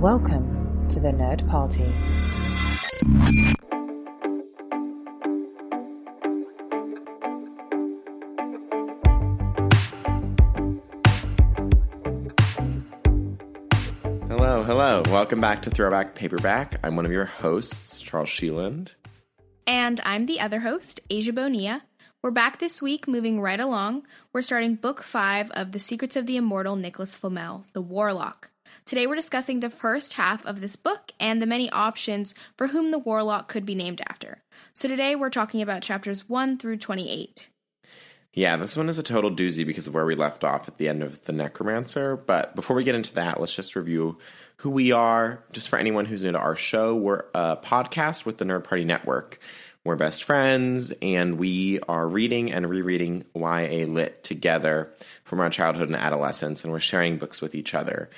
Welcome 0.00 0.88
to 0.88 0.98
the 0.98 1.10
Nerd 1.10 1.46
Party. 1.46 1.84
Hello, 14.26 14.62
hello. 14.62 15.02
Welcome 15.10 15.42
back 15.42 15.60
to 15.60 15.70
Throwback 15.70 16.14
Paperback. 16.14 16.80
I'm 16.82 16.96
one 16.96 17.04
of 17.04 17.12
your 17.12 17.26
hosts, 17.26 18.00
Charles 18.00 18.30
Sheeland. 18.30 18.94
And 19.66 20.00
I'm 20.06 20.24
the 20.24 20.40
other 20.40 20.60
host, 20.60 21.00
Asia 21.10 21.34
Bonilla. 21.34 21.82
We're 22.22 22.30
back 22.30 22.58
this 22.58 22.80
week, 22.80 23.06
moving 23.06 23.38
right 23.38 23.60
along. 23.60 24.06
We're 24.32 24.40
starting 24.40 24.76
book 24.76 25.02
five 25.02 25.50
of 25.50 25.72
The 25.72 25.78
Secrets 25.78 26.16
of 26.16 26.24
the 26.24 26.38
Immortal 26.38 26.76
Nicholas 26.76 27.14
Flamel, 27.14 27.66
The 27.74 27.82
Warlock. 27.82 28.49
Today 28.84 29.06
we're 29.06 29.14
discussing 29.14 29.60
the 29.60 29.70
first 29.70 30.14
half 30.14 30.44
of 30.46 30.60
this 30.60 30.76
book 30.76 31.12
and 31.20 31.40
the 31.40 31.46
many 31.46 31.70
options 31.70 32.34
for 32.56 32.68
whom 32.68 32.90
the 32.90 32.98
Warlock 32.98 33.48
could 33.48 33.64
be 33.64 33.74
named 33.74 34.00
after. 34.08 34.42
So 34.72 34.88
today 34.88 35.14
we're 35.14 35.30
talking 35.30 35.62
about 35.62 35.82
chapters 35.82 36.28
1 36.28 36.58
through 36.58 36.78
28. 36.78 37.48
Yeah, 38.32 38.56
this 38.56 38.76
one 38.76 38.88
is 38.88 38.98
a 38.98 39.02
total 39.02 39.30
doozy 39.30 39.66
because 39.66 39.86
of 39.86 39.94
where 39.94 40.06
we 40.06 40.14
left 40.14 40.44
off 40.44 40.68
at 40.68 40.78
the 40.78 40.88
end 40.88 41.02
of 41.02 41.24
The 41.24 41.32
Necromancer. 41.32 42.16
But 42.16 42.54
before 42.54 42.76
we 42.76 42.84
get 42.84 42.94
into 42.94 43.14
that, 43.14 43.40
let's 43.40 43.54
just 43.54 43.74
review 43.74 44.18
who 44.58 44.70
we 44.70 44.92
are. 44.92 45.42
Just 45.52 45.68
for 45.68 45.78
anyone 45.78 46.04
who's 46.04 46.22
new 46.22 46.32
to 46.32 46.38
our 46.38 46.56
show, 46.56 46.94
we're 46.94 47.24
a 47.34 47.56
podcast 47.56 48.24
with 48.24 48.38
the 48.38 48.44
Nerd 48.44 48.64
Party 48.64 48.84
Network. 48.84 49.40
We're 49.84 49.96
best 49.96 50.24
friends, 50.24 50.92
and 51.00 51.38
we 51.38 51.80
are 51.88 52.06
reading 52.06 52.52
and 52.52 52.68
rereading 52.68 53.24
YA 53.34 53.86
Lit 53.86 54.22
together 54.22 54.92
from 55.24 55.40
our 55.40 55.50
childhood 55.50 55.88
and 55.88 55.96
adolescence, 55.96 56.62
and 56.62 56.72
we're 56.72 56.80
sharing 56.80 57.16
books 57.16 57.40
with 57.40 57.54
each 57.54 57.74
other. 57.74 58.10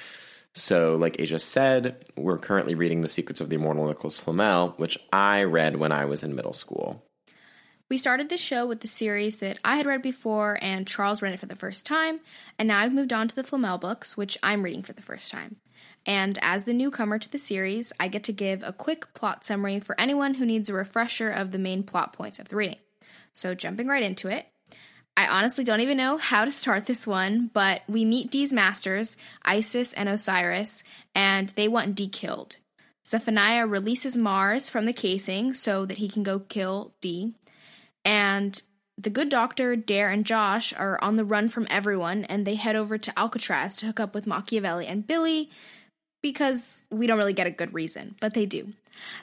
So, 0.54 0.96
like 0.96 1.16
Asia 1.18 1.38
said, 1.38 2.04
we're 2.16 2.38
currently 2.38 2.74
reading 2.74 3.00
The 3.00 3.08
Secrets 3.08 3.40
of 3.40 3.48
the 3.48 3.56
Immortal 3.56 3.86
Nicholas 3.86 4.20
Flamel, 4.20 4.74
which 4.76 4.98
I 5.12 5.44
read 5.44 5.76
when 5.76 5.92
I 5.92 6.04
was 6.04 6.22
in 6.22 6.34
middle 6.34 6.52
school. 6.52 7.02
We 7.88 7.98
started 7.98 8.28
this 8.28 8.40
show 8.40 8.66
with 8.66 8.80
the 8.80 8.86
series 8.86 9.38
that 9.38 9.58
I 9.64 9.76
had 9.76 9.86
read 9.86 10.02
before, 10.02 10.58
and 10.62 10.86
Charles 10.86 11.22
read 11.22 11.32
it 11.32 11.40
for 11.40 11.46
the 11.46 11.56
first 11.56 11.86
time, 11.86 12.20
and 12.58 12.68
now 12.68 12.80
I've 12.80 12.92
moved 12.92 13.12
on 13.12 13.28
to 13.28 13.34
the 13.34 13.44
Flamel 13.44 13.78
books, 13.78 14.16
which 14.16 14.38
I'm 14.42 14.62
reading 14.62 14.82
for 14.82 14.92
the 14.92 15.02
first 15.02 15.30
time. 15.30 15.56
And 16.04 16.38
as 16.42 16.64
the 16.64 16.74
newcomer 16.74 17.18
to 17.18 17.30
the 17.30 17.38
series, 17.38 17.92
I 18.00 18.08
get 18.08 18.24
to 18.24 18.32
give 18.32 18.62
a 18.62 18.72
quick 18.72 19.14
plot 19.14 19.44
summary 19.44 19.78
for 19.80 19.98
anyone 20.00 20.34
who 20.34 20.46
needs 20.46 20.68
a 20.68 20.74
refresher 20.74 21.30
of 21.30 21.52
the 21.52 21.58
main 21.58 21.82
plot 21.82 22.12
points 22.12 22.38
of 22.38 22.48
the 22.48 22.56
reading. 22.56 22.78
So, 23.32 23.54
jumping 23.54 23.88
right 23.88 24.02
into 24.02 24.28
it, 24.28 24.46
I 25.16 25.26
honestly 25.26 25.64
don't 25.64 25.80
even 25.80 25.98
know 25.98 26.16
how 26.16 26.44
to 26.44 26.50
start 26.50 26.86
this 26.86 27.06
one, 27.06 27.50
but 27.52 27.82
we 27.86 28.04
meet 28.04 28.30
Dee's 28.30 28.52
masters, 28.52 29.16
Isis 29.42 29.92
and 29.92 30.08
Osiris, 30.08 30.82
and 31.14 31.50
they 31.50 31.68
want 31.68 31.94
Dee 31.94 32.08
killed. 32.08 32.56
Zephaniah 33.06 33.66
releases 33.66 34.16
Mars 34.16 34.70
from 34.70 34.86
the 34.86 34.92
casing 34.92 35.52
so 35.52 35.84
that 35.84 35.98
he 35.98 36.08
can 36.08 36.22
go 36.22 36.38
kill 36.38 36.94
Dee. 37.00 37.34
And 38.04 38.60
the 38.96 39.10
good 39.10 39.28
doctor, 39.28 39.76
Dare, 39.76 40.10
and 40.10 40.24
Josh 40.24 40.72
are 40.74 40.98
on 41.02 41.16
the 41.16 41.24
run 41.24 41.48
from 41.48 41.66
everyone, 41.68 42.24
and 42.24 42.46
they 42.46 42.54
head 42.54 42.76
over 42.76 42.96
to 42.98 43.18
Alcatraz 43.18 43.76
to 43.76 43.86
hook 43.86 44.00
up 44.00 44.14
with 44.14 44.26
Machiavelli 44.26 44.86
and 44.86 45.06
Billy 45.06 45.50
because 46.22 46.84
we 46.90 47.06
don't 47.06 47.18
really 47.18 47.32
get 47.32 47.46
a 47.46 47.50
good 47.50 47.74
reason, 47.74 48.14
but 48.20 48.32
they 48.32 48.46
do. 48.46 48.72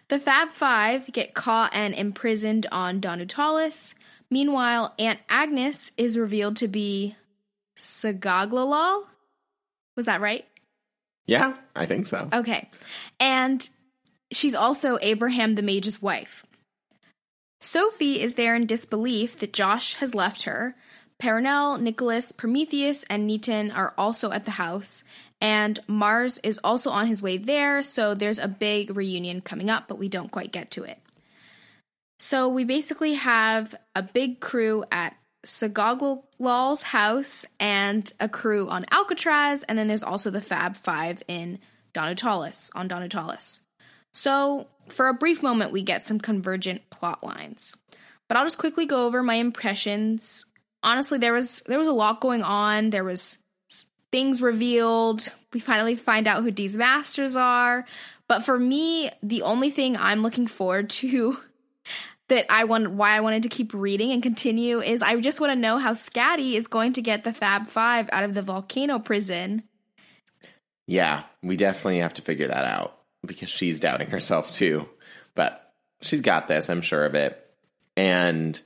The 0.10 0.20
Fab 0.20 0.50
Five 0.50 1.12
get 1.12 1.34
caught 1.34 1.73
and 1.73 1.94
imprisoned 1.94 2.67
on 2.72 3.00
Danu 3.00 3.26
Talis. 3.26 3.95
Meanwhile, 4.31 4.94
Aunt 4.99 5.19
Agnes 5.27 5.91
is 5.97 6.17
revealed 6.17 6.55
to 6.58 6.67
be 6.67 7.16
Tsagaglalal. 7.77 9.05
Was 9.95 10.05
that 10.05 10.21
right? 10.21 10.45
Yeah, 11.25 11.55
I 11.75 11.86
think 11.86 12.08
so. 12.08 12.30
Okay. 12.31 12.69
And 13.19 13.67
she's 14.31 14.55
also 14.55 14.97
Abraham 15.02 15.55
the 15.55 15.61
Mage's 15.61 16.02
wife. 16.02 16.45
Sophie 17.61 18.21
is 18.21 18.36
there 18.36 18.55
in 18.55 18.65
disbelief 18.65 19.37
that 19.39 19.54
Josh 19.54 19.95
has 19.95 20.15
left 20.15 20.43
her. 20.43 20.75
Perenelle, 21.21 21.80
Nicholas, 21.80 22.31
Prometheus, 22.31 23.04
and 23.09 23.30
Niten 23.30 23.75
are 23.75 23.93
also 23.98 24.31
at 24.31 24.45
the 24.45 24.52
house, 24.52 25.04
and 25.42 25.77
Mars 25.86 26.39
is 26.43 26.59
also 26.64 26.89
on 26.89 27.08
his 27.08 27.21
way 27.21 27.37
there, 27.37 27.83
so 27.83 28.14
there's 28.14 28.39
a 28.39 28.48
big 28.48 28.95
reunion 28.95 29.42
coming 29.42 29.70
up, 29.70 29.89
but 29.89 29.99
we 29.99 30.08
don't 30.08 30.31
quite 30.31 30.54
get 30.54 30.71
to 30.71 30.83
it. 30.83 30.98
So 32.19 32.49
we 32.49 32.65
basically 32.65 33.13
have 33.13 33.73
a 33.95 34.03
big 34.03 34.41
crew 34.41 34.83
at 34.91 35.15
Tsagaglalal's 35.45 36.83
house 36.83 37.45
and 37.59 38.11
a 38.19 38.27
crew 38.27 38.67
on 38.69 38.85
Alcatraz, 38.91 39.63
and 39.63 39.77
then 39.77 39.87
there's 39.87 40.03
also 40.03 40.30
the 40.30 40.41
Fab 40.41 40.75
Five 40.75 41.23
in 41.27 41.59
Danu 41.93 42.15
Talis, 42.15 42.69
on 42.75 42.89
Danu 42.89 43.07
Talis. 43.07 43.61
So 44.13 44.67
for 44.87 45.07
a 45.07 45.13
brief 45.13 45.41
moment, 45.41 45.71
we 45.71 45.81
get 45.81 46.03
some 46.03 46.19
convergent 46.19 46.89
plot 46.89 47.23
lines. 47.23 47.75
But 48.27 48.37
I'll 48.37 48.45
just 48.45 48.57
quickly 48.57 48.86
go 48.86 49.05
over 49.05 49.23
my 49.23 49.36
impressions. 49.36 50.45
Honestly, 50.83 51.17
there 51.17 51.33
was 51.33 51.63
there 51.67 51.80
was 51.80 51.87
a 51.87 51.93
lot 51.93 52.21
going 52.21 52.43
on. 52.43 52.89
There 52.89 53.03
was 53.03 53.37
things 54.11 54.41
revealed. 54.41 55.30
We 55.53 55.59
finally 55.59 55.95
find 55.95 56.27
out 56.27 56.43
who 56.43 56.51
Dee's 56.51 56.77
masters 56.77 57.36
are. 57.36 57.86
But 58.27 58.43
for 58.43 58.59
me, 58.59 59.09
the 59.23 59.41
only 59.41 59.71
thing 59.71 59.97
I'm 59.97 60.21
looking 60.21 60.47
forward 60.47 60.89
to 61.01 61.37
that 62.30 62.45
I 62.50 62.64
want 62.64 62.92
why 62.92 63.12
I 63.12 63.20
wanted 63.20 63.44
to 63.44 63.50
keep 63.50 63.73
reading 63.73 64.12
and 64.12 64.23
continue 64.23 64.80
is 64.80 65.02
I 65.02 65.20
just 65.20 65.40
want 65.40 65.52
to 65.52 65.60
know 65.60 65.78
how 65.78 65.94
Scatty 65.94 66.54
is 66.54 66.67
going 66.67 66.94
to 66.94 67.02
get 67.02 67.23
the 67.23 67.34
Fab 67.34 67.67
Five 67.67 68.10
out 68.12 68.23
of 68.23 68.34
the 68.34 68.42
volcano 68.42 69.00
prison. 69.00 69.64
Yeah, 70.88 71.23
we 71.44 71.58
definitely 71.58 72.00
have 72.00 72.16
to 72.16 72.22
figure 72.22 72.48
that 72.48 72.66
out 72.66 72.98
because 73.26 73.50
she's 73.50 73.80
doubting 73.80 74.10
herself 74.10 74.54
too. 74.54 74.88
But 75.36 75.73
she's 76.02 76.22
got 76.22 76.48
this, 76.48 76.70
I'm 76.70 76.82
sure 76.82 77.06
of 77.06 77.16
it. 77.16 77.45
And 77.95 78.60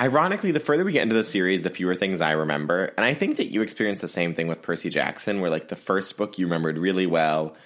ironically, 0.00 0.52
the 0.52 0.60
further 0.60 0.84
we 0.84 0.92
get 0.92 1.02
into 1.02 1.14
the 1.14 1.24
series, 1.24 1.62
the 1.62 1.70
fewer 1.70 1.94
things 1.94 2.20
I 2.20 2.32
remember. 2.32 2.92
And 2.96 3.04
I 3.04 3.14
think 3.14 3.36
that 3.36 3.52
you 3.52 3.62
experienced 3.62 4.02
the 4.02 4.08
same 4.08 4.34
thing 4.34 4.48
with 4.48 4.62
Percy 4.62 4.88
Jackson, 4.88 5.40
where 5.40 5.50
like 5.50 5.68
the 5.68 5.76
first 5.76 6.16
book 6.16 6.38
you 6.38 6.46
remembered 6.46 6.78
really 6.78 7.06
well, 7.06 7.56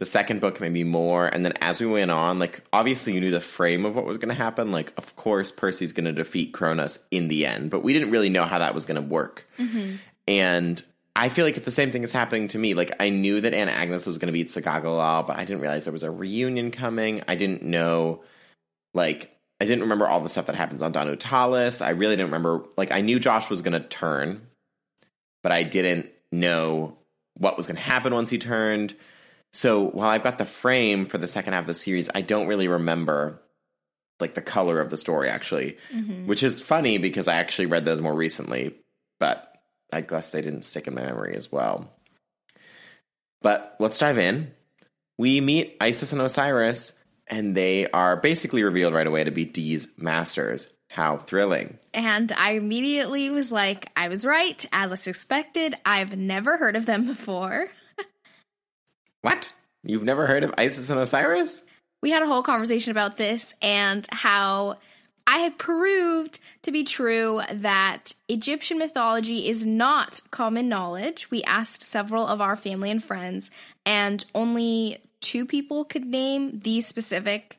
the 0.00 0.06
second 0.06 0.40
book 0.40 0.62
maybe 0.62 0.82
more, 0.82 1.26
and 1.28 1.44
then 1.44 1.52
as 1.60 1.78
we 1.78 1.86
went 1.86 2.10
on, 2.10 2.38
like 2.38 2.62
obviously 2.72 3.12
you 3.12 3.20
knew 3.20 3.30
the 3.30 3.40
frame 3.40 3.84
of 3.84 3.94
what 3.94 4.06
was 4.06 4.16
going 4.16 4.30
to 4.30 4.34
happen. 4.34 4.72
Like, 4.72 4.94
of 4.96 5.14
course, 5.14 5.52
Percy's 5.52 5.92
going 5.92 6.06
to 6.06 6.12
defeat 6.12 6.54
Cronus 6.54 6.98
in 7.10 7.28
the 7.28 7.44
end, 7.44 7.70
but 7.70 7.84
we 7.84 7.92
didn't 7.92 8.10
really 8.10 8.30
know 8.30 8.44
how 8.44 8.58
that 8.60 8.74
was 8.74 8.86
going 8.86 8.96
to 8.96 9.06
work. 9.06 9.46
Mm-hmm. 9.58 9.96
And 10.26 10.82
I 11.14 11.28
feel 11.28 11.44
like 11.44 11.62
the 11.62 11.70
same 11.70 11.92
thing 11.92 12.02
is 12.02 12.12
happening 12.12 12.48
to 12.48 12.58
me. 12.58 12.72
Like 12.72 12.92
I 12.98 13.10
knew 13.10 13.42
that 13.42 13.52
Anna 13.52 13.72
Agnes 13.72 14.06
was 14.06 14.16
going 14.16 14.28
to 14.28 14.32
beat 14.32 14.48
Tsagaglalal, 14.48 15.26
but 15.26 15.36
I 15.36 15.44
didn't 15.44 15.60
realize 15.60 15.84
there 15.84 15.92
was 15.92 16.02
a 16.02 16.10
reunion 16.10 16.70
coming. 16.70 17.22
I 17.28 17.34
didn't 17.34 17.62
know, 17.62 18.22
like, 18.94 19.36
I 19.60 19.66
didn't 19.66 19.82
remember 19.82 20.08
all 20.08 20.22
the 20.22 20.30
stuff 20.30 20.46
that 20.46 20.56
happens 20.56 20.80
on 20.80 20.92
Danu 20.92 21.16
Talis. 21.16 21.82
I 21.82 21.90
really 21.90 22.16
didn't 22.16 22.32
remember. 22.32 22.64
Like, 22.78 22.90
I 22.90 23.02
knew 23.02 23.20
Josh 23.20 23.50
was 23.50 23.60
going 23.60 23.74
to 23.74 23.86
turn, 23.86 24.46
but 25.42 25.52
I 25.52 25.62
didn't 25.62 26.10
know 26.32 26.96
what 27.34 27.58
was 27.58 27.66
going 27.66 27.76
to 27.76 27.82
happen 27.82 28.14
once 28.14 28.30
he 28.30 28.38
turned. 28.38 28.94
So 29.52 29.84
while 29.84 30.08
I've 30.08 30.22
got 30.22 30.38
the 30.38 30.44
frame 30.44 31.06
for 31.06 31.18
the 31.18 31.28
second 31.28 31.52
half 31.52 31.62
of 31.62 31.66
the 31.66 31.74
series, 31.74 32.08
I 32.14 32.20
don't 32.20 32.46
really 32.46 32.68
remember 32.68 33.40
like 34.20 34.34
the 34.34 34.42
color 34.42 34.80
of 34.80 34.90
the 34.90 34.96
story 34.96 35.28
actually, 35.28 35.78
mm-hmm. 35.92 36.26
which 36.26 36.42
is 36.42 36.60
funny 36.60 36.98
because 36.98 37.26
I 37.26 37.36
actually 37.36 37.66
read 37.66 37.84
those 37.84 38.00
more 38.00 38.14
recently. 38.14 38.74
But 39.18 39.52
I 39.92 40.02
guess 40.02 40.32
they 40.32 40.42
didn't 40.42 40.62
stick 40.64 40.86
in 40.86 40.94
my 40.94 41.02
memory 41.02 41.34
as 41.36 41.50
well. 41.50 41.90
But 43.42 43.76
let's 43.78 43.98
dive 43.98 44.18
in. 44.18 44.52
We 45.18 45.40
meet 45.40 45.76
Isis 45.80 46.12
and 46.12 46.22
Osiris, 46.22 46.92
and 47.26 47.56
they 47.56 47.90
are 47.90 48.16
basically 48.16 48.62
revealed 48.62 48.94
right 48.94 49.06
away 49.06 49.24
to 49.24 49.30
be 49.30 49.44
Dee's 49.44 49.88
masters. 49.96 50.68
How 50.88 51.18
thrilling. 51.18 51.78
And 51.94 52.32
I 52.32 52.52
immediately 52.52 53.30
was 53.30 53.52
like, 53.52 53.90
I 53.94 54.08
was 54.08 54.26
right, 54.26 54.66
as 54.72 54.90
I 54.90 54.96
suspected. 54.96 55.76
I've 55.86 56.16
never 56.16 56.56
heard 56.56 56.74
of 56.74 56.84
them 56.84 57.06
before. 57.06 57.68
What? 59.22 59.52
You've 59.82 60.04
never 60.04 60.26
heard 60.26 60.44
of 60.44 60.54
Isis 60.58 60.90
and 60.90 61.00
Osiris? 61.00 61.64
We 62.02 62.10
had 62.10 62.22
a 62.22 62.26
whole 62.26 62.42
conversation 62.42 62.90
about 62.90 63.16
this 63.16 63.54
and 63.60 64.06
how 64.10 64.78
I 65.26 65.38
have 65.38 65.58
proved 65.58 66.38
to 66.62 66.72
be 66.72 66.84
true 66.84 67.40
that 67.52 68.14
Egyptian 68.28 68.78
mythology 68.78 69.48
is 69.48 69.64
not 69.64 70.20
common 70.30 70.68
knowledge. 70.68 71.30
We 71.30 71.42
asked 71.44 71.82
several 71.82 72.26
of 72.26 72.40
our 72.40 72.56
family 72.56 72.90
and 72.90 73.02
friends, 73.02 73.50
and 73.86 74.24
only 74.34 74.98
two 75.20 75.46
people 75.46 75.84
could 75.84 76.04
name 76.04 76.60
these 76.60 76.86
specific 76.86 77.58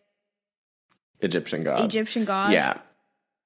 Egyptian 1.19 1.63
gods. 1.63 1.85
Egyptian 1.85 2.25
gods. 2.25 2.53
Yeah. 2.53 2.73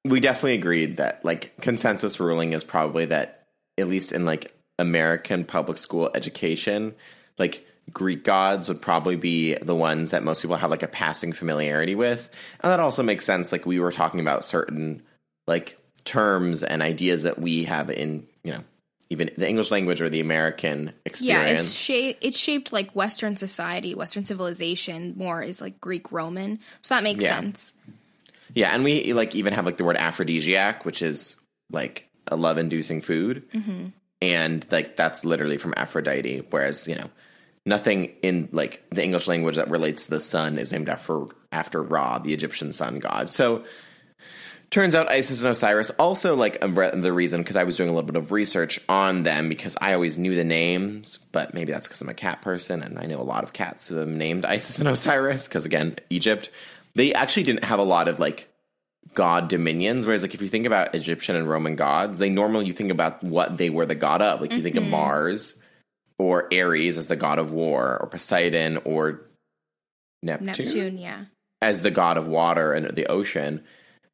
We 0.06 0.20
definitely 0.20 0.56
agreed 0.56 0.98
that 0.98 1.24
like 1.26 1.54
consensus 1.62 2.20
ruling 2.20 2.54
is 2.54 2.64
probably 2.64 3.06
that 3.06 3.44
at 3.78 3.88
least 3.88 4.12
in 4.12 4.26
like 4.26 4.54
American 4.80 5.46
public 5.46 5.78
school 5.78 6.10
education, 6.14 6.96
like 7.38 7.66
Greek 7.94 8.24
gods 8.24 8.68
would 8.68 8.82
probably 8.82 9.16
be 9.16 9.56
the 9.56 9.76
ones 9.76 10.12
that 10.12 10.24
most 10.24 10.42
people 10.42 10.58
have 10.58 10.72
like 10.72 10.84
a 10.84 10.88
passing 10.88 11.32
familiarity 11.34 11.96
with. 11.96 12.30
And 12.62 12.72
that 12.72 12.80
also 12.80 13.04
makes 13.04 13.26
sense. 13.26 13.52
Like 13.52 13.66
we 13.66 13.80
were 13.80 13.92
talking 13.92 14.20
about 14.20 14.44
certain 14.44 15.02
like 15.48 15.78
terms 16.04 16.64
and 16.64 16.82
ideas 16.82 17.24
that 17.24 17.40
we 17.40 17.66
have 17.66 17.90
in, 17.90 18.28
you 18.44 18.54
know, 18.54 18.64
even 19.10 19.30
the 19.38 19.48
English 19.48 19.70
language 19.70 20.02
or 20.02 20.10
the 20.10 20.20
American 20.20 20.92
experience. 21.06 21.52
Yeah, 21.52 21.60
it's 21.60 21.72
shaped. 21.74 22.26
It's 22.26 22.40
shaped 22.40 22.74
like 22.74 22.92
Western 22.96 23.36
society, 23.36 23.94
Western 23.94 24.26
civilization. 24.26 25.14
More 25.16 25.44
is 25.44 25.62
like 25.62 25.80
Greek 25.80 26.12
Roman, 26.12 26.60
so 26.82 26.96
that 26.96 27.04
makes 27.04 27.24
Yeah. 27.24 27.36
sense. 27.36 27.74
Yeah, 28.56 28.74
and 28.74 28.84
we 28.84 29.14
like 29.14 29.36
even 29.36 29.54
have 29.54 29.66
like 29.66 29.78
the 29.78 29.84
word 29.84 29.98
aphrodisiac, 29.98 30.86
which 30.86 31.02
is 31.02 31.36
like 31.70 32.10
a 32.28 32.36
love 32.36 32.58
inducing 32.58 33.02
food. 33.02 33.48
Mm-hmm. 33.54 33.88
And 34.22 34.66
like 34.72 34.96
that's 34.96 35.24
literally 35.24 35.58
from 35.58 35.74
Aphrodite, 35.78 36.48
whereas, 36.50 36.88
you 36.88 36.96
know, 36.96 37.10
nothing 37.66 38.14
in 38.22 38.50
like 38.52 38.84
the 38.92 39.04
English 39.04 39.28
language 39.28 39.56
that 39.56 39.70
relates 39.70 40.06
to 40.06 40.12
the 40.12 40.20
sun 40.20 40.58
is 40.58 40.72
named 40.72 40.90
after 40.90 41.26
after 41.52 41.82
Ra, 41.82 42.20
the 42.20 42.34
Egyptian 42.34 42.72
sun 42.72 43.00
god. 43.00 43.32
So 43.32 43.64
turns 44.70 44.96
out 44.96 45.10
Isis 45.10 45.42
and 45.42 45.50
Osiris 45.50 45.90
also 45.92 46.36
like 46.36 46.60
the 46.60 47.14
reason 47.14 47.42
because 47.42 47.56
I 47.56 47.64
was 47.64 47.78
doing 47.78 47.90
a 47.90 47.94
little 47.94 48.08
bit 48.08 48.16
of 48.16 48.32
research 48.32 48.80
on 48.88 49.24
them 49.24 49.50
because 49.50 49.78
I 49.82 49.94
always 49.94 50.18
knew 50.18 50.36
the 50.36 50.44
names, 50.44 51.20
but 51.32 51.54
maybe 51.54 51.72
that's 51.72 51.88
because 51.88 52.02
I'm 52.02 52.10
a 52.10 52.14
cat 52.14 52.42
person 52.42 52.84
and 52.84 53.00
I 53.00 53.06
know 53.06 53.20
a 53.20 53.24
lot 53.24 53.44
of 53.44 53.54
cats 53.54 53.88
who 53.88 54.00
are 54.00 54.06
named 54.06 54.46
Isis 54.46 54.80
and 54.80 54.88
Osiris 54.88 55.48
because 55.48 55.66
again, 55.66 55.96
Egypt. 56.10 56.50
They 56.94 57.14
actually 57.14 57.44
didn't 57.44 57.66
have 57.66 57.80
a 57.80 57.84
lot 57.84 58.08
of 58.08 58.20
like 58.20 58.48
god 59.16 59.50
dominions. 59.50 60.06
Whereas, 60.06 60.22
like, 60.22 60.34
if 60.34 60.42
you 60.42 60.48
think 60.48 60.66
about 60.66 60.96
Egyptian 60.96 61.36
and 61.36 61.50
Roman 61.50 61.76
gods, 61.76 62.20
they 62.20 62.30
normally 62.30 62.68
you 62.68 62.74
think 62.74 62.90
about 62.90 63.22
what 63.22 63.58
they 63.58 63.70
were 63.70 63.86
the 63.86 63.96
god 63.96 64.22
of. 64.22 64.40
Like, 64.40 64.54
you 64.54 64.62
think 64.62 64.78
of 64.78 64.84
mm-hmm. 64.84 64.92
Mars 64.92 65.56
or 66.18 66.48
Ares 66.54 66.98
as 66.98 67.08
the 67.08 67.16
god 67.16 67.40
of 67.40 67.52
war, 67.52 67.98
or 68.02 68.08
Poseidon 68.08 68.78
or 68.86 69.22
Neptune, 70.24 70.46
Neptune, 70.46 70.98
yeah. 70.98 71.26
as 71.62 71.82
the 71.82 71.92
god 71.92 72.18
of 72.18 72.28
water 72.28 72.74
and 72.74 72.96
the 72.96 73.08
ocean. 73.08 73.64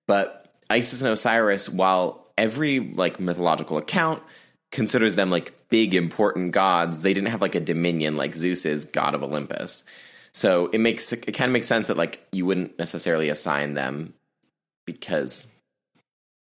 But 0.07 0.53
Isis 0.69 1.01
and 1.01 1.11
Osiris, 1.11 1.69
while 1.69 2.27
every 2.37 2.79
like 2.79 3.19
mythological 3.19 3.77
account 3.77 4.21
considers 4.71 5.15
them 5.15 5.29
like 5.29 5.53
big 5.69 5.93
important 5.93 6.53
gods, 6.53 7.01
they 7.01 7.13
didn't 7.13 7.29
have 7.29 7.41
like 7.41 7.55
a 7.55 7.59
dominion 7.59 8.17
like 8.17 8.35
Zeus 8.35 8.65
is 8.65 8.85
god 8.85 9.13
of 9.13 9.23
Olympus. 9.23 9.83
So 10.33 10.67
it 10.67 10.79
makes 10.79 11.11
it 11.11 11.33
kind 11.33 11.49
of 11.49 11.53
makes 11.53 11.67
sense 11.67 11.87
that 11.87 11.97
like 11.97 12.25
you 12.31 12.45
wouldn't 12.45 12.79
necessarily 12.79 13.29
assign 13.29 13.73
them 13.73 14.13
because 14.85 15.47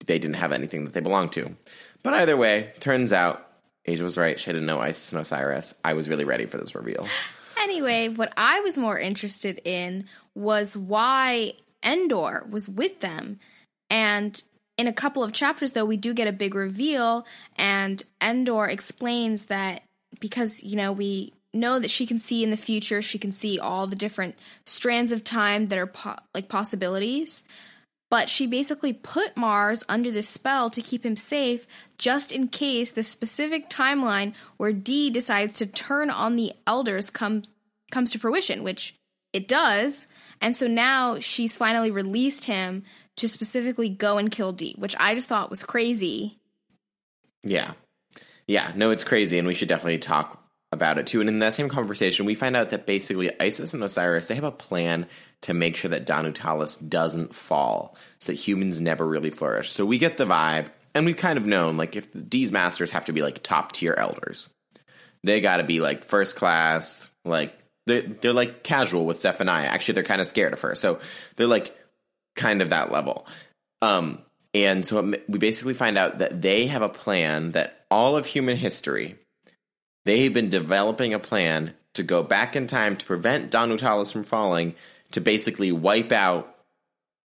they 0.06 0.18
didn't 0.18 0.36
have 0.36 0.52
anything 0.52 0.84
that 0.84 0.92
they 0.92 1.00
belonged 1.00 1.32
to. 1.32 1.54
But 2.02 2.14
either 2.14 2.36
way, 2.36 2.72
turns 2.80 3.12
out 3.12 3.43
Asia 3.86 4.04
was 4.04 4.16
right. 4.16 4.38
She 4.38 4.50
didn't 4.50 4.66
know 4.66 4.80
Isis 4.80 5.12
and 5.12 5.20
Osiris. 5.20 5.74
I 5.84 5.94
was 5.94 6.08
really 6.08 6.24
ready 6.24 6.46
for 6.46 6.58
this 6.58 6.74
reveal. 6.74 7.06
Anyway, 7.62 8.08
what 8.08 8.32
I 8.36 8.60
was 8.60 8.76
more 8.76 8.98
interested 8.98 9.58
in 9.64 10.06
was 10.34 10.76
why 10.76 11.54
Endor 11.82 12.44
was 12.50 12.68
with 12.68 13.00
them. 13.00 13.38
And 13.88 14.42
in 14.76 14.86
a 14.86 14.92
couple 14.92 15.22
of 15.22 15.32
chapters, 15.32 15.72
though, 15.72 15.84
we 15.84 15.96
do 15.96 16.12
get 16.12 16.28
a 16.28 16.32
big 16.32 16.54
reveal, 16.54 17.24
and 17.56 18.02
Endor 18.20 18.66
explains 18.66 19.46
that 19.46 19.82
because, 20.20 20.62
you 20.62 20.76
know, 20.76 20.92
we 20.92 21.32
know 21.52 21.78
that 21.78 21.90
she 21.90 22.06
can 22.06 22.18
see 22.18 22.42
in 22.42 22.50
the 22.50 22.56
future, 22.56 23.00
she 23.00 23.18
can 23.18 23.32
see 23.32 23.58
all 23.58 23.86
the 23.86 23.96
different 23.96 24.36
strands 24.66 25.12
of 25.12 25.22
time 25.22 25.68
that 25.68 25.78
are 25.78 25.86
po- 25.86 26.16
like 26.34 26.48
possibilities. 26.48 27.44
But 28.14 28.28
she 28.28 28.46
basically 28.46 28.92
put 28.92 29.36
Mars 29.36 29.82
under 29.88 30.08
this 30.12 30.28
spell 30.28 30.70
to 30.70 30.80
keep 30.80 31.04
him 31.04 31.16
safe 31.16 31.66
just 31.98 32.30
in 32.30 32.46
case 32.46 32.92
the 32.92 33.02
specific 33.02 33.68
timeline 33.68 34.34
where 34.56 34.72
Dee 34.72 35.10
decides 35.10 35.54
to 35.54 35.66
turn 35.66 36.10
on 36.10 36.36
the 36.36 36.52
elders 36.64 37.10
comes 37.10 37.48
comes 37.90 38.12
to 38.12 38.20
fruition, 38.20 38.62
which 38.62 38.94
it 39.32 39.48
does. 39.48 40.06
And 40.40 40.56
so 40.56 40.68
now 40.68 41.18
she's 41.18 41.58
finally 41.58 41.90
released 41.90 42.44
him 42.44 42.84
to 43.16 43.28
specifically 43.28 43.88
go 43.88 44.16
and 44.16 44.30
kill 44.30 44.52
Dee, 44.52 44.76
which 44.78 44.94
I 45.00 45.16
just 45.16 45.26
thought 45.26 45.50
was 45.50 45.64
crazy. 45.64 46.38
Yeah. 47.42 47.72
Yeah, 48.46 48.70
no, 48.76 48.92
it's 48.92 49.02
crazy, 49.02 49.40
and 49.40 49.48
we 49.48 49.54
should 49.54 49.66
definitely 49.66 49.98
talk 49.98 50.40
about 50.70 50.98
it 50.98 51.08
too. 51.08 51.18
And 51.20 51.28
in 51.28 51.40
that 51.40 51.54
same 51.54 51.68
conversation, 51.68 52.26
we 52.26 52.36
find 52.36 52.54
out 52.54 52.70
that 52.70 52.86
basically 52.86 53.32
Isis 53.40 53.74
and 53.74 53.82
Osiris 53.82 54.26
they 54.26 54.36
have 54.36 54.44
a 54.44 54.52
plan 54.52 55.06
to 55.44 55.52
make 55.52 55.76
sure 55.76 55.90
that 55.90 56.06
Danu 56.06 56.32
Talis 56.32 56.76
doesn't 56.76 57.34
fall, 57.34 57.96
so 58.18 58.32
that 58.32 58.38
humans 58.38 58.80
never 58.80 59.06
really 59.06 59.28
flourish. 59.30 59.70
So 59.70 59.84
we 59.84 59.98
get 59.98 60.16
the 60.16 60.24
vibe, 60.24 60.70
and 60.94 61.04
we've 61.04 61.18
kind 61.18 61.36
of 61.36 61.44
known 61.44 61.76
like 61.76 61.96
if 61.96 62.08
these 62.14 62.50
masters 62.50 62.90
have 62.92 63.04
to 63.04 63.12
be 63.12 63.20
like 63.20 63.42
top 63.42 63.72
tier 63.72 63.94
elders, 63.96 64.48
they 65.22 65.42
got 65.42 65.58
to 65.58 65.62
be 65.64 65.80
like 65.80 66.02
first 66.02 66.36
class, 66.36 67.10
like 67.26 67.54
they're 67.86 68.02
they're 68.02 68.32
like 68.32 68.62
casual 68.62 69.04
with 69.04 69.20
Zephaniah. 69.20 69.66
Actually, 69.66 69.94
they're 69.94 70.04
kind 70.04 70.22
of 70.22 70.26
scared 70.26 70.54
of 70.54 70.60
her, 70.62 70.74
so 70.74 70.98
they're 71.36 71.46
like 71.46 71.76
kind 72.36 72.62
of 72.62 72.70
that 72.70 72.90
level. 72.90 73.26
Um, 73.82 74.22
and 74.54 74.86
so 74.86 75.10
it, 75.10 75.28
we 75.28 75.38
basically 75.38 75.74
find 75.74 75.98
out 75.98 76.18
that 76.18 76.40
they 76.40 76.68
have 76.68 76.80
a 76.80 76.88
plan 76.88 77.52
that 77.52 77.84
all 77.90 78.16
of 78.16 78.24
human 78.24 78.56
history, 78.56 79.16
they've 80.06 80.32
been 80.32 80.48
developing 80.48 81.12
a 81.12 81.18
plan 81.18 81.74
to 81.92 82.02
go 82.02 82.22
back 82.22 82.56
in 82.56 82.66
time 82.66 82.96
to 82.96 83.04
prevent 83.04 83.50
Danu 83.50 83.76
Talis 83.76 84.10
from 84.10 84.24
falling, 84.24 84.74
to 85.14 85.20
basically 85.20 85.70
wipe 85.70 86.10
out 86.10 86.56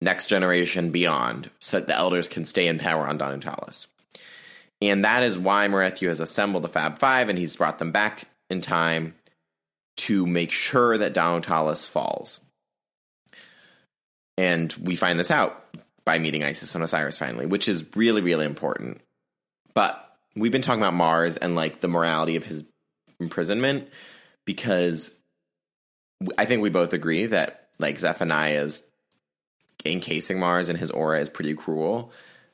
next 0.01 0.27
generation 0.27 0.91
beyond, 0.91 1.51
so 1.61 1.79
that 1.79 1.87
the 1.87 1.95
elders 1.95 2.29
can 2.29 2.47
stay 2.47 2.67
in 2.67 2.79
power 2.79 3.07
on 3.07 3.19
Danu 3.19 3.41
Talis. 3.41 3.87
And 4.81 5.05
that 5.05 5.23
is 5.23 5.39
why 5.39 5.69
Marethyu 5.69 6.09
has 6.09 6.19
assembled 6.19 6.65
the 6.65 6.69
Fab 6.69 6.99
Five, 6.99 7.29
and 7.29 7.39
he's 7.39 7.57
brought 7.57 7.79
them 7.79 7.93
back 7.93 8.25
in 8.49 8.63
time 8.63 9.15
to 9.99 10.27
make 10.27 10.51
sure 10.51 10.97
that 10.97 11.13
Danu 11.13 11.41
Talis 11.41 11.85
falls. 11.85 12.41
And 14.39 14.73
we 14.75 14.97
find 14.97 15.19
this 15.19 15.31
out 15.31 15.63
by 16.07 16.19
meeting 16.19 16.43
Isis 16.43 16.75
and 16.75 16.83
Osiris 16.83 17.19
finally, 17.19 17.45
which 17.45 17.69
is 17.69 17.85
really, 17.95 18.23
really 18.23 18.47
important. 18.47 19.01
But 19.75 20.11
we've 20.35 20.53
been 20.53 20.63
talking 20.63 20.83
about 20.83 20.95
Mars 20.95 21.37
and 21.37 21.55
like 21.55 21.81
the 21.81 21.89
morality 21.89 22.37
of 22.37 22.45
his 22.45 22.65
imprisonment 23.21 23.89
because 24.45 25.15
I 26.39 26.47
think 26.47 26.63
we 26.63 26.71
both 26.71 26.93
agree 26.93 27.27
that 27.27 27.63
like 27.79 27.99
Zephaniah's 27.99 28.82
encasing 29.85 30.38
Mars 30.38 30.69
and 30.69 30.79
his 30.79 30.91
aura 30.91 31.21
is 31.21 31.29
pretty 31.29 31.55
cruel. 31.55 32.12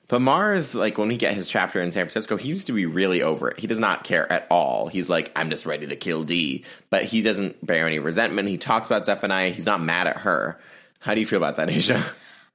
But 0.08 0.20
Mars, 0.20 0.74
like 0.74 0.98
when 0.98 1.06
we 1.06 1.16
get 1.16 1.34
his 1.34 1.48
chapter 1.48 1.80
in 1.80 1.92
San 1.92 2.04
Francisco, 2.04 2.36
he 2.36 2.48
used 2.48 2.66
to 2.66 2.72
be 2.72 2.84
really 2.84 3.22
over 3.22 3.48
it. 3.48 3.60
He 3.60 3.68
does 3.68 3.78
not 3.78 4.02
care 4.02 4.30
at 4.30 4.46
all. 4.50 4.88
He's 4.88 5.08
like, 5.08 5.30
I'm 5.36 5.50
just 5.50 5.66
ready 5.66 5.86
to 5.86 5.94
kill 5.94 6.24
Dee. 6.24 6.64
But 6.90 7.04
he 7.04 7.22
doesn't 7.22 7.64
bear 7.64 7.86
any 7.86 8.00
resentment. 8.00 8.48
He 8.48 8.58
talks 8.58 8.86
about 8.86 9.06
Zephaniah. 9.06 9.50
He's 9.50 9.66
not 9.66 9.80
mad 9.80 10.08
at 10.08 10.18
her. 10.18 10.58
How 10.98 11.14
do 11.14 11.20
you 11.20 11.26
feel 11.26 11.36
about 11.36 11.56
that, 11.58 11.70
Asia? 11.70 12.04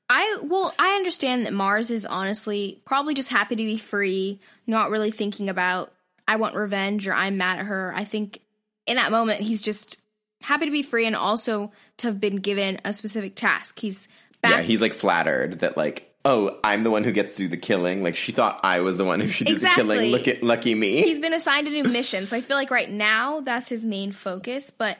I 0.10 0.40
well, 0.44 0.74
I 0.78 0.96
understand 0.96 1.46
that 1.46 1.54
Mars 1.54 1.90
is 1.90 2.06
honestly 2.06 2.82
probably 2.86 3.14
just 3.14 3.30
happy 3.30 3.56
to 3.56 3.64
be 3.64 3.78
free, 3.78 4.40
not 4.68 4.92
really 4.92 5.12
thinking 5.12 5.50
about 5.50 5.92
I 6.28 6.36
want 6.36 6.56
revenge 6.56 7.08
or 7.08 7.14
I'm 7.14 7.38
mad 7.38 7.60
at 7.60 7.66
her. 7.66 7.94
I 7.96 8.04
think 8.04 8.42
in 8.86 8.98
that 8.98 9.12
moment 9.12 9.42
he's 9.42 9.62
just 9.62 9.98
happy 10.42 10.66
to 10.66 10.72
be 10.72 10.84
free 10.84 11.06
and 11.06 11.16
also 11.16 11.72
to 11.98 12.08
have 12.08 12.20
been 12.20 12.38
given 12.38 12.80
a 12.86 12.94
specific 12.94 13.36
task. 13.36 13.80
He's 13.80 14.08
back 14.42 14.52
Yeah, 14.52 14.62
he's 14.62 14.82
like 14.82 14.94
flattered 14.94 15.60
that 15.60 15.76
like, 15.78 16.14
oh, 16.24 16.58
I'm 16.64 16.84
the 16.84 16.92
one 16.92 17.04
who 17.04 17.12
gets 17.12 17.36
to 17.38 17.44
do 17.44 17.48
the 17.48 17.58
killing. 17.58 18.04
Like 18.04 18.16
she 18.16 18.32
thought 18.32 18.60
I 18.64 18.80
was 18.80 18.98
the 18.98 19.06
one 19.06 19.20
who 19.20 19.30
should 19.30 19.48
do 19.48 19.54
Exactly. 19.54 19.84
the 19.84 19.94
killing. 19.94 20.12
Look 20.12 20.28
at 20.28 20.44
lucky 20.44 20.76
me. 20.76 21.02
he's 21.02 21.20
been 21.20 21.34
assigned 21.34 21.68
a 21.68 21.72
new 21.72 21.84
mission. 21.84 22.28
So 22.28 22.38
I 22.38 22.42
feel 22.42 22.58
like 22.58 22.72
right 22.72 22.90
now 22.90 23.42
that's 23.42 23.70
his 23.70 23.86
main 23.86 24.12
focus, 24.12 24.70
but 24.72 24.98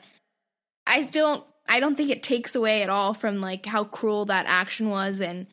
I 0.86 1.02
don't 1.02 1.44
I 1.68 1.80
don't 1.80 1.96
think 1.96 2.10
it 2.10 2.22
takes 2.22 2.54
away 2.54 2.82
at 2.82 2.88
all 2.88 3.12
from 3.12 3.40
like 3.40 3.66
how 3.66 3.84
cruel 3.84 4.26
that 4.26 4.46
action 4.46 4.88
was 4.88 5.20
and 5.20 5.46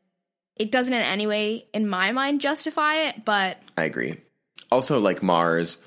it 0.56 0.70
doesn't 0.72 0.94
in 0.94 1.02
any 1.02 1.26
way 1.26 1.66
in 1.74 1.88
my 1.88 2.12
mind 2.12 2.40
justify 2.42 3.08
it, 3.08 3.26
but 3.26 3.58
I 3.76 3.86
agree. 3.86 4.22
Also, 4.72 5.00
like 5.00 5.24
Mars, 5.24 5.80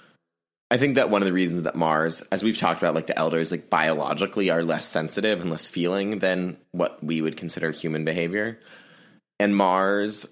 I 0.71 0.79
think 0.79 0.97
that 0.97 1.11
one 1.11 1.23
of 1.23 1.27
the 1.27 1.33
reasons 1.33 1.63
that 1.63 1.77
Mars, 1.77 2.23
as 2.33 2.43
we've 2.43 2.59
talked 2.59 2.83
about, 2.83 2.95
like 2.95 3.07
the 3.07 3.17
elders, 3.17 3.53
like 3.53 3.71
biologically 3.71 4.51
are 4.51 4.65
less 4.65 4.89
sensitive 4.89 5.41
and 5.41 5.51
less 5.51 5.69
feeling 5.69 6.19
than 6.19 6.57
what 6.73 7.03
we 7.05 7.21
would 7.21 7.37
consider 7.37 7.71
human 7.71 8.05
behavior. 8.05 8.59
And 9.39 9.55
Mars, 9.55 10.27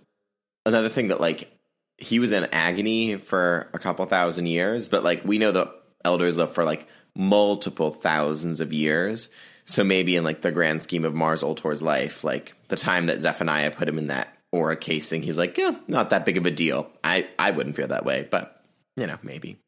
another 0.66 0.88
thing 0.88 1.08
that 1.08 1.20
like 1.20 1.50
he 1.98 2.18
was 2.18 2.32
in 2.32 2.48
agony 2.52 3.16
for 3.16 3.70
a 3.72 3.78
couple 3.78 4.04
thousand 4.06 4.46
years, 4.46 4.88
but 4.88 5.04
like 5.04 5.24
we 5.24 5.38
know 5.38 5.52
the 5.52 5.72
elders 6.04 6.38
live 6.38 6.52
for 6.52 6.64
like 6.64 6.88
multiple 7.14 7.92
thousands 7.92 8.58
of 8.58 8.72
years. 8.72 9.28
So 9.66 9.84
maybe 9.84 10.16
in 10.16 10.24
like 10.24 10.42
the 10.42 10.52
grand 10.52 10.82
scheme 10.82 11.04
of 11.04 11.14
Mars 11.14 11.42
Ultor's 11.44 11.80
life, 11.80 12.24
like 12.24 12.54
the 12.68 12.76
time 12.76 13.06
that 13.06 13.22
Zephaniah 13.22 13.70
put 13.70 13.88
him 13.88 13.98
in 13.98 14.08
that 14.08 14.36
aura 14.50 14.76
casing, 14.76 15.22
he's 15.22 15.38
like, 15.38 15.56
yeah, 15.56 15.76
not 15.86 16.10
that 16.10 16.24
big 16.24 16.36
of 16.36 16.44
a 16.44 16.50
deal. 16.50 16.90
I, 17.04 17.28
I 17.38 17.52
wouldn't 17.52 17.76
feel 17.76 17.88
that 17.88 18.04
way, 18.04 18.26
but 18.28 18.62
you 18.96 19.06
know, 19.06 19.18
maybe. 19.22 19.58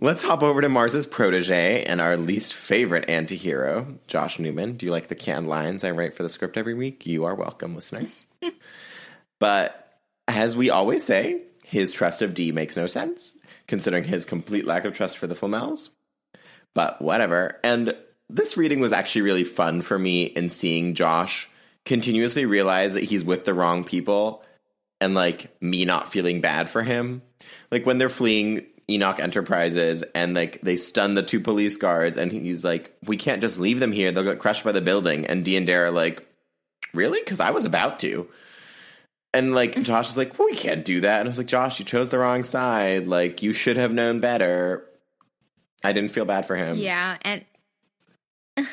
Let's 0.00 0.24
hop 0.24 0.42
over 0.42 0.60
to 0.60 0.68
Mars's 0.68 1.06
protege 1.06 1.84
and 1.84 2.00
our 2.00 2.16
least 2.16 2.52
favorite 2.52 3.08
anti-hero, 3.08 3.98
Josh 4.08 4.40
Newman. 4.40 4.76
Do 4.76 4.86
you 4.86 4.92
like 4.92 5.06
the 5.06 5.14
canned 5.14 5.48
lines 5.48 5.84
I 5.84 5.92
write 5.92 6.14
for 6.14 6.24
the 6.24 6.28
script 6.28 6.56
every 6.56 6.74
week? 6.74 7.06
You 7.06 7.24
are 7.24 7.34
welcome, 7.34 7.76
listeners. 7.76 8.24
but 9.38 9.98
as 10.26 10.56
we 10.56 10.68
always 10.68 11.04
say, 11.04 11.42
his 11.64 11.92
trust 11.92 12.22
of 12.22 12.34
Dee 12.34 12.50
makes 12.50 12.76
no 12.76 12.86
sense, 12.86 13.36
considering 13.68 14.04
his 14.04 14.24
complete 14.24 14.66
lack 14.66 14.84
of 14.84 14.96
trust 14.96 15.16
for 15.16 15.28
the 15.28 15.36
Flamels. 15.36 15.90
But 16.74 17.00
whatever. 17.00 17.60
And 17.62 17.94
this 18.28 18.56
reading 18.56 18.80
was 18.80 18.92
actually 18.92 19.22
really 19.22 19.44
fun 19.44 19.80
for 19.80 19.98
me 19.98 20.24
in 20.24 20.50
seeing 20.50 20.94
Josh 20.94 21.48
continuously 21.84 22.46
realize 22.46 22.94
that 22.94 23.04
he's 23.04 23.24
with 23.24 23.44
the 23.44 23.54
wrong 23.54 23.84
people 23.84 24.42
and 25.00 25.14
like 25.14 25.54
me 25.62 25.84
not 25.84 26.10
feeling 26.10 26.40
bad 26.40 26.68
for 26.68 26.82
him. 26.82 27.22
Like 27.70 27.86
when 27.86 27.98
they're 27.98 28.08
fleeing 28.08 28.66
Enoch 28.90 29.18
Enterprises 29.18 30.04
and 30.14 30.34
like 30.34 30.60
they 30.62 30.76
stun 30.76 31.14
the 31.14 31.22
two 31.22 31.40
police 31.40 31.76
guards 31.76 32.16
and 32.16 32.30
he's 32.30 32.64
like, 32.64 32.94
We 33.04 33.16
can't 33.16 33.40
just 33.40 33.58
leave 33.58 33.80
them 33.80 33.92
here, 33.92 34.12
they'll 34.12 34.24
get 34.24 34.38
crushed 34.38 34.64
by 34.64 34.72
the 34.72 34.80
building. 34.80 35.26
And 35.26 35.44
Dee 35.44 35.56
and 35.56 35.66
Dare 35.66 35.86
are 35.86 35.90
like, 35.90 36.26
Really? 36.92 37.20
Because 37.20 37.40
I 37.40 37.50
was 37.50 37.64
about 37.64 37.98
to. 38.00 38.28
And 39.32 39.52
like 39.54 39.74
mm. 39.74 39.82
Josh 39.82 40.08
is 40.08 40.16
like, 40.16 40.38
well, 40.38 40.46
we 40.46 40.54
can't 40.54 40.84
do 40.84 41.00
that. 41.00 41.20
And 41.20 41.28
I 41.28 41.30
was 41.30 41.38
like, 41.38 41.48
Josh, 41.48 41.80
you 41.80 41.84
chose 41.84 42.08
the 42.08 42.18
wrong 42.18 42.44
side. 42.44 43.08
Like 43.08 43.42
you 43.42 43.52
should 43.52 43.76
have 43.76 43.92
known 43.92 44.20
better. 44.20 44.84
I 45.82 45.92
didn't 45.92 46.12
feel 46.12 46.24
bad 46.24 46.46
for 46.46 46.56
him. 46.56 46.78
Yeah, 46.78 47.18
and 47.22 47.44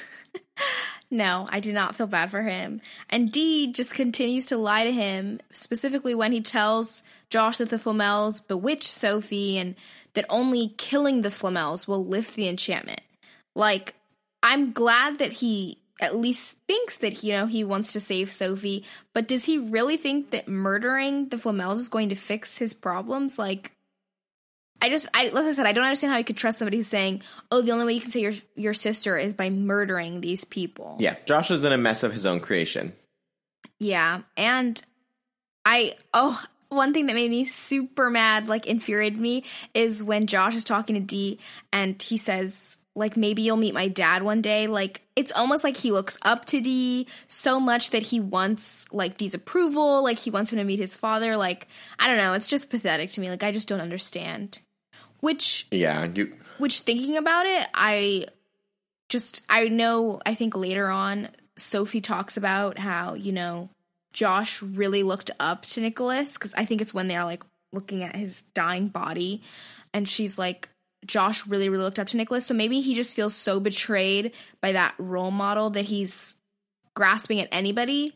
no, 1.12 1.48
I 1.50 1.60
do 1.60 1.74
not 1.74 1.96
feel 1.96 2.08
bad 2.08 2.32
for 2.32 2.42
him. 2.42 2.80
And 3.10 3.32
Dee 3.32 3.72
just 3.74 3.94
continues 3.94 4.46
to 4.48 4.58
lie 4.58 4.86
to 4.86 4.92
him, 4.92 5.42
specifically 5.52 6.16
when 6.16 6.32
he 6.32 6.42
tells 6.42 7.04
Josh 7.30 7.58
that 7.58 7.70
the 7.70 7.78
Flamels 7.78 8.40
bewitch 8.40 8.90
Sophie 8.90 9.58
and 9.58 9.76
that 10.14 10.26
only 10.30 10.70
killing 10.78 11.22
the 11.22 11.30
Flamels 11.30 11.88
will 11.88 12.06
lift 12.06 12.36
the 12.36 12.48
enchantment. 12.48 13.02
Like, 13.56 13.96
I'm 14.44 14.72
glad 14.72 15.20
that 15.20 15.34
he 15.34 15.78
at 16.00 16.16
least 16.16 16.58
thinks 16.68 16.98
that 16.98 17.24
you 17.24 17.32
know 17.34 17.46
he 17.46 17.64
wants 17.64 17.94
to 17.94 18.00
save 18.00 18.32
Sophie, 18.32 18.84
but 19.14 19.28
does 19.28 19.46
he 19.46 19.58
really 19.58 19.98
think 19.98 20.32
that 20.32 20.48
murdering 20.48 21.30
the 21.30 21.38
Flamels 21.38 21.78
is 21.78 21.90
going 21.90 22.10
to 22.10 22.16
fix 22.16 22.58
his 22.58 22.74
problems? 22.74 23.38
Like, 23.38 23.72
I 24.82 24.90
just, 24.90 25.08
I, 25.14 25.28
like 25.28 25.46
I 25.46 25.52
said, 25.52 25.68
I 25.68 25.74
don't 25.74 25.84
understand 25.84 26.12
how 26.12 26.18
you 26.18 26.24
could 26.24 26.38
trust 26.38 26.58
somebody 26.58 26.78
who's 26.78 26.88
saying, 26.88 27.22
"Oh, 27.52 27.62
the 27.62 27.72
only 27.72 27.86
way 27.86 27.94
you 27.94 28.02
can 28.02 28.10
save 28.10 28.24
your 28.24 28.34
your 28.56 28.74
sister 28.74 29.18
is 29.18 29.34
by 29.34 29.52
murdering 29.52 30.22
these 30.22 30.44
people." 30.44 30.98
Yeah, 31.00 31.16
Josh 31.26 31.52
is 31.52 31.64
in 31.64 31.72
a 31.72 31.78
mess 31.78 32.02
of 32.02 32.12
his 32.12 32.26
own 32.26 32.40
creation. 32.40 32.94
Yeah, 33.78 34.22
and 34.36 34.82
I, 35.66 35.96
oh, 36.14 36.44
one 36.72 36.94
thing 36.94 37.08
that 37.08 37.16
made 37.16 37.30
me 37.30 37.46
super 37.46 38.10
mad, 38.10 38.48
like 38.48 38.66
infuriated 38.66 39.20
me, 39.20 39.44
is 39.74 40.04
when 40.04 40.26
Josh 40.26 40.56
is 40.56 40.64
talking 40.64 40.96
to 40.96 41.02
Dee 41.02 41.38
and 41.74 42.02
he 42.02 42.18
says, 42.18 42.78
like 42.96 43.16
maybe 43.18 43.42
you'll 43.42 43.58
meet 43.58 43.74
my 43.74 43.88
dad 43.88 44.24
one 44.24 44.42
day. 44.42 44.68
Like 44.68 45.02
it's 45.16 45.32
almost 45.32 45.64
like 45.64 45.78
he 45.78 45.92
looks 45.92 46.18
up 46.22 46.46
to 46.46 46.62
Dee 46.62 47.08
so 47.28 47.60
much 47.60 47.92
that 47.92 48.04
he 48.04 48.20
wants 48.20 48.86
like 48.92 49.18
Dee's 49.18 49.34
approval, 49.34 50.04
like 50.04 50.20
he 50.20 50.32
wants 50.32 50.52
him 50.52 50.60
to 50.60 50.64
meet 50.64 50.80
his 50.80 50.96
father. 50.96 51.36
Like 51.38 51.68
I 52.00 52.08
don't 52.08 52.18
know, 52.18 52.34
it's 52.34 52.50
just 52.50 52.70
pathetic 52.70 53.10
to 53.12 53.22
me. 53.22 53.30
Like 53.30 53.44
I 53.44 53.52
just 53.52 53.68
don't 53.68 53.82
understand. 53.82 54.60
Which 55.20 55.68
Yeah, 55.72 56.06
you 56.06 56.34
which 56.58 56.80
thinking 56.80 57.18
about 57.18 57.46
it, 57.46 57.68
I 57.74 58.28
just 59.10 59.42
I 59.50 59.66
know 59.68 60.22
I 60.26 60.36
think 60.36 60.56
later 60.56 60.90
on 60.90 61.30
Sophie 61.58 62.02
talks 62.02 62.38
about 62.38 62.78
how, 62.78 63.14
you 63.14 63.32
know, 63.32 63.70
Josh 64.14 64.62
really 64.62 65.04
looked 65.04 65.32
up 65.40 65.66
to 65.68 65.82
Nicholas 65.82 66.38
cuz 66.38 66.54
I 66.56 66.66
think 66.66 66.82
it's 66.82 66.94
when 66.94 67.08
they're 67.08 67.26
like 67.26 67.44
looking 67.74 68.04
at 68.04 68.16
his 68.16 68.44
dying 68.54 68.88
body 68.90 69.42
and 69.94 70.08
she's 70.08 70.38
like 70.38 70.70
Josh 71.06 71.48
really 71.48 71.70
really 71.70 71.84
looked 71.84 72.00
up 72.00 72.08
to 72.08 72.18
Nicholas, 72.18 72.46
so 72.46 72.54
maybe 72.54 72.82
he 72.82 72.94
just 72.94 73.16
feels 73.16 73.36
so 73.36 73.60
betrayed 73.60 74.34
by 74.62 74.74
that 74.74 74.94
role 74.98 75.32
model 75.32 75.72
that 75.72 75.86
he's 75.86 76.36
grasping 76.94 77.40
at 77.40 77.50
anybody. 77.52 78.16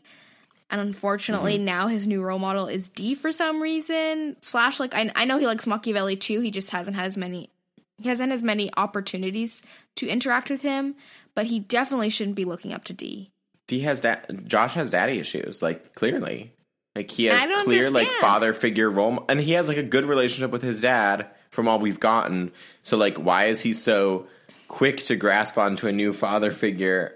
And 0.68 0.80
unfortunately, 0.80 1.56
mm-hmm. 1.56 1.64
now 1.64 1.86
his 1.86 2.06
new 2.06 2.22
role 2.22 2.38
model 2.38 2.66
is 2.66 2.88
Dee 2.88 3.14
for 3.14 3.30
some 3.30 3.62
reason. 3.62 4.36
Slash, 4.42 4.80
like 4.80 4.94
I, 4.94 5.12
I 5.14 5.24
know 5.24 5.38
he 5.38 5.46
likes 5.46 5.66
Machiavelli 5.66 6.16
too. 6.16 6.40
He 6.40 6.50
just 6.50 6.70
hasn't 6.70 6.96
had 6.96 7.06
as 7.06 7.16
many 7.16 7.50
he 7.98 8.08
hasn't 8.10 8.32
as 8.32 8.42
many 8.42 8.70
opportunities 8.76 9.62
to 9.96 10.08
interact 10.08 10.50
with 10.50 10.62
him. 10.62 10.96
But 11.34 11.46
he 11.46 11.60
definitely 11.60 12.10
shouldn't 12.10 12.36
be 12.36 12.44
looking 12.44 12.72
up 12.72 12.84
to 12.84 12.92
Dee. 12.92 13.30
Dee 13.66 13.80
has 13.80 14.00
da- 14.00 14.20
Josh 14.44 14.74
has 14.74 14.90
daddy 14.90 15.18
issues, 15.18 15.62
like 15.62 15.94
clearly. 15.94 16.52
Like 16.94 17.10
he 17.10 17.26
has 17.26 17.42
clear 17.64 17.90
like 17.90 18.08
father 18.20 18.54
figure 18.54 18.90
role 18.90 19.26
and 19.28 19.38
he 19.38 19.52
has 19.52 19.68
like 19.68 19.76
a 19.76 19.82
good 19.82 20.06
relationship 20.06 20.50
with 20.50 20.62
his 20.62 20.80
dad 20.80 21.26
from 21.50 21.68
all 21.68 21.78
we've 21.78 22.00
gotten. 22.00 22.52
So 22.80 22.96
like 22.96 23.16
why 23.16 23.46
is 23.46 23.60
he 23.60 23.74
so 23.74 24.28
quick 24.68 24.98
to 25.04 25.16
grasp 25.16 25.58
onto 25.58 25.88
a 25.88 25.92
new 25.92 26.14
father 26.14 26.50
figure 26.52 27.14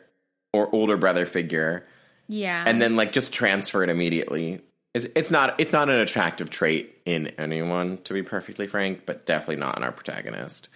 or 0.53 0.69
older 0.75 0.99
brother 0.99 1.25
figure 1.25 1.85
Yeah, 2.29 2.63
and 2.67 2.81
then 2.81 2.95
like 2.95 3.13
just 3.13 3.33
transfer 3.33 3.83
it 3.83 3.89
immediately? 3.89 4.61
It's, 4.93 5.07
it's 5.15 5.31
not 5.31 5.59
it's 5.59 5.73
not 5.73 5.89
an 5.89 6.01
attractive 6.01 6.51
trait 6.51 6.99
in 7.07 7.29
anyone 7.39 7.99
to 8.05 8.13
be 8.13 8.23
perfectly 8.23 8.67
frank, 8.67 9.07
but 9.07 9.25
definitely 9.25 9.57
not 9.57 9.79
in 9.79 9.83
our 9.83 9.93
protagonist. 9.93 10.69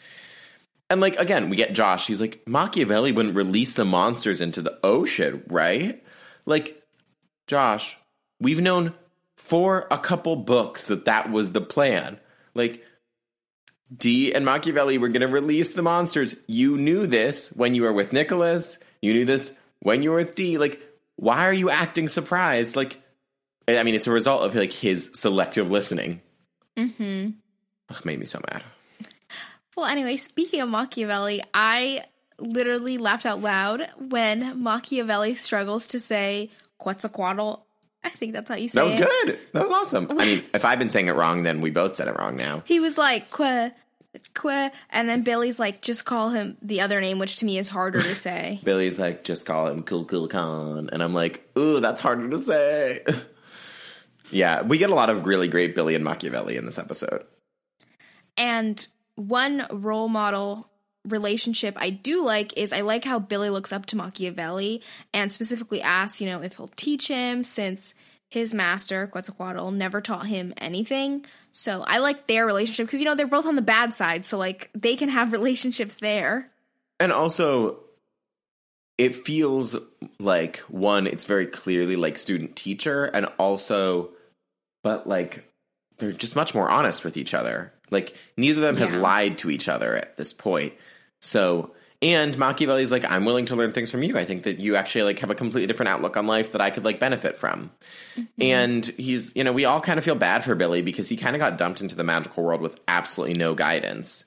And 0.91 1.01
like 1.01 1.17
again, 1.17 1.49
we 1.49 1.57
get 1.57 1.73
Josh. 1.73 2.07
He's 2.07 2.21
like 2.21 2.47
Machiavelli 2.47 3.13
wouldn't 3.13 3.37
release 3.37 3.75
the 3.75 3.85
monsters 3.85 4.41
into 4.41 4.63
the 4.63 4.79
ocean, 4.85 5.43
right? 5.49 6.03
Like 6.47 6.83
Josh, 7.47 7.99
we've 8.41 8.61
known 8.61 8.95
for 9.37 9.87
a 9.91 9.99
couple 9.99 10.37
books 10.37 10.89
that 10.89 11.07
that 11.07 11.31
was 11.31 11.53
the 11.53 11.61
plan. 11.61 12.21
Like 12.55 12.85
Dee 13.95 14.35
and 14.35 14.45
Machiavelli 14.45 14.99
were 14.99 15.09
going 15.09 15.21
to 15.21 15.29
release 15.29 15.73
the 15.73 15.83
monsters. 15.83 16.35
You 16.47 16.79
knew 16.79 17.07
this 17.07 17.53
when 17.53 17.75
you 17.75 17.83
were 17.83 17.93
with 17.93 18.13
Nicholas. 18.13 18.79
You 19.03 19.13
knew 19.13 19.25
this 19.25 19.55
when 19.81 20.03
you 20.03 20.11
were 20.11 20.17
with 20.17 20.35
Dee. 20.35 20.59
Like, 20.59 20.81
why 21.17 21.47
are 21.47 21.53
you 21.53 21.71
acting 21.71 22.09
surprised? 22.09 22.77
Like, 22.77 23.01
I 23.69 23.83
mean, 23.83 23.95
it's 23.95 24.07
a 24.07 24.13
result 24.13 24.43
of 24.43 24.55
like 24.55 24.73
his 24.73 25.11
selective 25.15 25.71
listening. 25.71 26.23
Mm-hmm. 26.77 27.31
Ugh, 27.91 28.05
made 28.05 28.19
me 28.19 28.27
so 28.27 28.41
mad. 28.51 28.63
Well, 29.77 29.87
anyway, 29.87 30.17
speaking 30.17 30.61
of 30.61 30.69
Machiavelli, 30.69 31.43
I 31.53 32.05
literally 32.39 32.99
laughed 32.99 33.27
out 33.27 33.41
loud 33.41 33.89
when 33.99 34.63
Machiavelli 34.63 35.35
struggles 35.35 35.87
to 35.89 36.01
say 36.01 36.51
Quetzalcoatl. 36.79 37.61
I 38.03 38.11
think 38.11 38.35
that's 38.35 38.51
how 38.51 38.57
you 38.57 38.69
say 38.69 38.81
it. 38.81 38.81
That 38.81 38.85
was 38.85 38.95
it. 38.95 39.27
good. 39.27 39.39
That 39.53 39.63
was 39.63 39.73
awesome. 39.73 40.11
I 40.11 40.15
mean, 40.15 40.45
if 40.53 40.65
I've 40.65 40.79
been 40.79 40.91
saying 40.91 41.09
it 41.09 41.17
wrong, 41.17 41.43
then 41.43 41.61
we 41.61 41.71
both 41.71 41.95
said 41.95 42.07
it 42.09 42.19
wrong 42.19 42.37
now. 42.37 42.63
He 42.67 42.79
was 42.79 42.99
like 42.99 43.31
que 43.31 43.73
que, 44.35 44.71
and 44.91 45.09
then 45.09 45.23
Billy's 45.23 45.59
like, 45.59 45.81
just 45.81 46.05
call 46.05 46.31
him 46.31 46.57
the 46.63 46.81
other 46.81 47.01
name, 47.01 47.19
which 47.19 47.37
to 47.37 47.45
me 47.45 47.59
is 47.59 47.69
harder 47.69 48.03
to 48.03 48.15
say. 48.15 48.61
Billy's 48.65 48.99
like, 48.99 49.25
just 49.25 49.47
call 49.47 49.67
him 49.67 49.83
Kukulkan. 49.83 50.89
And 50.93 51.03
I'm 51.03 51.15
like, 51.15 51.49
ooh, 51.59 51.81
that's 51.81 52.01
harder 52.01 52.29
to 52.29 52.39
say. 52.39 53.05
yeah, 54.31 54.63
we 54.63 54.79
get 54.79 54.91
a 54.91 54.95
lot 54.95 55.11
of 55.11 55.27
really 55.27 55.49
great 55.49 55.75
Billy 55.75 55.95
and 55.95 56.05
Machiavelli 56.05 56.57
in 56.57 56.67
this 56.67 56.79
episode. 56.79 57.25
And 58.37 58.87
one 59.17 59.67
role 59.71 60.09
model 60.09 60.69
relationship 61.07 61.75
I 61.79 61.91
do 61.91 62.25
like 62.25 62.57
is 62.57 62.73
I 62.73 62.81
like 62.81 63.05
how 63.05 63.19
Billy 63.19 63.51
looks 63.51 63.73
up 63.73 63.87
to 63.87 63.97
Machiavelli 63.97 64.83
and 65.13 65.31
specifically 65.31 65.83
asks, 65.83 66.21
you 66.21 66.27
know, 66.27 66.41
if 66.41 66.57
he'll 66.57 66.71
teach 66.77 67.09
him 67.09 67.45
since 67.45 67.95
his 68.31 68.55
master, 68.55 69.07
Quetzalcoatl, 69.07 69.71
never 69.71 70.01
taught 70.01 70.27
him 70.27 70.55
anything. 70.57 71.25
So 71.53 71.83
I 71.83 71.99
like 71.99 72.27
their 72.27 72.47
relationship 72.47 72.87
because, 72.87 73.01
you 73.01 73.05
know, 73.05 73.15
they're 73.15 73.27
both 73.27 73.47
on 73.47 73.55
the 73.55 73.63
bad 73.63 73.95
side. 73.95 74.27
So, 74.27 74.39
like, 74.39 74.71
they 74.75 74.97
can 74.97 75.09
have 75.09 75.33
relationships 75.33 75.97
there. 75.97 76.51
And 76.99 77.13
also, 77.13 77.85
it 78.99 79.15
feels 79.15 79.77
like 80.19 80.59
one, 80.61 81.07
it's 81.07 81.27
very 81.27 81.47
clearly 81.47 81.97
like 81.97 82.19
student 82.19 82.57
teacher, 82.57 83.05
and 83.07 83.27
also, 83.39 84.11
but 84.83 85.07
like 85.07 85.45
they're 85.99 86.13
just 86.13 86.37
much 86.37 86.55
more 86.55 86.71
honest 86.71 87.05
with 87.05 87.17
each 87.17 87.35
other. 87.35 87.74
Like 87.91 88.15
neither 88.37 88.61
of 88.61 88.63
them 88.63 88.77
has 88.77 88.91
Yeah. 88.91 88.99
lied 88.99 89.39
to 89.39 89.51
each 89.51 89.69
other 89.69 89.97
at 89.97 90.17
this 90.17 90.33
point. 90.33 90.75
So, 91.21 91.73
and 92.03 92.37
Machiavelli's 92.37 92.93
like, 92.93 93.05
I'm 93.11 93.25
willing 93.25 93.47
to 93.47 93.57
learn 93.57 93.73
things 93.73 93.91
from 93.91 94.03
you. 94.03 94.19
I 94.19 94.27
think 94.27 94.43
that 94.43 94.59
you 94.59 94.77
actually 94.77 95.05
like 95.05 95.19
have 95.21 95.31
a 95.31 95.35
completely 95.35 95.67
different 95.67 95.89
outlook 95.89 96.17
on 96.19 96.27
life 96.27 96.53
that 96.53 96.61
I 96.61 96.69
could 96.69 96.85
like 96.85 97.01
benefit 97.01 97.37
from. 97.37 97.71
Mm-hmm. 98.17 98.43
And 98.43 98.85
he's, 98.85 99.35
you 99.35 99.43
know, 99.43 99.53
we 99.53 99.65
all 99.65 99.81
kind 99.81 99.99
of 99.99 100.05
feel 100.05 100.15
bad 100.15 100.45
for 100.45 100.55
Billy 100.55 100.83
because 100.83 101.09
he 101.09 101.17
kind 101.17 101.35
of 101.35 101.41
got 101.41 101.57
dumped 101.57 101.81
into 101.81 101.95
the 101.95 102.05
magical 102.05 102.45
world 102.45 102.61
with 102.61 102.79
absolutely 102.89 103.35
no 103.39 103.55
guidance. 103.55 104.27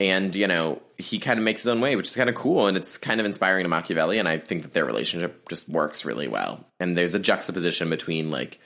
And, 0.00 0.34
you 0.34 0.46
know, 0.46 0.82
he 0.98 1.18
kind 1.18 1.38
of 1.38 1.44
makes 1.44 1.62
his 1.62 1.68
own 1.68 1.80
way, 1.80 1.94
which 1.96 2.08
is 2.08 2.16
kind 2.16 2.28
of 2.28 2.34
cool. 2.34 2.66
And 2.66 2.76
it's 2.76 2.98
kind 2.98 3.20
of 3.20 3.26
inspiring 3.26 3.62
to 3.62 3.68
Machiavelli. 3.68 4.18
And 4.18 4.28
I 4.28 4.38
think 4.38 4.62
that 4.62 4.72
their 4.72 4.84
relationship 4.84 5.48
just 5.48 5.68
works 5.68 6.04
really 6.04 6.28
well. 6.28 6.66
And 6.80 6.98
there's 6.98 7.14
a 7.14 7.18
juxtaposition 7.18 7.88
between 7.90 8.30
like 8.30 8.60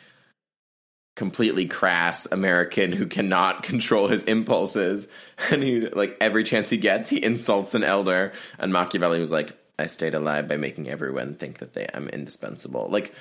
completely 1.20 1.66
crass 1.66 2.26
American 2.32 2.92
who 2.92 3.04
cannot 3.04 3.62
control 3.70 4.08
his 4.08 4.24
impulses. 4.24 5.06
And 5.50 5.62
he, 5.62 5.80
like, 5.90 6.16
every 6.18 6.44
chance 6.44 6.70
he 6.70 6.78
gets, 6.78 7.10
he 7.10 7.22
insults 7.22 7.74
an 7.74 7.84
elder. 7.84 8.32
And 8.58 8.72
Machiavelli 8.72 9.20
was 9.20 9.30
like, 9.30 9.54
I 9.78 9.84
stayed 9.84 10.14
alive 10.14 10.48
by 10.48 10.56
making 10.56 10.88
everyone 10.88 11.34
think 11.34 11.58
that 11.58 11.74
they 11.74 11.84
am 11.84 12.08
indispensable. 12.08 12.88
Like, 12.88 13.14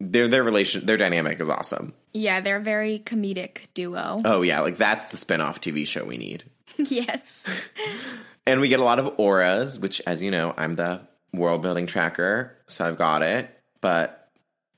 their 0.00 0.26
their 0.26 0.42
relation 0.42 0.84
their 0.84 0.96
dynamic 0.96 1.40
is 1.40 1.48
awesome. 1.48 1.94
Yeah, 2.12 2.40
they're 2.40 2.56
a 2.56 2.60
very 2.60 2.98
comedic 3.04 3.66
duo. 3.74 4.20
Oh 4.24 4.42
yeah, 4.42 4.60
like 4.60 4.76
that's 4.76 5.08
the 5.08 5.16
spin-off 5.16 5.60
TV 5.60 5.86
show 5.86 6.04
we 6.04 6.16
need. 6.16 6.44
yes. 6.76 7.44
And 8.46 8.62
we 8.62 8.68
get 8.68 8.80
a 8.80 8.84
lot 8.84 8.98
of 8.98 9.12
auras, 9.18 9.78
which, 9.78 10.00
as 10.06 10.22
you 10.22 10.30
know, 10.30 10.54
I'm 10.56 10.72
the 10.72 11.02
world 11.34 11.60
building 11.60 11.86
tracker, 11.86 12.56
so 12.66 12.86
I've 12.86 12.96
got 12.96 13.20
it. 13.20 13.50
But 13.82 14.30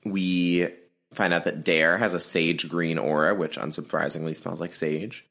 we 0.03 0.67
find 1.13 1.33
out 1.33 1.43
that 1.43 1.63
Dare 1.63 1.97
has 1.97 2.13
a 2.13 2.19
sage 2.19 2.69
green 2.69 2.97
aura, 2.97 3.35
which 3.35 3.57
unsurprisingly 3.57 4.35
smells 4.35 4.61
like 4.61 4.73
sage. 4.75 5.25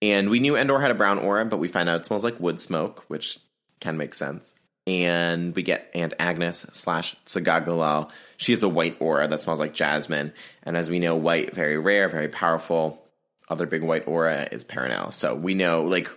And 0.00 0.28
we 0.30 0.40
knew 0.40 0.56
Endor 0.56 0.80
had 0.80 0.90
a 0.90 0.94
brown 0.94 1.18
aura, 1.18 1.44
but 1.44 1.58
we 1.58 1.68
find 1.68 1.88
out 1.88 2.00
it 2.00 2.06
smells 2.06 2.24
like 2.24 2.40
wood 2.40 2.60
smoke, 2.60 3.04
which 3.08 3.38
can 3.80 3.96
make 3.96 4.14
sense. 4.14 4.52
and 4.84 5.54
we 5.54 5.62
get 5.62 5.88
Aunt 5.94 6.12
Agnes 6.18 6.66
slash 6.72 7.14
Tsagaglalal. 7.24 8.10
She 8.36 8.50
has 8.50 8.64
a 8.64 8.68
white 8.68 8.96
aura 8.98 9.28
that 9.28 9.40
smells 9.40 9.60
like 9.60 9.74
jasmine, 9.74 10.32
and 10.64 10.76
as 10.76 10.90
we 10.90 10.98
know, 10.98 11.14
white 11.14 11.54
very 11.54 11.78
rare, 11.78 12.08
very 12.08 12.28
powerful. 12.28 13.00
Other 13.48 13.66
big 13.66 13.82
white 13.84 14.08
aura 14.08 14.48
is 14.50 14.64
Perenelle. 14.64 15.12
So 15.14 15.36
we 15.36 15.54
know, 15.54 15.82
like, 15.82 16.10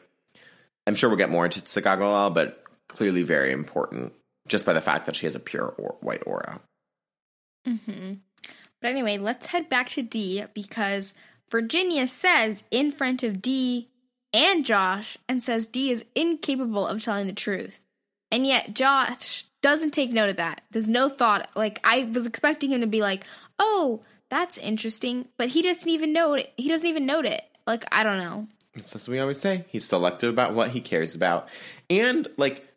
I'm 0.87 0.95
sure 0.95 1.09
we'll 1.11 1.17
get 1.19 1.29
more 1.29 1.45
into 1.45 1.61
Tsagaglalal, 1.61 2.33
but 2.33 2.63
clearly 2.87 3.21
very 3.21 3.51
important 3.51 4.13
just 4.47 4.65
by 4.65 4.73
the 4.73 4.81
fact 4.81 5.05
that 5.05 5.15
she 5.15 5.27
has 5.27 5.35
a 5.35 5.39
pure 5.39 5.67
or- 5.77 5.97
white 6.01 6.23
aura. 6.25 6.59
Mm-hmm. 7.67 8.13
But 8.81 8.91
anyway, 8.91 9.17
let's 9.17 9.47
head 9.47 9.69
back 9.69 9.89
to 9.89 10.01
Dee 10.01 10.45
because 10.53 11.13
Virginia 11.49 12.07
says 12.07 12.63
in 12.71 12.91
front 12.91 13.23
of 13.23 13.41
Dee 13.41 13.89
and 14.33 14.65
Josh 14.65 15.17
and 15.29 15.41
says 15.41 15.67
D 15.67 15.91
is 15.91 16.03
incapable 16.13 16.85
of 16.85 17.03
telling 17.03 17.27
the 17.27 17.33
truth. 17.33 17.81
And 18.31 18.45
yet 18.45 18.73
Josh 18.73 19.45
doesn't 19.61 19.91
take 19.91 20.11
note 20.11 20.29
of 20.29 20.35
that. 20.37 20.61
There's 20.71 20.89
no 20.89 21.09
thought. 21.09 21.49
Like 21.55 21.79
I 21.83 22.03
was 22.03 22.25
expecting 22.25 22.71
him 22.71 22.81
to 22.81 22.87
be 22.87 23.01
like, 23.01 23.25
"Oh, 23.57 24.01
that's 24.29 24.57
interesting," 24.57 25.29
but 25.37 25.49
he 25.49 25.61
doesn't 25.61 25.87
even 25.87 26.11
know 26.11 26.33
it. 26.33 26.51
He 26.57 26.67
doesn't 26.67 26.87
even 26.87 27.05
note 27.05 27.25
it. 27.25 27.43
Like 27.65 27.85
I 27.91 28.03
don't 28.03 28.17
know. 28.17 28.47
That's 28.75 28.93
what 28.93 29.07
we 29.07 29.19
always 29.19 29.39
say. 29.39 29.63
He's 29.69 29.85
selective 29.85 30.29
about 30.29 30.53
what 30.53 30.71
he 30.71 30.81
cares 30.81 31.15
about. 31.15 31.47
And 31.89 32.27
like 32.37 32.67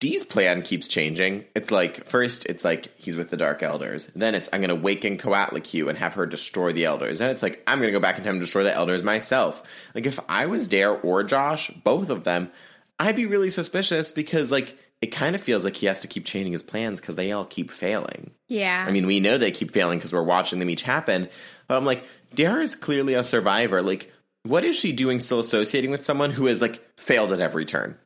Dee's 0.00 0.24
plan 0.24 0.62
keeps 0.62 0.88
changing. 0.88 1.44
It's 1.54 1.70
like 1.70 2.04
first 2.06 2.44
it's 2.46 2.64
like 2.64 2.92
he's 2.96 3.16
with 3.16 3.30
the 3.30 3.36
Dark 3.36 3.62
Elders. 3.62 4.10
Then 4.14 4.34
it's 4.34 4.48
I'm 4.52 4.60
gonna 4.60 4.74
waken 4.74 5.16
Coatlicue 5.18 5.88
and 5.88 5.96
have 5.96 6.14
her 6.14 6.26
destroy 6.26 6.72
the 6.72 6.84
Elders. 6.84 7.20
And 7.20 7.30
it's 7.30 7.42
like 7.42 7.62
I'm 7.66 7.80
gonna 7.80 7.92
go 7.92 8.00
back 8.00 8.18
in 8.18 8.24
time 8.24 8.34
and 8.34 8.40
destroy 8.40 8.64
the 8.64 8.74
Elders 8.74 9.02
myself. 9.02 9.62
Like 9.94 10.06
if 10.06 10.18
I 10.28 10.46
was 10.46 10.68
Dare 10.68 10.92
or 10.92 11.22
Josh, 11.22 11.70
both 11.84 12.10
of 12.10 12.24
them, 12.24 12.50
I'd 12.98 13.16
be 13.16 13.26
really 13.26 13.50
suspicious 13.50 14.12
because 14.12 14.50
like 14.50 14.76
it 15.00 15.08
kind 15.08 15.34
of 15.34 15.42
feels 15.42 15.64
like 15.64 15.76
he 15.76 15.86
has 15.86 16.00
to 16.00 16.08
keep 16.08 16.24
changing 16.24 16.52
his 16.52 16.62
plans 16.62 17.00
because 17.00 17.16
they 17.16 17.32
all 17.32 17.44
keep 17.44 17.70
failing. 17.70 18.30
Yeah. 18.48 18.84
I 18.86 18.90
mean, 18.90 19.06
we 19.06 19.20
know 19.20 19.36
they 19.36 19.50
keep 19.50 19.70
failing 19.70 19.98
because 19.98 20.12
we're 20.12 20.22
watching 20.22 20.60
them 20.60 20.70
each 20.70 20.82
happen. 20.82 21.28
But 21.68 21.76
I'm 21.76 21.84
like, 21.84 22.04
Dare 22.34 22.60
is 22.60 22.74
clearly 22.74 23.14
a 23.14 23.22
survivor. 23.22 23.82
Like, 23.82 24.12
what 24.44 24.64
is 24.64 24.76
she 24.76 24.92
doing 24.92 25.20
still 25.20 25.40
associating 25.40 25.90
with 25.90 26.04
someone 26.04 26.30
who 26.30 26.46
has 26.46 26.62
like 26.62 26.82
failed 26.98 27.32
at 27.32 27.40
every 27.40 27.64
turn? 27.64 27.98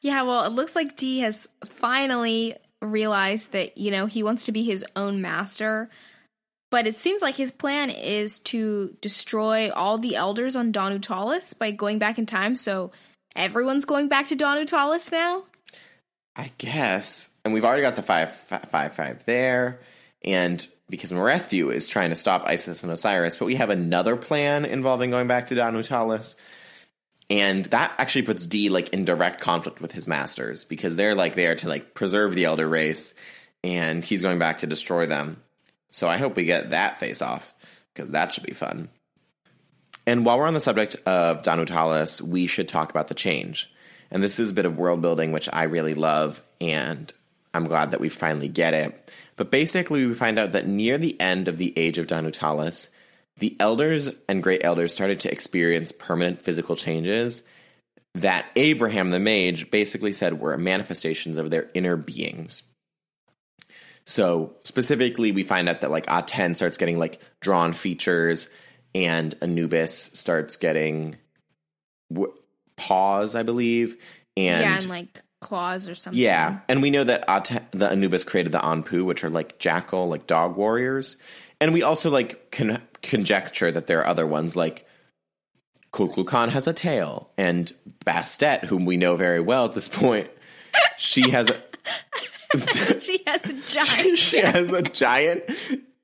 Yeah, 0.00 0.22
well, 0.22 0.44
it 0.44 0.52
looks 0.52 0.74
like 0.74 0.96
Dee 0.96 1.20
has 1.20 1.48
finally 1.66 2.56
realized 2.80 3.52
that, 3.52 3.76
you 3.76 3.90
know, 3.90 4.06
he 4.06 4.22
wants 4.22 4.46
to 4.46 4.52
be 4.52 4.62
his 4.62 4.84
own 4.96 5.20
master. 5.20 5.90
But 6.70 6.86
it 6.86 6.96
seems 6.96 7.20
like 7.20 7.34
his 7.34 7.50
plan 7.50 7.90
is 7.90 8.38
to 8.40 8.96
destroy 9.00 9.70
all 9.70 9.98
the 9.98 10.16
elders 10.16 10.54
on 10.54 10.72
Danu 10.72 11.00
Talis 11.00 11.52
by 11.52 11.72
going 11.72 11.98
back 11.98 12.18
in 12.18 12.26
time. 12.26 12.54
So 12.54 12.92
everyone's 13.34 13.84
going 13.84 14.08
back 14.08 14.28
to 14.28 14.36
Danu 14.36 14.64
Talis 14.64 15.10
now? 15.10 15.44
I 16.36 16.52
guess. 16.58 17.28
And 17.44 17.52
we've 17.52 17.64
already 17.64 17.82
got 17.82 17.96
to 17.96 18.02
five, 18.02 18.32
five, 18.32 18.94
five, 18.94 19.24
there. 19.26 19.80
And 20.24 20.64
because 20.88 21.10
Marethyu 21.10 21.74
is 21.74 21.88
trying 21.88 22.10
to 22.10 22.16
stop 22.16 22.44
Isis 22.46 22.82
and 22.84 22.92
Osiris, 22.92 23.36
but 23.36 23.46
we 23.46 23.56
have 23.56 23.70
another 23.70 24.16
plan 24.16 24.64
involving 24.64 25.10
going 25.10 25.26
back 25.26 25.46
to 25.46 25.54
Danu 25.54 25.82
Talis. 25.82 26.36
And 27.30 27.64
that 27.66 27.92
actually 27.96 28.22
puts 28.22 28.44
Dee 28.44 28.68
like 28.68 28.88
in 28.88 29.04
direct 29.04 29.40
conflict 29.40 29.80
with 29.80 29.92
his 29.92 30.08
masters 30.08 30.64
because 30.64 30.96
they're 30.96 31.14
like 31.14 31.36
there 31.36 31.54
to 31.54 31.68
like 31.68 31.94
preserve 31.94 32.34
the 32.34 32.44
elder 32.44 32.68
race 32.68 33.14
and 33.62 34.04
he's 34.04 34.22
going 34.22 34.40
back 34.40 34.58
to 34.58 34.66
destroy 34.66 35.06
them. 35.06 35.40
So 35.90 36.08
I 36.08 36.18
hope 36.18 36.36
we 36.36 36.44
get 36.44 36.70
that 36.70 36.98
face 36.98 37.22
off 37.22 37.54
because 37.94 38.10
that 38.10 38.32
should 38.32 38.44
be 38.44 38.52
fun. 38.52 38.88
And 40.06 40.24
while 40.24 40.38
we're 40.38 40.46
on 40.46 40.54
the 40.54 40.60
subject 40.60 40.96
of 41.06 41.42
Danu 41.42 41.66
Talis, 41.66 42.20
we 42.20 42.46
should 42.46 42.68
talk 42.68 42.90
about 42.90 43.08
the 43.08 43.14
change. 43.14 43.72
And 44.10 44.24
this 44.24 44.40
is 44.40 44.50
a 44.50 44.54
bit 44.54 44.66
of 44.66 44.76
world 44.76 45.00
building, 45.00 45.30
which 45.30 45.48
I 45.52 45.64
really 45.64 45.94
love, 45.94 46.42
and 46.60 47.12
I'm 47.54 47.68
glad 47.68 47.92
that 47.92 48.00
we 48.00 48.08
finally 48.08 48.48
get 48.48 48.74
it. 48.74 49.12
But 49.36 49.52
basically, 49.52 50.06
we 50.06 50.14
find 50.14 50.38
out 50.38 50.52
that 50.52 50.66
near 50.66 50.98
the 50.98 51.20
end 51.20 51.46
of 51.46 51.58
the 51.58 51.72
age 51.76 51.98
of 51.98 52.08
Danu 52.08 52.30
Talis, 52.30 52.88
the 53.38 53.56
elders 53.58 54.08
and 54.28 54.42
great 54.42 54.64
elders 54.64 54.92
started 54.92 55.20
to 55.20 55.32
experience 55.32 55.92
permanent 55.92 56.42
physical 56.42 56.76
changes 56.76 57.42
that 58.14 58.46
Abraham 58.56 59.10
the 59.10 59.20
mage 59.20 59.70
basically 59.70 60.12
said 60.12 60.40
were 60.40 60.56
manifestations 60.56 61.38
of 61.38 61.50
their 61.50 61.68
inner 61.74 61.96
beings. 61.96 62.62
So 64.04 64.56
specifically, 64.64 65.30
we 65.30 65.44
find 65.44 65.68
out 65.68 65.82
that 65.82 65.90
like 65.90 66.06
ah 66.08 66.22
Aten 66.22 66.54
starts 66.56 66.76
getting 66.76 66.98
like 66.98 67.20
drawn 67.40 67.72
features, 67.72 68.48
and 68.94 69.34
Anubis 69.40 70.10
starts 70.14 70.56
getting 70.56 71.16
w- 72.12 72.32
paws, 72.76 73.34
I 73.34 73.44
believe, 73.44 73.96
and 74.36 74.62
yeah, 74.62 74.76
and 74.78 74.88
like 74.88 75.22
claws 75.40 75.88
or 75.88 75.94
something. 75.94 76.20
yeah, 76.20 76.60
and 76.68 76.82
we 76.82 76.90
know 76.90 77.04
that 77.04 77.24
ah 77.28 77.38
Aten, 77.38 77.64
the 77.70 77.88
Anubis 77.88 78.24
created 78.24 78.50
the 78.50 78.58
Anpu, 78.58 79.04
which 79.04 79.22
are 79.22 79.30
like 79.30 79.58
jackal, 79.60 80.08
like 80.08 80.26
dog 80.26 80.56
warriors, 80.56 81.16
and 81.60 81.72
we 81.72 81.82
also 81.82 82.10
like 82.10 82.50
con- 82.50 82.82
conjecture 83.02 83.70
that 83.70 83.86
there 83.86 84.00
are 84.00 84.06
other 84.06 84.26
ones 84.26 84.56
like 84.56 84.86
Kukulkan 85.92 86.50
has 86.50 86.66
a 86.66 86.72
tail, 86.72 87.30
and 87.36 87.72
Bastet, 88.04 88.64
whom 88.64 88.84
we 88.84 88.96
know 88.96 89.16
very 89.16 89.40
well 89.40 89.64
at 89.64 89.74
this 89.74 89.88
point, 89.88 90.30
she 90.96 91.30
has 91.30 91.48
a 91.50 91.60
she 93.00 93.20
has 93.26 93.44
a 93.44 93.52
giant. 93.54 94.18
she 94.18 94.38
has 94.38 94.68
a 94.68 94.82
giant 94.82 95.44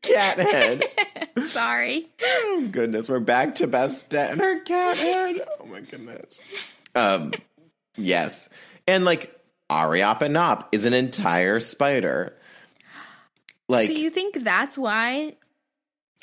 cat 0.03 0.39
head. 0.39 0.85
Sorry. 1.47 2.09
Oh, 2.23 2.69
goodness, 2.71 3.09
we're 3.09 3.21
back 3.21 3.57
to 3.57 3.69
Bastet 3.69 4.33
and 4.33 4.41
her 4.41 4.61
cat 4.61 4.97
head. 4.97 5.41
Oh 5.61 5.67
my 5.67 5.81
goodness. 5.81 6.41
Um, 6.95 7.33
yes, 7.97 8.49
and 8.87 9.05
like 9.05 9.39
Areop-Enap 9.71 10.67
is 10.73 10.85
an 10.85 10.95
entire 10.95 11.61
spider. 11.61 12.37
Like 13.69 13.87
so 13.87 13.93
you 13.93 14.11
think 14.11 14.43
that's 14.45 14.79
why, 14.79 15.35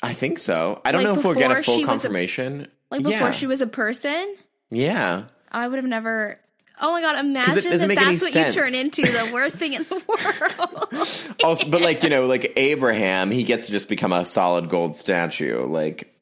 I 0.04 0.12
think 0.12 0.38
so. 0.38 0.80
I 0.84 0.92
don't 0.92 1.02
Like 1.04 1.12
know 1.14 1.18
if 1.20 1.24
we'll 1.24 1.34
get 1.34 1.50
a 1.50 1.62
full 1.62 1.76
was 1.76 1.84
a- 1.84 1.86
confirmation. 1.86 2.68
like 2.90 3.02
before 3.02 3.18
yeah. 3.18 3.30
she 3.30 3.46
was 3.46 3.60
a 3.60 3.66
person? 3.66 4.36
yeah. 4.70 5.24
I 5.50 5.68
would 5.68 5.76
have 5.76 5.84
never. 5.86 6.36
Oh 6.80 6.90
my 6.90 7.00
god! 7.00 7.20
Imagine 7.24 7.54
that 7.54 7.88
that's 7.94 8.20
what 8.22 8.32
sense. 8.32 8.56
you 8.56 8.60
turn 8.62 8.74
into. 8.74 9.02
The 9.02 9.30
worst 9.32 9.56
thing 9.56 9.74
in 9.74 9.84
the 9.84 10.02
world. 10.08 11.36
Also, 11.44 11.68
but 11.70 11.80
like 11.80 12.02
you 12.02 12.10
know, 12.10 12.26
like 12.26 12.52
Abraham, 12.56 13.30
he 13.30 13.44
gets 13.44 13.66
to 13.66 13.72
just 13.72 13.88
become 13.88 14.12
a 14.12 14.24
solid 14.26 14.68
gold 14.68 14.96
statue. 14.96 15.64
Like, 15.66 16.12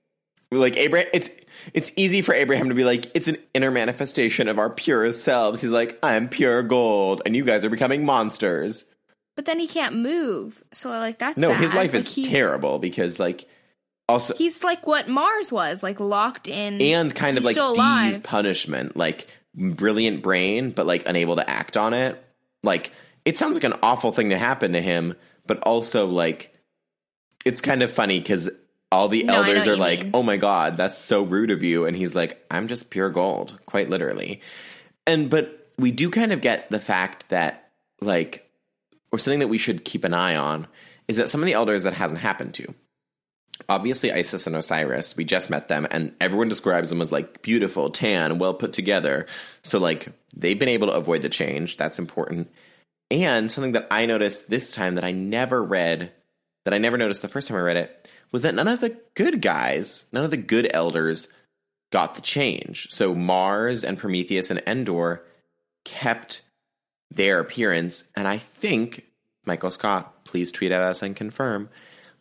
like 0.50 0.76
Abraham, 0.76 1.08
it's 1.14 1.30
it's 1.72 1.90
easy 1.96 2.20
for 2.20 2.34
Abraham 2.34 2.68
to 2.68 2.74
be 2.74 2.84
like, 2.84 3.10
it's 3.14 3.28
an 3.28 3.38
inner 3.54 3.70
manifestation 3.70 4.48
of 4.48 4.58
our 4.58 4.68
purest 4.68 5.24
selves. 5.24 5.62
He's 5.62 5.70
like, 5.70 5.98
I'm 6.02 6.28
pure 6.28 6.62
gold, 6.62 7.22
and 7.24 7.34
you 7.34 7.44
guys 7.46 7.64
are 7.64 7.70
becoming 7.70 8.04
monsters. 8.04 8.84
but 9.36 9.46
then 9.46 9.58
he 9.58 9.66
can't 9.66 9.96
move. 9.96 10.62
So 10.72 10.90
like 10.90 11.18
that's 11.18 11.38
No, 11.38 11.48
sad. 11.48 11.60
his 11.62 11.72
life 11.72 11.94
Like, 11.94 12.02
is 12.04 12.14
terrible 12.28 12.78
because 12.78 13.18
like 13.18 13.48
also 14.12 14.34
He's 14.34 14.62
like 14.62 14.86
what 14.86 15.08
Mars 15.08 15.50
was, 15.50 15.82
like 15.82 16.00
locked 16.00 16.48
in, 16.48 16.80
and 16.80 17.14
kind 17.14 17.38
of 17.38 17.44
like 17.44 17.56
alive. 17.56 18.22
punishment, 18.22 18.96
like 18.96 19.26
brilliant 19.54 20.22
brain, 20.22 20.70
but 20.70 20.86
like 20.86 21.08
unable 21.08 21.36
to 21.36 21.48
act 21.48 21.76
on 21.76 21.94
it. 21.94 22.22
Like 22.62 22.92
it 23.24 23.38
sounds 23.38 23.54
like 23.54 23.64
an 23.64 23.74
awful 23.82 24.12
thing 24.12 24.30
to 24.30 24.38
happen 24.38 24.72
to 24.72 24.80
him, 24.80 25.14
but 25.46 25.58
also 25.60 26.06
like 26.06 26.54
it's 27.44 27.60
kind 27.60 27.82
of 27.82 27.90
funny 27.90 28.18
because 28.20 28.48
all 28.90 29.08
the 29.08 29.24
No, 29.24 29.34
elders 29.34 29.66
are 29.66 29.76
like, 29.76 30.02
mean. 30.02 30.10
"Oh 30.14 30.22
my 30.22 30.36
god, 30.36 30.76
that's 30.76 30.98
so 30.98 31.22
rude 31.22 31.50
of 31.50 31.62
you," 31.62 31.86
and 31.86 31.96
he's 31.96 32.14
like, 32.14 32.44
"I'm 32.50 32.68
just 32.68 32.90
pure 32.90 33.10
gold," 33.10 33.58
quite 33.66 33.88
literally. 33.88 34.40
And 35.06 35.30
but 35.30 35.70
we 35.78 35.90
do 35.90 36.10
kind 36.10 36.32
of 36.32 36.40
get 36.40 36.70
the 36.70 36.78
fact 36.78 37.30
that 37.30 37.70
like, 38.00 38.48
or 39.10 39.18
something 39.18 39.40
that 39.40 39.48
we 39.48 39.58
should 39.58 39.84
keep 39.84 40.04
an 40.04 40.12
eye 40.14 40.36
on 40.36 40.66
is 41.08 41.16
that 41.16 41.28
some 41.28 41.40
of 41.40 41.46
the 41.46 41.54
elders 41.54 41.84
that 41.84 41.94
hasn't 41.94 42.20
happened 42.20 42.54
to 42.54 42.74
obviously 43.68 44.12
Isis 44.12 44.46
and 44.46 44.56
Osiris, 44.56 45.16
we 45.16 45.24
just 45.24 45.50
met 45.50 45.68
them, 45.68 45.86
and 45.90 46.14
everyone 46.20 46.48
describes 46.48 46.90
them 46.90 47.00
as 47.00 47.12
like 47.12 47.42
beautiful, 47.42 47.90
tan, 47.90 48.38
well 48.38 48.54
put 48.54 48.72
together. 48.72 49.26
So 49.62 49.78
like 49.78 50.08
they've 50.36 50.58
been 50.58 50.68
able 50.68 50.88
to 50.88 50.94
avoid 50.94 51.22
the 51.22 51.28
change. 51.28 51.76
That's 51.76 51.98
important. 51.98 52.50
And 53.10 53.50
something 53.50 53.72
that 53.72 53.88
I 53.90 54.06
noticed 54.06 54.48
this 54.48 54.72
time 54.72 54.94
that 54.94 55.04
I 55.04 55.12
never 55.12 55.62
read, 55.62 56.12
that 56.64 56.74
I 56.74 56.78
never 56.78 56.96
noticed 56.96 57.22
the 57.22 57.28
first 57.28 57.48
time 57.48 57.58
I 57.58 57.60
read 57.60 57.76
it, 57.76 58.08
was 58.30 58.42
that 58.42 58.54
none 58.54 58.68
of 58.68 58.80
the 58.80 58.96
good 59.14 59.42
guys, 59.42 60.06
none 60.12 60.24
of 60.24 60.30
the 60.30 60.36
good 60.38 60.70
elders 60.72 61.28
got 61.90 62.14
the 62.14 62.22
change. 62.22 62.88
So 62.90 63.14
Mars 63.14 63.84
and 63.84 63.98
Prometheus 63.98 64.50
and 64.50 64.62
Endor 64.66 65.22
kept 65.84 66.40
their 67.10 67.40
appearance, 67.40 68.04
and 68.16 68.26
I 68.26 68.38
think 68.38 69.04
Michael 69.44 69.70
Scott, 69.70 70.24
please 70.24 70.50
tweet 70.50 70.72
at 70.72 70.80
us 70.80 71.02
and 71.02 71.14
confirm. 71.14 71.68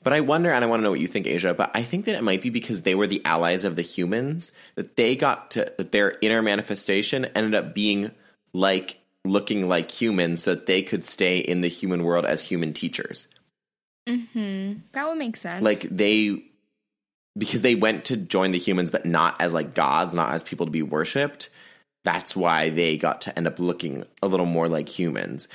But 0.04 0.14
I 0.14 0.22
wonder, 0.22 0.50
and 0.50 0.64
I 0.64 0.68
want 0.68 0.80
to 0.80 0.84
know 0.84 0.90
what 0.90 1.00
you 1.00 1.08
think, 1.08 1.28
Asia. 1.28 1.54
But 1.54 1.72
I 1.76 1.84
think 1.84 2.06
that 2.06 2.16
it 2.16 2.24
might 2.24 2.42
be 2.42 2.50
because 2.50 2.82
they 2.82 2.96
were 2.96 3.08
the 3.08 3.24
allies 3.24 3.64
of 3.64 3.76
the 3.76 3.84
humans 3.84 4.52
that 4.76 4.96
they 4.96 5.16
got 5.16 5.52
to 5.52 5.72
that 5.78 5.92
their 5.92 6.18
inner 6.22 6.42
manifestation 6.42 7.26
ended 7.26 7.54
up 7.54 7.76
being 7.76 8.12
like 8.54 8.98
looking 9.24 9.70
like 9.70 9.92
humans, 9.92 10.44
so 10.44 10.56
that 10.56 10.66
they 10.66 10.82
could 10.82 11.06
stay 11.06 11.38
in 11.38 11.62
the 11.62 11.68
human 11.68 12.04
world 12.04 12.26
as 12.26 12.42
human 12.42 12.74
teachers. 12.74 13.28
Hmm. 14.08 14.74
that 14.94 15.08
would 15.08 15.20
make 15.20 15.38
sense. 15.38 15.64
Like 15.64 15.82
they, 15.82 16.44
because 17.38 17.62
they 17.62 17.76
went 17.76 18.06
to 18.06 18.18
join 18.18 18.50
the 18.52 18.58
humans, 18.58 18.90
but 18.90 19.06
not 19.06 19.40
as 19.40 19.54
like 19.54 19.76
gods, 19.76 20.16
not 20.16 20.34
as 20.34 20.42
people 20.42 20.66
to 20.66 20.72
be 20.72 20.82
worshipped. 20.82 21.50
that's 22.04 22.36
why 22.36 22.70
they 22.70 22.98
got 22.98 23.22
to 23.22 23.38
end 23.38 23.48
up 23.48 23.60
looking 23.60 24.04
a 24.22 24.28
little 24.28 24.46
more 24.46 24.68
like 24.68 24.90
humans. 24.90 25.48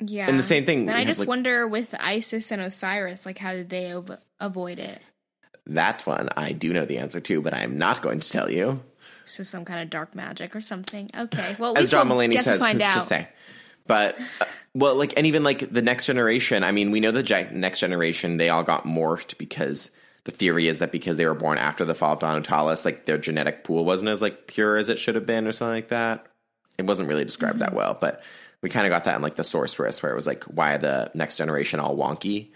Yeah. 0.00 0.28
And 0.28 0.38
the 0.38 0.42
same 0.42 0.64
thing. 0.66 0.88
And 0.88 0.96
I 0.96 1.04
just 1.04 1.20
like- 1.20 1.28
wonder 1.28 1.66
with 1.68 1.94
Isis 1.98 2.50
and 2.50 2.60
Osiris, 2.62 3.26
like 3.26 3.38
how 3.38 3.52
did 3.52 3.68
they 3.70 3.92
ov- 3.92 4.18
avoid 4.38 4.78
it? 4.78 5.00
That 5.66 6.06
one 6.06 6.28
I 6.36 6.52
do 6.52 6.72
know 6.72 6.84
the 6.86 6.98
answer 6.98 7.20
to, 7.20 7.40
but 7.42 7.54
I'm 7.54 7.78
not 7.78 8.02
going 8.02 8.20
to 8.20 8.28
tell 8.30 8.50
you. 8.50 8.80
So 9.24 9.42
some 9.42 9.64
kind 9.64 9.80
of 9.80 9.90
dark 9.90 10.14
magic 10.14 10.56
or 10.56 10.60
something. 10.60 11.10
Okay. 11.16 11.54
Well, 11.58 11.76
As 11.78 11.90
John 11.90 12.08
Mulaney 12.08 12.34
says, 12.34 12.44
to 12.54 12.58
find 12.58 12.80
who's 12.82 12.88
out. 12.90 13.00
to 13.00 13.06
say? 13.06 13.28
But 13.86 14.18
uh, 14.40 14.44
well, 14.74 14.94
like, 14.96 15.12
and 15.16 15.26
even 15.26 15.42
like 15.44 15.72
the 15.72 15.82
next 15.82 16.06
generation. 16.06 16.64
I 16.64 16.72
mean, 16.72 16.90
we 16.90 17.00
know 17.00 17.10
the 17.12 17.48
next 17.52 17.80
generation 17.80 18.36
they 18.36 18.48
all 18.48 18.62
got 18.64 18.84
morphed 18.84 19.36
because 19.38 19.90
the 20.24 20.30
theory 20.32 20.66
is 20.68 20.78
that 20.80 20.92
because 20.92 21.16
they 21.16 21.26
were 21.26 21.34
born 21.34 21.58
after 21.58 21.84
the 21.84 21.94
fall 21.94 22.14
of 22.14 22.18
Danu 22.20 22.40
Talis, 22.42 22.84
like 22.84 23.04
their 23.06 23.18
genetic 23.18 23.62
pool 23.64 23.84
wasn't 23.84 24.10
as 24.10 24.20
like 24.22 24.46
pure 24.46 24.76
as 24.76 24.88
it 24.88 24.98
should 24.98 25.14
have 25.14 25.26
been, 25.26 25.46
or 25.46 25.52
something 25.52 25.74
like 25.74 25.88
that. 25.88 26.26
It 26.78 26.86
wasn't 26.86 27.08
really 27.08 27.24
described 27.24 27.54
Mm-hmm. 27.56 27.64
that 27.64 27.74
well, 27.74 27.96
but 28.00 28.22
we 28.62 28.68
kind 28.70 28.86
of 28.86 28.90
got 28.90 29.04
that 29.04 29.16
in 29.16 29.22
like 29.22 29.36
the 29.36 29.44
sorceress, 29.44 30.02
where 30.02 30.12
it 30.12 30.16
was 30.16 30.26
like 30.26 30.44
why 30.44 30.76
the 30.76 31.10
next 31.14 31.36
generation 31.36 31.80
all 31.80 31.96
wonky, 31.96 32.48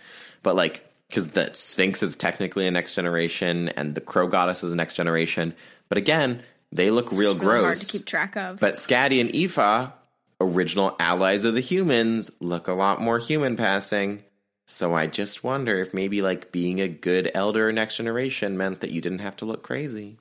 but 0.43 0.55
like 0.57 0.85
because 1.09 1.29
the 1.31 1.51
Sphinx 1.55 2.03
is 2.03 2.17
technically 2.17 2.67
a 2.67 2.71
next 2.71 2.95
generation, 2.95 3.69
and 3.71 3.95
the 3.95 4.01
Crow 4.01 4.27
Goddess 4.27 4.65
is 4.65 4.73
a 4.73 4.77
next 4.77 4.95
generation. 4.95 5.55
But 5.89 5.99
again, 5.99 6.43
they 6.73 6.91
look 6.91 7.13
real 7.13 7.33
It's 7.33 7.41
really 7.41 7.61
gross. 7.61 7.65
hard 7.65 7.79
to 7.79 7.87
keep 7.87 8.07
track 8.07 8.37
of. 8.37 8.59
But 8.59 8.75
Scatty 8.75 9.21
and 9.21 9.35
Aoife, 9.35 9.93
original 10.41 10.97
allies 10.99 11.45
of 11.45 11.55
the 11.55 11.61
humans, 11.61 12.31
look 12.41 12.67
a 12.67 12.73
lot 12.73 13.01
more 13.01 13.19
human 13.19 13.55
passing. 13.55 14.25
So 14.67 14.95
I 14.95 15.07
just 15.07 15.45
wonder 15.45 15.77
if 15.79 15.93
maybe 15.95 16.23
like 16.23 16.51
being 16.51 16.81
a 16.81 16.89
good 16.89 17.31
elder 17.35 17.71
next 17.71 17.99
generation 17.99 18.57
meant 18.57 18.81
that 18.81 18.91
you 18.91 19.01
didn't 19.01 19.19
have 19.21 19.37
to 19.37 19.45
look 19.45 19.63
crazy. 19.63 20.17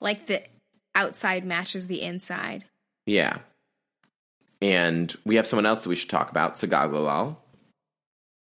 like 0.00 0.26
the 0.26 0.42
outside 0.94 1.44
matches 1.44 1.86
the 1.86 2.02
inside. 2.02 2.66
Yeah. 3.06 3.38
And 4.62 5.14
we 5.24 5.36
have 5.36 5.46
someone 5.46 5.66
else 5.66 5.82
that 5.82 5.88
we 5.88 5.96
should 5.96 6.10
talk 6.10 6.30
about, 6.30 6.56
Tsagaglalal. 6.56 7.36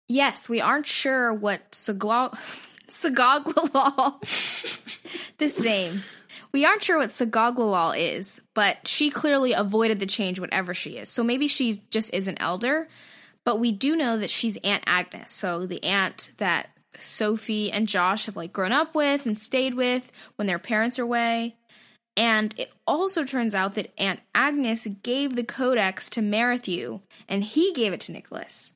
Yes, 0.07 0.47
we 0.47 0.61
aren't 0.61 0.85
sure 0.85 1.33
what 1.33 1.71
Sagla- 1.71 2.37
this 5.37 5.59
name. 5.59 6.01
We 6.53 6.65
aren't 6.65 6.83
sure 6.83 6.97
what 6.97 7.09
Tsagaglalal 7.09 7.97
is, 7.97 8.39
but 8.53 8.87
she 8.87 9.09
clearly 9.09 9.53
avoided 9.53 9.99
the 9.99 10.05
change, 10.05 10.39
whatever 10.39 10.73
she 10.73 10.91
is. 10.91 11.09
So 11.09 11.23
maybe 11.23 11.47
she 11.47 11.81
just 11.89 12.13
is 12.13 12.29
an 12.29 12.37
elder, 12.39 12.87
but 13.43 13.59
we 13.59 13.73
do 13.73 13.95
know 13.95 14.17
that 14.17 14.29
she's 14.29 14.57
Aunt 14.63 14.83
Agnes. 14.87 15.31
So 15.31 15.65
the 15.65 15.83
aunt 15.83 16.31
that 16.37 16.69
Sophie 16.97 17.71
and 17.71 17.87
Josh 17.87 18.25
have 18.25 18.35
like 18.35 18.53
grown 18.53 18.71
up 18.71 18.95
with 18.95 19.25
and 19.25 19.39
stayed 19.39 19.73
with 19.73 20.11
when 20.37 20.47
their 20.47 20.59
parents 20.59 20.97
are 20.99 21.03
away. 21.03 21.55
And 22.17 22.53
it 22.57 22.71
also 22.87 23.23
turns 23.23 23.53
out 23.53 23.75
that 23.75 23.93
Aunt 23.99 24.19
Agnes 24.33 24.87
gave 25.03 25.35
the 25.35 25.43
codex 25.43 26.09
to 26.09 26.21
Marethyu, 26.21 26.99
and 27.29 27.43
he 27.43 27.71
gave 27.73 27.93
it 27.93 28.01
to 28.01 28.11
Nicholas. 28.11 28.73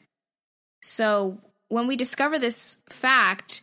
So 0.84 1.40
when 1.68 1.88
we 1.88 1.96
discover 1.96 2.38
this 2.38 2.78
fact, 2.90 3.62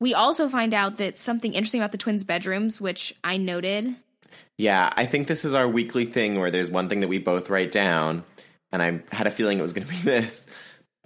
we 0.00 0.14
also 0.14 0.48
find 0.48 0.74
out 0.74 0.96
that 0.96 1.18
something 1.18 1.52
interesting 1.52 1.80
about 1.80 1.92
the 1.92 1.98
twins' 1.98 2.24
bedrooms, 2.24 2.80
which 2.80 3.14
I 3.22 3.36
noted. 3.36 3.94
Yeah, 4.58 4.92
I 4.96 5.06
think 5.06 5.28
this 5.28 5.44
is 5.44 5.54
our 5.54 5.68
weekly 5.68 6.06
thing 6.06 6.40
where 6.40 6.50
there's 6.50 6.70
one 6.70 6.88
thing 6.88 7.00
that 7.00 7.08
we 7.08 7.18
both 7.18 7.50
write 7.50 7.70
down, 7.70 8.24
and 8.72 8.82
I 8.82 9.00
had 9.14 9.26
a 9.26 9.30
feeling 9.30 9.58
it 9.58 9.62
was 9.62 9.72
going 9.72 9.86
to 9.86 9.92
be 9.92 10.00
this. 10.04 10.44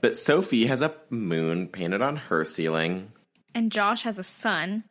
But 0.00 0.16
Sophie 0.16 0.66
has 0.66 0.80
a 0.80 0.94
moon 1.10 1.68
painted 1.68 2.02
on 2.02 2.16
her 2.16 2.44
ceiling. 2.44 3.12
and 3.54 3.70
Josh 3.72 4.02
has 4.04 4.18
a 4.18 4.22
sun, 4.22 4.84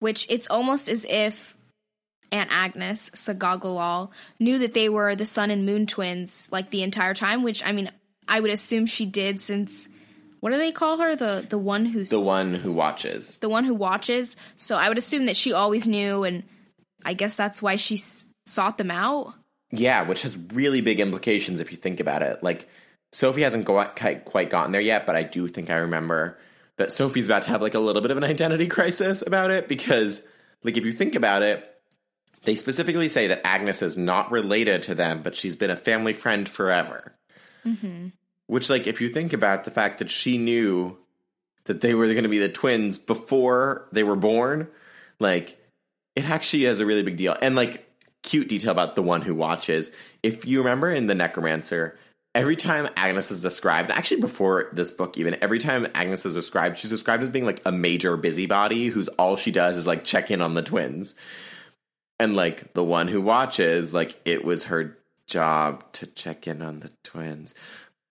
which 0.00 0.26
it's 0.28 0.46
almost 0.48 0.88
as 0.88 1.04
if 1.08 1.56
Aunt 2.32 2.50
Agnes, 2.52 3.10
Tsagaglalal, 3.10 4.10
knew 4.38 4.58
that 4.58 4.74
they 4.74 4.88
were 4.88 5.14
the 5.16 5.26
sun 5.26 5.50
and 5.50 5.64
moon 5.66 5.86
twins 5.86 6.48
like 6.52 6.70
the 6.70 6.82
entire 6.82 7.14
time, 7.14 7.42
which 7.42 7.62
I 7.64 7.72
mean, 7.72 7.90
I 8.26 8.40
would 8.40 8.50
assume 8.50 8.86
she 8.86 9.06
did 9.06 9.40
since 9.40 9.88
what 10.40 10.50
do 10.50 10.58
they 10.58 10.70
call 10.72 10.98
her? 10.98 11.16
The 11.16 11.46
the 11.48 11.58
one 11.58 11.84
who's 11.86 12.10
The 12.10 12.20
one 12.20 12.54
who 12.54 12.72
watches. 12.72 13.36
the 13.40 13.48
one 13.48 13.64
who 13.64 13.74
watches. 13.74 14.36
So 14.56 14.76
I 14.76 14.88
would 14.88 14.98
assume 14.98 15.26
that 15.26 15.36
she 15.36 15.52
always 15.52 15.86
knew 15.86 16.24
and 16.24 16.44
I 17.04 17.14
guess 17.14 17.34
that's 17.34 17.60
why 17.62 17.76
she 17.76 17.96
s- 17.96 18.26
sought 18.46 18.78
them 18.78 18.90
out. 18.90 19.34
Yeah, 19.70 20.02
which 20.02 20.22
has 20.22 20.36
really 20.36 20.80
big 20.80 21.00
implications 21.00 21.60
if 21.60 21.70
you 21.70 21.76
think 21.76 22.00
about 22.00 22.22
it. 22.22 22.42
Like, 22.42 22.68
Sophie 23.12 23.42
hasn't 23.42 23.64
go- 23.64 23.84
quite 23.96 24.24
quite 24.24 24.50
gotten 24.50 24.72
there 24.72 24.80
yet, 24.80 25.06
but 25.06 25.16
I 25.16 25.22
do 25.22 25.48
think 25.48 25.70
I 25.70 25.76
remember 25.76 26.38
that 26.76 26.92
Sophie's 26.92 27.26
about 27.28 27.42
to 27.42 27.50
have 27.50 27.62
like 27.62 27.74
a 27.74 27.78
little 27.80 28.02
bit 28.02 28.10
of 28.10 28.16
an 28.16 28.24
identity 28.24 28.66
crisis 28.68 29.22
about 29.26 29.50
it 29.50 29.66
because, 29.68 30.22
like, 30.62 30.76
if 30.76 30.84
you 30.86 30.92
think 30.92 31.14
about 31.14 31.42
it, 31.42 31.68
they 32.44 32.54
specifically 32.54 33.08
say 33.08 33.26
that 33.28 33.46
Agnes 33.46 33.82
is 33.82 33.96
not 33.96 34.30
related 34.30 34.82
to 34.84 34.94
them, 34.94 35.22
but 35.22 35.34
she's 35.34 35.56
been 35.56 35.70
a 35.70 35.76
family 35.76 36.12
friend 36.12 36.48
forever. 36.48 37.12
Mm-hmm. 37.66 38.08
Which, 38.46 38.70
like, 38.70 38.86
if 38.86 39.00
you 39.00 39.08
think 39.10 39.32
about 39.32 39.64
the 39.64 39.70
fact 39.70 39.98
that 39.98 40.10
she 40.10 40.38
knew 40.38 40.96
that 41.64 41.80
they 41.80 41.94
were 41.94 42.06
going 42.06 42.22
to 42.22 42.28
be 42.28 42.38
the 42.38 42.48
twins 42.48 42.98
before 42.98 43.86
they 43.92 44.02
were 44.02 44.16
born, 44.16 44.68
like, 45.20 45.58
it 46.16 46.28
actually 46.28 46.64
is 46.64 46.80
a 46.80 46.86
really 46.86 47.02
big 47.02 47.18
deal. 47.18 47.36
And, 47.42 47.54
like, 47.54 47.86
cute 48.22 48.48
detail 48.48 48.72
about 48.72 48.94
the 48.96 49.02
one 49.02 49.22
who 49.22 49.34
watches. 49.34 49.90
If 50.22 50.46
you 50.46 50.58
remember 50.58 50.90
in 50.90 51.06
The 51.06 51.14
Necromancer, 51.14 51.98
every 52.34 52.56
time 52.56 52.88
Agnes 52.96 53.30
is 53.30 53.42
described, 53.42 53.90
actually 53.90 54.20
before 54.20 54.70
this 54.72 54.90
book 54.90 55.18
even, 55.18 55.36
every 55.42 55.58
time 55.58 55.86
Agnes 55.94 56.24
is 56.24 56.34
described, 56.34 56.78
she's 56.78 56.90
described 56.90 57.22
as 57.22 57.28
being 57.28 57.46
like 57.46 57.62
a 57.64 57.72
major 57.72 58.16
busybody 58.16 58.88
whose 58.88 59.08
all 59.08 59.36
she 59.36 59.50
does 59.50 59.76
is 59.76 59.86
like 59.86 60.04
check 60.04 60.30
in 60.30 60.40
on 60.40 60.54
the 60.54 60.62
twins. 60.62 61.14
And 62.20 62.34
like 62.34 62.74
the 62.74 62.84
one 62.84 63.08
who 63.08 63.20
watches, 63.20 63.94
like 63.94 64.20
it 64.24 64.44
was 64.44 64.64
her 64.64 64.98
job 65.26 65.84
to 65.92 66.06
check 66.06 66.46
in 66.48 66.62
on 66.62 66.80
the 66.80 66.90
twins. 67.04 67.54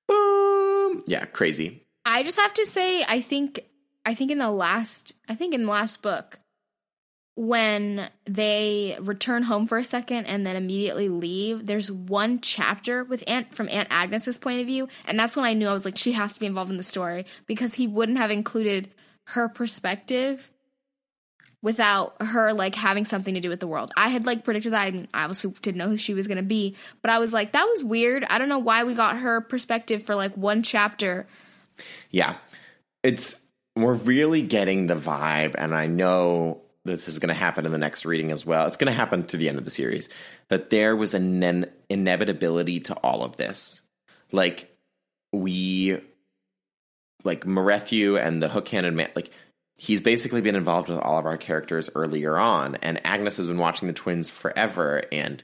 Boom. 0.08 1.04
Yeah, 1.08 1.26
crazy. 1.26 1.84
I 2.06 2.24
just 2.24 2.40
have 2.40 2.54
to 2.54 2.66
say, 2.66 3.04
I 3.04 3.20
think, 3.20 3.66
I 4.06 4.14
think 4.14 4.32
in 4.32 4.38
the 4.38 4.52
last, 4.52 5.14
I 5.28 5.36
think 5.36 5.54
in 5.54 5.66
the 5.66 5.72
last 5.72 6.02
book, 6.02 6.40
when 7.36 8.10
they 8.26 8.98
return 9.00 9.44
home 9.44 9.68
for 9.68 9.78
a 9.78 9.84
second 9.84 10.26
and 10.26 10.44
then 10.46 10.56
immediately 10.56 11.08
leave, 11.08 11.68
there's 11.68 11.92
one 11.92 12.40
chapter 12.42 13.04
with 13.04 13.24
Aunt 13.28 13.54
from 13.54 13.70
Aunt 13.70 13.90
Agnes's 13.92 14.40
point 14.40 14.60
of 14.60 14.66
view, 14.66 14.88
and 15.06 15.20
that's 15.20 15.36
when 15.36 15.46
I 15.46 15.54
knew 15.54 15.68
I 15.68 15.74
was 15.74 15.86
like, 15.86 15.98
she 15.98 16.14
has 16.14 16.34
to 16.34 16.40
be 16.40 16.48
involved 16.48 16.72
in 16.72 16.78
the 16.78 16.84
story 16.84 17.26
because 17.46 17.76
he 17.76 17.86
wouldn't 17.86 18.18
have 18.18 18.32
included 18.32 18.90
her 19.26 19.50
perspective 19.50 20.50
without 21.68 22.16
her 22.22 22.54
like 22.54 22.74
having 22.76 23.04
something 23.04 23.34
to 23.34 23.42
do 23.42 23.50
with 23.50 23.60
the 23.60 23.68
world. 23.68 23.92
I 23.98 24.08
had 24.08 24.26
like 24.26 24.46
predicted 24.46 24.72
that. 24.72 24.88
I 24.88 24.90
didn't- 24.90 25.10
I 25.14 25.24
obviously 25.24 25.52
didn't 25.62 25.78
know 25.78 25.90
who 25.90 25.98
she 25.98 26.14
was 26.14 26.26
gonna 26.26 26.42
be, 26.42 26.78
but 27.02 27.12
I 27.12 27.20
was 27.20 27.34
like, 27.34 27.52
that 27.52 27.66
was 27.66 27.84
weird. 27.84 28.24
I 28.24 28.38
don't 28.38 28.48
know 28.48 28.58
why 28.60 28.86
we 28.86 28.94
got 28.96 29.18
her 29.18 29.42
perspective 29.42 30.04
for 30.04 30.16
like 30.16 30.36
one 30.38 30.64
chapter. 30.64 31.28
Yeah. 32.10 32.38
It's 33.04 33.42
we're 33.76 33.94
really 33.94 34.42
getting 34.44 34.88
the 34.88 34.96
vibe, 34.96 35.56
and 35.58 35.76
I 35.76 35.88
know 35.88 36.62
this 36.86 37.10
is 37.10 37.20
going 37.20 37.28
to 37.28 37.36
happen 37.36 37.66
in 37.66 37.74
the 37.74 37.78
next 37.78 38.06
reading 38.06 38.32
as 38.32 38.46
well. 38.46 38.66
It's 38.66 38.78
going 38.78 38.92
to 38.92 38.98
happen 38.98 39.28
to 39.28 39.36
the 39.38 39.50
end 39.50 39.58
of 39.58 39.66
the 39.66 39.72
series 39.72 40.08
that 40.48 40.70
there 40.70 40.96
was 40.96 41.14
an 41.14 41.42
inen- 41.42 41.70
inevitability 41.90 42.80
to 42.80 42.96
all 42.96 43.24
of 43.24 43.36
this. 43.36 43.82
Like 44.32 44.74
we, 45.34 46.00
like 47.24 47.44
Marethyu 47.46 48.20
and 48.20 48.42
the 48.42 48.48
hook-handed 48.48 48.94
man, 48.94 49.10
like 49.16 49.32
he's 49.78 50.02
basically 50.02 50.42
been 50.42 50.56
involved 50.56 50.90
with 50.90 51.00
all 51.00 51.18
of 51.20 51.26
our 51.26 51.38
characters 51.38 51.90
earlier 51.96 52.38
on, 52.38 52.76
and 52.82 53.00
Agnes 53.06 53.38
has 53.38 53.48
been 53.48 53.58
watching 53.60 53.88
the 53.88 53.94
twins 53.94 54.30
forever, 54.30 55.04
and 55.12 55.44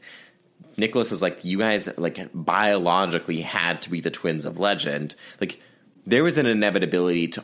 Nicholas 0.76 1.12
is 1.12 1.22
like, 1.22 1.46
you 1.46 1.60
guys 1.60 1.88
like 1.98 2.20
biologically 2.34 3.42
had 3.42 3.82
to 3.84 3.90
be 3.92 4.02
the 4.02 4.10
twins 4.12 4.46
of 4.46 4.60
legend. 4.60 5.16
Like 5.40 5.60
there 6.06 6.24
was 6.24 6.38
an 6.38 6.46
inevitability 6.48 7.28
to 7.30 7.44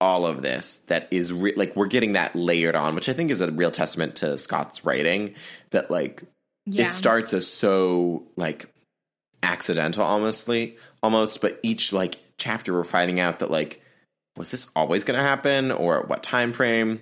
all 0.00 0.24
of 0.24 0.40
this 0.40 0.76
that 0.86 1.06
is 1.10 1.30
re- 1.30 1.52
like 1.56 1.76
we're 1.76 1.86
getting 1.86 2.14
that 2.14 2.34
layered 2.34 2.74
on, 2.74 2.94
which 2.94 3.08
I 3.08 3.12
think 3.12 3.30
is 3.30 3.42
a 3.42 3.50
real 3.52 3.70
testament 3.70 4.16
to 4.16 4.38
Scott's 4.38 4.82
writing. 4.84 5.34
That 5.70 5.90
like 5.90 6.22
Yeah. 6.64 6.86
it 6.86 6.92
starts 6.92 7.34
as 7.34 7.46
so 7.46 8.22
like 8.36 8.72
accidental, 9.42 10.04
almostly 10.04 10.76
almost, 11.02 11.40
but 11.42 11.60
each 11.62 11.92
like 11.92 12.16
chapter 12.38 12.72
we're 12.72 12.84
finding 12.84 13.20
out 13.20 13.40
that 13.40 13.50
like 13.50 13.82
was 14.40 14.50
this 14.50 14.68
always 14.74 15.04
going 15.04 15.18
to 15.18 15.24
happen 15.24 15.70
or 15.70 16.02
what 16.02 16.22
time 16.24 16.52
frame, 16.52 17.00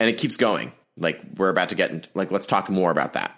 and 0.00 0.08
it 0.08 0.16
keeps 0.16 0.36
going. 0.36 0.72
Like 0.96 1.20
we're 1.36 1.50
about 1.50 1.68
to 1.68 1.74
get 1.74 1.90
into, 1.90 2.08
like 2.14 2.30
let's 2.30 2.46
talk 2.46 2.70
more 2.70 2.90
about 2.90 3.12
that. 3.12 3.34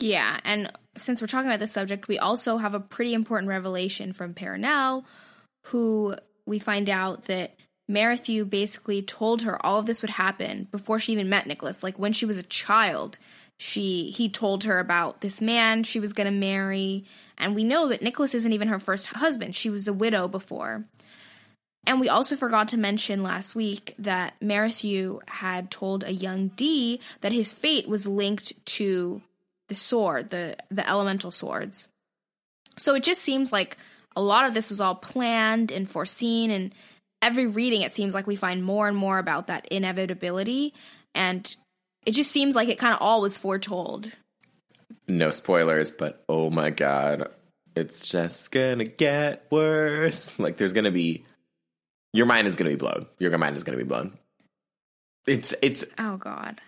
Yeah, 0.00 0.40
and 0.44 0.72
since 0.96 1.20
we're 1.20 1.28
talking 1.28 1.48
about 1.48 1.60
this 1.60 1.72
subject, 1.72 2.08
we 2.08 2.18
also 2.18 2.56
have 2.56 2.74
a 2.74 2.80
pretty 2.80 3.14
important 3.14 3.48
revelation 3.48 4.12
from 4.12 4.34
Perenelle, 4.34 5.04
who 5.66 6.16
we 6.46 6.58
find 6.58 6.88
out 6.88 7.26
that 7.26 7.54
Marethyu 7.90 8.48
basically 8.48 9.02
told 9.02 9.42
her 9.42 9.64
all 9.64 9.78
of 9.78 9.86
this 9.86 10.02
would 10.02 10.10
happen 10.10 10.68
before 10.70 10.98
she 10.98 11.12
even 11.12 11.28
met 11.28 11.46
Nicholas. 11.46 11.82
Like 11.82 11.98
when 11.98 12.14
she 12.14 12.24
was 12.24 12.38
a 12.38 12.44
child, 12.44 13.18
she 13.58 14.10
he 14.10 14.30
told 14.30 14.64
her 14.64 14.78
about 14.78 15.20
this 15.20 15.42
man 15.42 15.84
she 15.84 16.00
was 16.00 16.14
going 16.14 16.32
to 16.32 16.38
marry, 16.38 17.04
and 17.36 17.54
we 17.54 17.62
know 17.62 17.88
that 17.88 18.02
Nicholas 18.02 18.34
isn't 18.34 18.52
even 18.54 18.68
her 18.68 18.78
first 18.78 19.06
husband. 19.08 19.54
She 19.54 19.68
was 19.68 19.86
a 19.86 19.92
widow 19.92 20.28
before. 20.28 20.86
And 21.86 21.98
we 21.98 22.08
also 22.08 22.36
forgot 22.36 22.68
to 22.68 22.76
mention 22.76 23.22
last 23.22 23.54
week 23.54 23.94
that 23.98 24.34
Marethyu 24.40 25.20
had 25.28 25.70
told 25.70 26.04
a 26.04 26.12
young 26.12 26.48
Dee 26.48 27.00
that 27.22 27.32
his 27.32 27.52
fate 27.52 27.88
was 27.88 28.06
linked 28.06 28.52
to 28.66 29.22
the 29.68 29.74
sword, 29.74 30.30
the 30.30 30.56
the 30.70 30.88
elemental 30.88 31.30
swords. 31.30 31.88
So 32.76 32.94
it 32.94 33.02
just 33.02 33.22
seems 33.22 33.52
like 33.52 33.76
a 34.14 34.22
lot 34.22 34.46
of 34.46 34.54
this 34.54 34.68
was 34.68 34.80
all 34.80 34.94
planned 34.94 35.70
and 35.70 35.88
foreseen 35.88 36.50
and 36.50 36.74
every 37.22 37.46
reading 37.46 37.82
it 37.82 37.94
seems 37.94 38.14
like 38.14 38.26
we 38.26 38.36
find 38.36 38.64
more 38.64 38.88
and 38.88 38.96
more 38.96 39.18
about 39.18 39.46
that 39.46 39.66
inevitability 39.70 40.74
and 41.14 41.54
it 42.06 42.12
just 42.12 42.30
seems 42.30 42.56
like 42.56 42.68
it 42.68 42.78
kind 42.78 42.94
of 42.94 43.00
all 43.02 43.20
was 43.20 43.36
foretold. 43.36 44.10
No 45.06 45.30
spoilers, 45.30 45.90
but 45.90 46.24
oh 46.28 46.50
my 46.50 46.70
god, 46.70 47.28
it's 47.76 48.00
just 48.00 48.50
gonna 48.50 48.84
get 48.84 49.46
worse. 49.50 50.38
Like 50.38 50.56
there's 50.56 50.72
gonna 50.72 50.90
be 50.90 51.24
your 52.12 52.26
mind 52.26 52.46
is 52.46 52.56
gonna 52.56 52.70
be 52.70 52.76
blown. 52.76 53.06
Your 53.18 53.36
mind 53.38 53.56
is 53.56 53.64
gonna 53.64 53.78
be 53.78 53.84
blown. 53.84 54.18
It's 55.26 55.54
it's 55.62 55.84
Oh 55.98 56.16
god. 56.16 56.60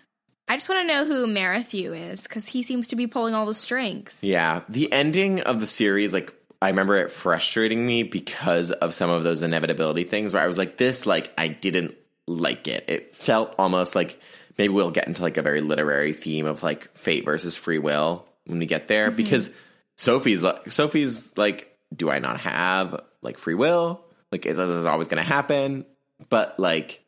I 0.47 0.57
just 0.57 0.67
want 0.67 0.81
to 0.81 0.93
know 0.93 1.05
who 1.05 1.25
Marethyu 1.25 2.11
is 2.11 2.23
because 2.23 2.47
he 2.47 2.63
seems 2.63 2.89
to 2.89 2.97
be 2.97 3.07
pulling 3.07 3.33
all 3.33 3.45
the 3.45 3.53
strings. 3.53 4.19
yeah. 4.21 4.61
The 4.67 4.91
ending 4.91 5.39
of 5.39 5.61
the 5.61 5.67
series, 5.67 6.13
like 6.13 6.33
I 6.61 6.69
remember 6.69 6.97
it 6.97 7.11
frustrating 7.11 7.85
me 7.85 8.03
because 8.03 8.71
of 8.71 8.93
some 8.93 9.09
of 9.09 9.23
those 9.23 9.41
inevitability 9.41 10.03
things 10.03 10.33
where 10.33 10.43
I 10.43 10.47
was 10.47 10.57
like, 10.57 10.77
this 10.77 11.05
like 11.05 11.31
I 11.37 11.47
didn't 11.47 11.95
like 12.27 12.67
it. 12.67 12.85
It 12.87 13.15
felt 13.15 13.55
almost 13.57 13.95
like 13.95 14.19
maybe 14.57 14.73
we'll 14.73 14.91
get 14.91 15.07
into 15.07 15.21
like 15.21 15.37
a 15.37 15.41
very 15.41 15.61
literary 15.61 16.13
theme 16.13 16.45
of 16.45 16.63
like 16.63 16.95
fate 16.95 17.25
versus 17.25 17.55
free 17.55 17.79
will 17.79 18.25
when 18.45 18.59
we 18.59 18.65
get 18.65 18.87
there 18.87 19.07
mm-hmm. 19.07 19.17
because 19.17 19.49
Sophie's 19.97 20.43
like 20.43 20.71
Sophie's 20.71 21.35
like, 21.37 21.75
do 21.95 22.09
I 22.09 22.19
not 22.19 22.39
have 22.41 23.01
like 23.21 23.37
free 23.37 23.55
will? 23.55 24.03
Like 24.33 24.45
is 24.45 24.57
this 24.57 24.85
always 24.85 25.07
going 25.07 25.23
to 25.23 25.29
happen? 25.29 25.85
But 26.29 26.59
like. 26.59 26.99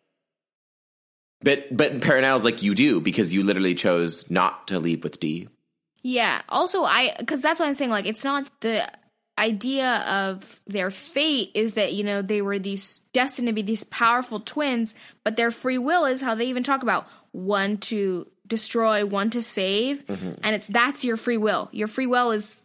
But 1.42 1.76
but 1.76 2.00
Perenelle's 2.00 2.46
like 2.46 2.64
you 2.64 2.74
do 2.74 3.02
because 3.02 3.34
you 3.34 3.44
literally 3.44 3.76
chose 3.76 4.30
not 4.32 4.68
to 4.70 4.80
leave 4.80 5.04
with 5.04 5.20
Dee. 5.20 5.50
Yeah. 6.02 6.42
Also, 6.50 6.84
I 6.84 7.16
because 7.18 7.42
that's 7.42 7.60
what 7.60 7.68
I'm 7.68 7.74
saying. 7.74 7.92
Like, 7.92 8.06
it's 8.06 8.24
not 8.24 8.50
the 8.62 8.88
idea 9.38 10.04
of 10.08 10.62
their 10.68 10.92
fate 10.92 11.52
is 11.56 11.74
that 11.74 11.94
you 11.94 12.04
know 12.04 12.22
they 12.22 12.42
were 12.42 12.60
these 12.60 13.02
destined 13.12 13.48
to 13.48 13.54
be 13.54 13.64
these 13.64 13.84
powerful 13.86 14.40
twins, 14.40 14.96
but 15.24 15.36
their 15.36 15.52
free 15.52 15.80
will 15.80 16.06
is 16.06 16.22
how 16.22 16.36
they 16.36 16.46
even 16.46 16.64
talk 16.64 16.84
about 16.84 17.08
one 17.32 17.78
to 17.78 18.28
destroy, 18.48 19.06
one 19.06 19.30
to 19.32 19.42
save, 19.42 20.06
mm-hmm. 20.06 20.34
and 20.44 20.56
it's 20.56 20.68
that's 20.68 21.04
your 21.04 21.18
free 21.18 21.38
will. 21.38 21.70
Your 21.72 21.88
free 21.88 22.08
will 22.08 22.32
is 22.32 22.62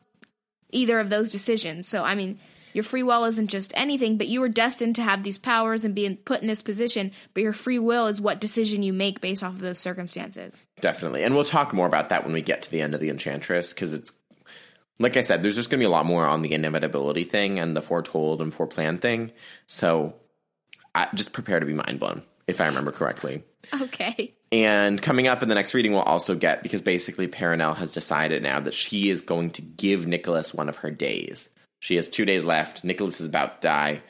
either 0.71 1.01
of 1.01 1.11
those 1.11 1.33
decisions. 1.33 1.89
So, 1.89 2.05
I 2.05 2.15
mean, 2.15 2.39
your 2.73 2.85
free 2.85 3.03
will 3.03 3.25
isn't 3.25 3.49
just 3.49 3.73
anything, 3.77 4.17
but 4.17 4.29
you 4.29 4.41
were 4.41 4.49
destined 4.49 4.97
to 4.97 5.03
have 5.03 5.23
these 5.23 5.39
powers 5.39 5.85
and 5.85 5.95
being 5.95 6.17
put 6.17 6.41
in 6.41 6.47
this 6.47 6.63
position. 6.63 7.13
But 7.35 7.43
your 7.43 7.53
free 7.53 7.79
will 7.79 8.07
is 8.07 8.21
what 8.21 8.41
decision 8.41 8.83
you 8.83 8.93
make 8.93 9.21
based 9.21 9.43
off 9.43 9.55
of 9.55 9.61
those 9.61 9.79
circumstances. 9.79 10.63
Definitely. 10.81 11.23
And 11.23 11.35
we'll 11.35 11.45
talk 11.45 11.73
more 11.73 11.87
about 11.87 12.09
that 12.09 12.25
when 12.25 12.33
we 12.33 12.43
get 12.43 12.63
to 12.63 12.71
the 12.71 12.81
end 12.81 12.95
of 12.95 13.01
the 13.01 13.11
Enchantress 13.11 13.73
because 13.73 13.93
it's 13.93 14.13
like 15.01 15.17
I 15.17 15.23
said, 15.23 15.43
there's 15.43 15.57
just 15.57 15.71
going 15.71 15.79
to 15.79 15.83
be 15.83 15.87
a 15.87 15.91
lot 15.91 16.05
more 16.05 16.27
on 16.27 16.43
the 16.43 16.53
inevitability 16.53 17.25
thing 17.25 17.59
and 17.59 17.75
the 17.75 17.81
foretold 17.81 18.43
and 18.43 18.53
foreplanned 18.53 19.01
thing. 19.01 19.33
So 19.67 20.15
I, 20.95 21.09
just 21.15 21.33
prepare 21.33 21.59
to 21.59 21.67
be 21.67 21.73
mind 21.73 21.99
blown, 21.99 22.23
if 22.47 22.61
I 22.61 22.67
remember 22.67 22.91
correctly. 22.91 23.43
Okay. 23.81 24.35
And 24.53 25.01
coming 25.01 25.27
up 25.27 25.43
in 25.43 25.49
the 25.49 25.55
next 25.55 25.73
reading, 25.73 25.93
we'll 25.93 26.03
also 26.03 26.35
get 26.35 26.63
because 26.63 26.83
basically 26.83 27.29
Perenelle 27.29 27.77
has 27.77 27.95
decided 27.95 28.43
now 28.43 28.61
that 28.61 28.75
she 28.75 29.09
is 29.09 29.23
going 29.23 29.51
to 29.53 29.63
give 29.63 30.07
Nicholas 30.07 30.53
one 30.53 30.69
of 30.69 30.79
her 30.79 30.91
days. 30.91 31.49
She 31.81 31.97
has 31.97 32.09
two 32.09 32.25
days 32.25 32.45
left. 32.45 32.85
Nicholas 32.85 33.21
is 33.21 33.27
about 33.27 33.61
to 33.61 33.69
die. 33.69 34.03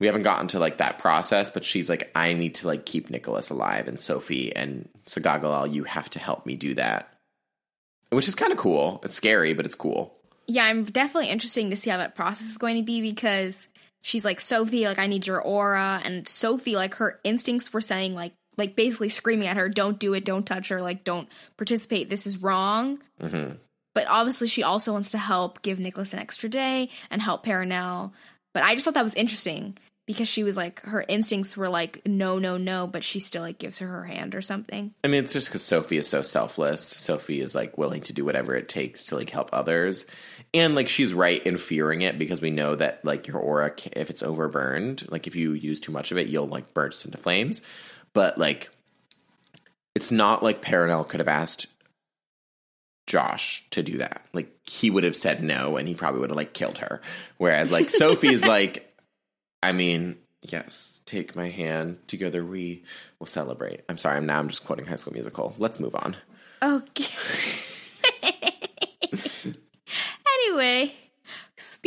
We 0.00 0.06
haven't 0.06 0.24
gotten 0.24 0.48
to 0.48 0.58
like 0.58 0.78
that 0.78 0.98
process, 0.98 1.48
but 1.48 1.64
she's 1.64 1.88
like, 1.88 2.10
I 2.14 2.32
need 2.32 2.56
to 2.56 2.66
like 2.66 2.84
keep 2.84 3.08
Nicholas 3.08 3.50
alive. 3.50 3.88
And 3.88 4.00
Sophie 4.00 4.54
and 4.54 4.88
Tsagaglalal, 5.06 5.72
you 5.72 5.84
have 5.84 6.10
to 6.10 6.18
help 6.18 6.44
me 6.44 6.56
do 6.56 6.74
that. 6.74 7.08
Which 8.10 8.28
is 8.28 8.34
kind 8.34 8.52
of 8.52 8.58
cool. 8.58 9.00
It's 9.04 9.14
scary, 9.14 9.54
but 9.54 9.64
it's 9.64 9.74
cool. 9.76 10.14
yeah, 10.48 10.64
I'm 10.64 10.82
definitely 10.84 11.30
interesting 11.30 11.70
to 11.70 11.76
see 11.76 11.88
how 11.88 11.98
that 11.98 12.14
process 12.14 12.48
is 12.48 12.58
going 12.58 12.76
to 12.76 12.82
be 12.82 13.00
because 13.00 13.68
she's 14.02 14.24
like 14.24 14.40
Sophie, 14.40 14.86
like 14.86 14.98
I 14.98 15.06
need 15.06 15.26
your 15.26 15.40
aura, 15.40 16.00
and 16.04 16.28
Sophie, 16.28 16.74
like 16.74 16.94
her 16.96 17.20
instincts 17.24 17.72
were 17.72 17.80
saying 17.80 18.14
like 18.14 18.32
like 18.58 18.76
basically 18.76 19.08
screaming 19.08 19.46
at 19.48 19.56
her, 19.56 19.68
"Don't 19.68 19.98
do 19.98 20.12
it, 20.14 20.24
don't 20.24 20.44
touch 20.44 20.68
her, 20.68 20.82
like 20.82 21.04
don't 21.04 21.28
participate. 21.56 22.10
This 22.10 22.26
is 22.26 22.36
wrong." 22.36 22.98
Mm-hmm. 23.22 23.54
But 23.94 24.06
obviously, 24.08 24.46
she 24.46 24.62
also 24.62 24.92
wants 24.92 25.10
to 25.10 25.18
help 25.18 25.62
give 25.62 25.78
Nicholas 25.78 26.12
an 26.12 26.18
extra 26.18 26.48
day 26.48 26.88
and 27.10 27.20
help 27.20 27.44
Perenelle. 27.44 28.12
But 28.54 28.62
I 28.62 28.74
just 28.74 28.84
thought 28.84 28.94
that 28.94 29.02
was 29.02 29.14
interesting 29.14 29.76
because 30.06 30.28
she 30.28 30.42
was 30.42 30.56
like 30.56 30.80
her 30.80 31.04
instincts 31.08 31.56
were 31.56 31.68
like 31.68 32.02
no, 32.06 32.38
no, 32.38 32.56
no, 32.56 32.86
but 32.86 33.04
she 33.04 33.20
still 33.20 33.42
like 33.42 33.58
gives 33.58 33.78
her 33.78 33.86
her 33.86 34.04
hand 34.04 34.34
or 34.34 34.42
something. 34.42 34.92
I 35.04 35.08
mean, 35.08 35.24
it's 35.24 35.32
just 35.32 35.48
because 35.48 35.62
Sophie 35.62 35.98
is 35.98 36.08
so 36.08 36.22
selfless. 36.22 36.84
Sophie 36.84 37.40
is 37.40 37.54
like 37.54 37.78
willing 37.78 38.02
to 38.02 38.12
do 38.12 38.24
whatever 38.24 38.54
it 38.54 38.68
takes 38.68 39.06
to 39.06 39.16
like 39.16 39.30
help 39.30 39.50
others, 39.52 40.04
and 40.52 40.74
like 40.74 40.88
she's 40.88 41.14
right 41.14 41.44
in 41.44 41.58
fearing 41.58 42.02
it 42.02 42.18
because 42.18 42.40
we 42.40 42.50
know 42.50 42.74
that 42.74 43.04
like 43.04 43.26
your 43.26 43.38
aura, 43.38 43.72
if 43.92 44.10
it's 44.10 44.22
overburned, 44.22 45.10
like 45.10 45.26
if 45.26 45.36
you 45.36 45.52
use 45.52 45.80
too 45.80 45.92
much 45.92 46.10
of 46.10 46.18
it, 46.18 46.28
you'll 46.28 46.48
like 46.48 46.74
burst 46.74 47.04
into 47.04 47.18
flames. 47.18 47.62
But 48.12 48.38
like, 48.38 48.70
it's 49.94 50.10
not 50.10 50.42
like 50.42 50.60
Perenelle 50.62 51.08
could 51.08 51.20
have 51.20 51.28
asked 51.28 51.66
Josh 53.06 53.64
to 53.70 53.82
do 53.82 53.98
that. 53.98 54.24
Like 54.32 54.50
he 54.68 54.90
would 54.90 55.04
have 55.04 55.16
said 55.16 55.42
no, 55.42 55.76
and 55.76 55.88
he 55.88 55.94
probably 55.94 56.20
would 56.20 56.30
have 56.30 56.36
like 56.36 56.52
killed 56.52 56.78
her. 56.78 57.00
Whereas 57.38 57.70
like 57.70 57.90
Sophie's 57.90 58.44
like, 58.44 58.94
I 59.62 59.72
mean, 59.72 60.18
yes, 60.42 61.00
take 61.06 61.36
my 61.36 61.48
hand. 61.48 61.98
Together 62.06 62.44
we 62.44 62.84
will 63.18 63.26
celebrate. 63.26 63.82
I'm 63.88 63.98
sorry. 63.98 64.16
I'm 64.16 64.26
now. 64.26 64.38
I'm 64.38 64.48
just 64.48 64.64
quoting 64.64 64.86
High 64.86 64.96
School 64.96 65.12
Musical. 65.12 65.54
Let's 65.58 65.80
move 65.80 65.94
on. 65.94 66.16
Okay. 66.62 67.12
anyway, 70.46 70.94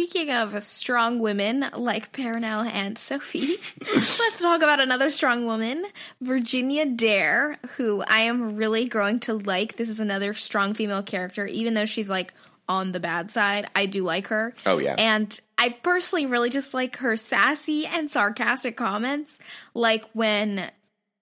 speaking 0.05 0.29
of 0.29 0.61
strong 0.61 1.17
women 1.17 1.65
like 1.75 2.11
Perenelle 2.11 2.71
and 2.71 2.95
Sophie, 2.95 3.57
let's 3.95 4.39
talk 4.39 4.61
about 4.61 4.79
another 4.79 5.09
strong 5.09 5.47
woman, 5.47 5.83
Virginia 6.21 6.85
Dare, 6.85 7.57
who 7.77 8.03
I 8.03 8.19
am 8.19 8.55
really 8.55 8.87
growing 8.87 9.19
to 9.21 9.33
like. 9.33 9.77
This 9.77 9.89
is 9.89 9.99
another 9.99 10.35
strong 10.35 10.75
female 10.75 11.01
character, 11.01 11.47
even 11.47 11.73
though 11.73 11.87
she's 11.87 12.07
like 12.07 12.35
on 12.69 12.91
the 12.91 12.99
bad 12.99 13.31
side. 13.31 13.67
I 13.75 13.87
do 13.87 14.03
like 14.03 14.27
her. 14.27 14.53
Oh, 14.67 14.77
yeah. 14.77 14.93
And 14.95 15.39
I 15.57 15.69
personally 15.69 16.27
really 16.27 16.51
just 16.51 16.75
like 16.75 16.97
her 16.97 17.15
sassy 17.15 17.87
and 17.87 18.09
sarcastic 18.09 18.77
comments, 18.77 19.39
like 19.73 20.05
when 20.13 20.69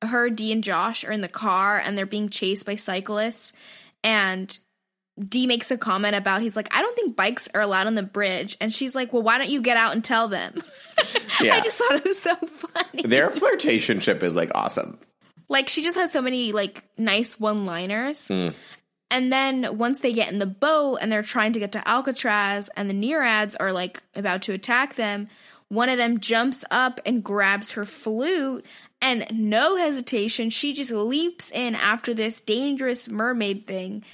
her, 0.02 0.30
Dee, 0.30 0.52
and 0.52 0.62
Josh 0.62 1.06
are 1.06 1.12
in 1.14 1.22
the 1.22 1.30
car 1.30 1.80
and 1.80 1.98
they're 1.98 2.06
being 2.06 2.28
chased 2.28 2.66
by 2.66 2.76
cyclists, 2.76 3.54
and 4.04 4.58
Dee 5.28 5.46
makes 5.46 5.70
a 5.70 5.78
comment 5.78 6.16
about 6.16 6.42
he's 6.42 6.56
like, 6.56 6.76
I 6.76 6.82
don't 6.82 6.96
think 6.96 7.16
bikes 7.16 7.48
are 7.54 7.62
allowed 7.62 7.86
on 7.86 7.96
the 7.96 8.04
bridge, 8.04 8.58
and 8.60 8.74
she's 8.74 8.96
like, 8.96 9.14
Well, 9.14 9.22
why 9.22 9.38
don't 9.38 9.50
you 9.50 9.62
get 9.62 9.78
out 9.78 9.94
and 9.94 10.04
tell 10.04 10.28
them? 10.28 10.62
Yeah. 11.42 11.56
I 11.56 11.62
just 11.62 11.78
thought 11.80 11.96
it 11.96 12.06
was 12.06 12.22
so 12.22 12.36
funny. 12.36 13.04
Their 13.04 13.32
flirtationship 13.32 14.22
is 14.22 14.36
like 14.36 14.52
awesome. 14.54 15.00
like 15.50 15.68
she 15.68 15.84
just 15.84 15.98
has 15.98 16.12
so 16.12 16.22
many 16.22 16.52
like 16.52 16.84
nice 16.98 17.40
one-liners. 17.40 18.28
Hmm. 18.28 18.50
And 19.10 19.34
then 19.34 19.78
once 19.78 20.00
they 20.00 20.14
get 20.14 20.32
in 20.32 20.40
the 20.40 20.46
boat 20.46 20.98
and 21.02 21.12
they're 21.12 21.24
trying 21.24 21.54
to 21.54 21.60
get 21.60 21.72
to 21.74 21.88
Alcatraz 21.88 22.70
and 22.78 22.90
the 22.90 22.94
Nereids 22.94 23.56
are 23.60 23.74
like 23.74 24.04
about 24.16 24.44
to 24.44 24.54
attack 24.54 24.94
them, 24.96 25.28
one 25.70 25.90
of 25.90 25.98
them 25.98 26.20
jumps 26.20 26.64
up 26.70 27.02
and 27.06 27.24
grabs 27.24 27.72
her 27.74 27.84
flute 27.84 28.64
and 29.04 29.28
no 29.34 29.76
hesitation, 29.76 30.50
she 30.50 30.74
just 30.74 30.90
leaps 30.90 31.52
in 31.52 31.76
after 31.76 32.14
this 32.14 32.40
dangerous 32.40 33.10
mermaid 33.10 33.68
thing. 33.68 34.06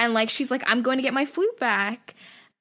And 0.00 0.14
like 0.14 0.30
she's 0.30 0.50
like 0.50 0.64
I'm 0.66 0.82
going 0.82 0.96
to 0.96 1.02
get 1.02 1.14
my 1.14 1.24
flute 1.24 1.60
back. 1.60 2.16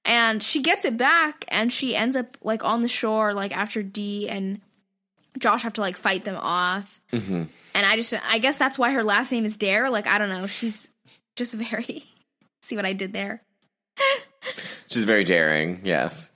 And 0.05 0.41
she 0.43 0.61
gets 0.61 0.85
it 0.85 0.97
back 0.97 1.45
and 1.47 1.73
she 1.73 1.95
ends 1.95 2.15
up 2.15 2.37
like 2.41 2.63
on 2.63 2.81
the 2.81 2.87
shore 2.87 3.33
like 3.33 3.55
after 3.55 3.81
Dee 3.83 4.29
and 4.29 4.61
Josh 5.37 5.63
have 5.63 5.73
to 5.73 5.81
like 5.81 5.97
fight 5.97 6.23
them 6.23 6.37
off. 6.37 6.99
Mm-hmm. 7.11 7.43
And 7.73 7.85
I 7.85 7.95
just, 7.95 8.13
I 8.29 8.39
guess 8.39 8.57
that's 8.57 8.77
why 8.77 8.91
her 8.91 9.03
last 9.03 9.31
name 9.31 9.45
is 9.45 9.57
Dare. 9.57 9.89
Like, 9.89 10.07
I 10.07 10.17
don't 10.17 10.29
know. 10.29 10.47
She's 10.47 10.87
just 11.35 11.53
very, 11.53 12.05
see 12.61 12.75
what 12.75 12.85
I 12.85 12.93
did 12.93 13.13
there? 13.13 13.41
She's 14.87 15.05
very 15.05 15.23
daring. 15.23 15.81
Yes. 15.83 16.31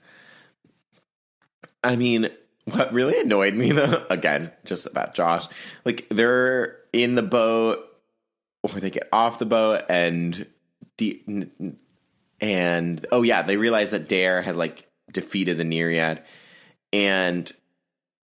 I 1.82 1.96
mean, 1.96 2.30
what 2.64 2.92
really 2.92 3.20
annoyed 3.20 3.54
me 3.54 3.72
though, 3.72 4.04
again, 4.10 4.52
just 4.64 4.86
about 4.86 5.14
Josh, 5.14 5.46
like 5.84 6.06
they're 6.10 6.78
in 6.92 7.14
the 7.14 7.22
boat 7.22 7.80
or 8.62 8.70
they 8.80 8.90
get 8.90 9.08
off 9.12 9.38
the 9.38 9.46
boat 9.46 9.82
and 9.88 10.34
Dee- 10.34 10.46
and 12.40 13.06
oh 13.12 13.22
yeah, 13.22 13.42
they 13.42 13.56
realize 13.56 13.90
that 13.90 14.08
Dare 14.08 14.42
has 14.42 14.56
like 14.56 14.88
defeated 15.12 15.58
the 15.58 15.64
Nereid 15.64 16.22
and 16.92 17.52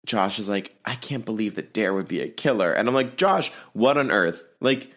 Josh 0.06 0.38
is 0.38 0.48
like, 0.48 0.74
I 0.84 0.94
can't 0.94 1.24
believe 1.24 1.56
that 1.56 1.72
Dare 1.72 1.92
would 1.92 2.08
be 2.08 2.20
a 2.20 2.28
killer. 2.28 2.72
And 2.72 2.88
I'm 2.88 2.94
like, 2.94 3.16
Josh, 3.16 3.52
what 3.72 3.98
on 3.98 4.10
earth? 4.10 4.44
Like, 4.60 4.90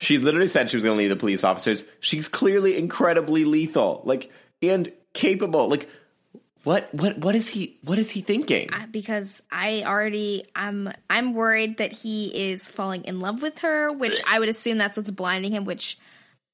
she's 0.00 0.22
literally 0.22 0.48
said 0.48 0.68
she 0.68 0.76
was 0.76 0.84
going 0.84 0.96
to 0.96 0.98
leave 0.98 1.10
the 1.10 1.16
police 1.16 1.44
officers. 1.44 1.84
She's 2.00 2.28
clearly 2.28 2.76
incredibly 2.76 3.44
lethal, 3.44 4.02
like, 4.04 4.32
and 4.60 4.92
capable. 5.14 5.68
Like, 5.68 5.88
what, 6.64 6.92
what, 6.92 7.18
what 7.18 7.34
is 7.34 7.48
he, 7.48 7.78
what 7.84 7.98
is 7.98 8.10
he 8.10 8.20
thinking? 8.20 8.68
Because 8.90 9.42
I 9.50 9.84
already, 9.86 10.44
I'm, 10.56 10.92
I'm 11.08 11.34
worried 11.34 11.78
that 11.78 11.92
he 11.92 12.50
is 12.50 12.66
falling 12.66 13.04
in 13.04 13.20
love 13.20 13.42
with 13.42 13.60
her, 13.60 13.92
which 13.92 14.20
I 14.26 14.40
would 14.40 14.48
assume 14.48 14.76
that's 14.76 14.96
what's 14.96 15.10
blinding 15.10 15.52
him, 15.52 15.64
which 15.64 15.98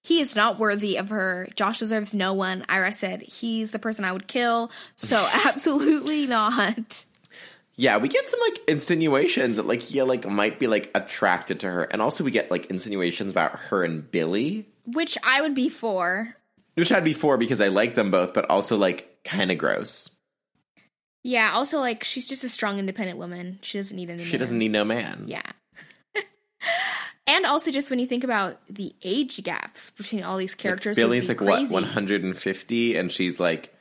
he 0.05 0.21
is 0.21 0.37
not 0.37 0.59
worthy 0.61 0.97
of 0.99 1.09
her. 1.09 1.49
Josh 1.57 1.79
deserves 1.81 2.14
no 2.14 2.33
one. 2.35 2.64
Ira 2.69 2.93
said 2.93 3.23
he's 3.23 3.71
the 3.73 3.79
person 3.81 4.05
I 4.05 4.12
would 4.12 4.29
kill. 4.29 4.71
So 4.95 5.27
absolutely 5.47 6.27
not. 6.27 7.05
Yeah, 7.77 7.97
we 7.97 8.07
get 8.09 8.29
some 8.29 8.38
like 8.40 8.61
insinuations 8.69 9.57
that 9.57 9.67
like 9.67 9.81
he 9.81 10.01
like 10.03 10.25
might 10.29 10.61
be 10.61 10.67
like 10.69 10.90
attracted 10.95 11.59
to 11.61 11.71
her, 11.71 11.83
and 11.85 12.01
also 12.01 12.23
we 12.23 12.31
get 12.31 12.49
like 12.51 12.67
insinuations 12.67 13.33
about 13.33 13.59
her 13.59 13.83
and 13.83 14.09
Billy, 14.12 14.69
Which 14.87 15.19
I 15.25 15.40
would 15.40 15.55
be 15.57 15.69
for. 15.71 16.37
which 16.75 16.93
I'd 16.93 17.03
be 17.03 17.14
for 17.14 17.37
because 17.37 17.61
I 17.61 17.69
like 17.69 17.95
them 17.95 18.11
both, 18.12 18.33
but 18.35 18.49
also 18.49 18.77
like 18.77 19.19
kind 19.25 19.51
of 19.51 19.59
gross. 19.59 20.09
Yeah, 21.25 21.51
also 21.55 21.79
like 21.79 22.05
she's 22.05 22.29
just 22.29 22.45
a 22.45 22.49
strong 22.51 22.79
independent 22.79 23.19
woman. 23.19 23.59
She 23.62 23.79
doesn't 23.79 23.97
need 23.97 24.11
any 24.11 24.23
She 24.23 24.33
man. 24.33 24.40
doesn't 24.40 24.59
need 24.59 24.71
no 24.71 24.85
man. 24.85 25.25
Yeah. 25.27 25.43
and 27.27 27.47
also 27.47 27.71
just 27.71 27.91
when 27.91 27.99
you 27.99 28.07
think 28.07 28.25
about 28.25 28.59
the 28.69 28.95
age 29.03 29.43
gaps 29.43 29.91
between 29.91 30.23
all 30.23 30.37
these 30.37 30.55
characters, 30.55 30.97
would 30.97 31.03
Billy's 31.03 31.29
like 31.29 31.41
what 31.41 31.71
150, 31.71 32.97
and 32.97 33.11
she's 33.11 33.41
like 33.41 33.75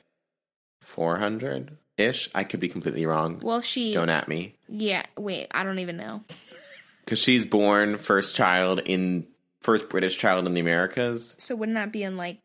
400 0.81 1.77
ish. 1.97 2.29
I 2.33 2.43
could 2.43 2.59
be 2.59 2.69
completely 2.69 3.05
wrong. 3.05 3.39
Well, 3.43 3.61
she 3.61 3.93
Don't 3.93 4.09
at 4.09 4.27
me 4.27 4.55
Yeah, 4.67 5.03
wait, 5.17 5.47
I 5.51 5.63
don't 5.63 5.79
even 5.79 5.97
know. 5.97 6.23
because 7.05 7.19
she's 7.19 7.45
born 7.45 7.97
first 7.97 8.35
child 8.35 8.79
in 8.85 9.27
first 9.61 9.89
British 9.89 10.17
child 10.17 10.47
in 10.47 10.53
the 10.53 10.61
Americas. 10.61 11.35
So 11.37 11.55
wouldn't 11.55 11.75
that 11.75 11.91
be 11.91 12.03
in 12.03 12.17
like 12.17 12.39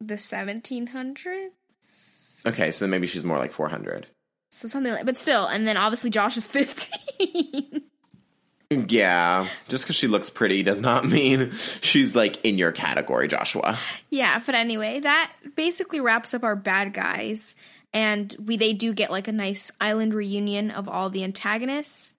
the 0.00 0.14
1700s? 0.14 1.50
Okay, 2.46 2.70
so 2.70 2.84
then 2.84 2.90
maybe 2.90 3.06
she's 3.06 3.24
more 3.24 3.38
like 3.38 3.52
400. 3.52 4.06
So 4.50 4.66
something 4.66 4.92
like, 4.92 5.04
but 5.06 5.16
still, 5.16 5.46
and 5.46 5.66
then 5.66 5.76
obviously 5.76 6.10
Josh 6.10 6.36
is 6.36 6.46
15. 6.46 7.82
Yeah, 8.70 9.48
just 9.66 9.84
because 9.84 9.96
she 9.96 10.06
looks 10.06 10.30
pretty 10.30 10.62
does 10.62 10.80
not 10.80 11.04
mean 11.04 11.52
she's 11.80 12.14
like 12.14 12.44
in 12.44 12.56
your 12.56 12.70
category, 12.70 13.26
Joshua. 13.26 13.78
yeah, 14.10 14.40
but 14.44 14.54
anyway, 14.54 15.00
that 15.00 15.32
basically 15.56 15.98
wraps 16.00 16.34
up 16.34 16.44
our 16.44 16.56
bad 16.56 16.94
guys. 16.94 17.56
And 17.92 18.34
we 18.44 18.56
they 18.56 18.72
do 18.72 18.94
get 18.94 19.10
like 19.10 19.26
a 19.26 19.32
nice 19.32 19.72
island 19.80 20.14
reunion 20.14 20.70
of 20.70 20.88
all 20.88 21.10
the 21.10 21.24
antagonists, 21.24 22.12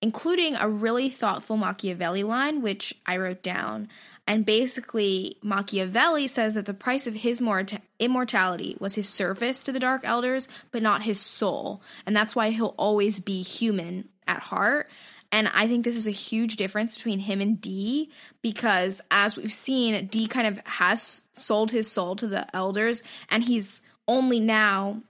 including 0.00 0.54
a 0.54 0.66
really 0.66 1.10
thoughtful 1.10 1.58
Machiavelli 1.58 2.22
line, 2.22 2.62
which 2.62 2.94
I 3.04 3.18
wrote 3.18 3.42
down. 3.42 3.88
And 4.26 4.46
basically, 4.46 5.36
Machiavelli 5.42 6.26
says 6.28 6.54
that 6.54 6.64
the 6.64 6.74
price 6.74 7.06
of 7.06 7.14
his 7.14 7.42
morta- 7.42 7.82
immortality 7.98 8.76
was 8.78 8.94
his 8.94 9.08
service 9.08 9.62
to 9.62 9.72
the 9.72 9.80
Dark 9.80 10.02
Elders, 10.04 10.48
but 10.70 10.82
not 10.82 11.02
his 11.02 11.20
soul. 11.20 11.82
And 12.06 12.16
that's 12.16 12.36
why 12.36 12.50
he'll 12.50 12.74
always 12.78 13.20
be 13.20 13.42
human 13.42 14.08
at 14.26 14.40
heart. 14.40 14.88
And 15.30 15.48
I 15.48 15.68
think 15.68 15.84
this 15.84 15.96
is 15.96 16.06
a 16.06 16.12
huge 16.12 16.56
difference 16.56 16.94
between 16.94 17.18
him 17.18 17.40
and 17.40 17.60
Dee 17.60 18.10
because, 18.42 19.02
as 19.10 19.36
we've 19.36 19.52
seen, 19.52 20.06
Dee 20.06 20.26
kind 20.26 20.46
of 20.46 20.58
has 20.64 21.22
sold 21.32 21.70
his 21.70 21.90
soul 21.90 22.16
to 22.16 22.26
the 22.26 22.54
elders, 22.56 23.02
and 23.28 23.44
he's 23.44 23.82
only 24.06 24.40
now 24.40 25.02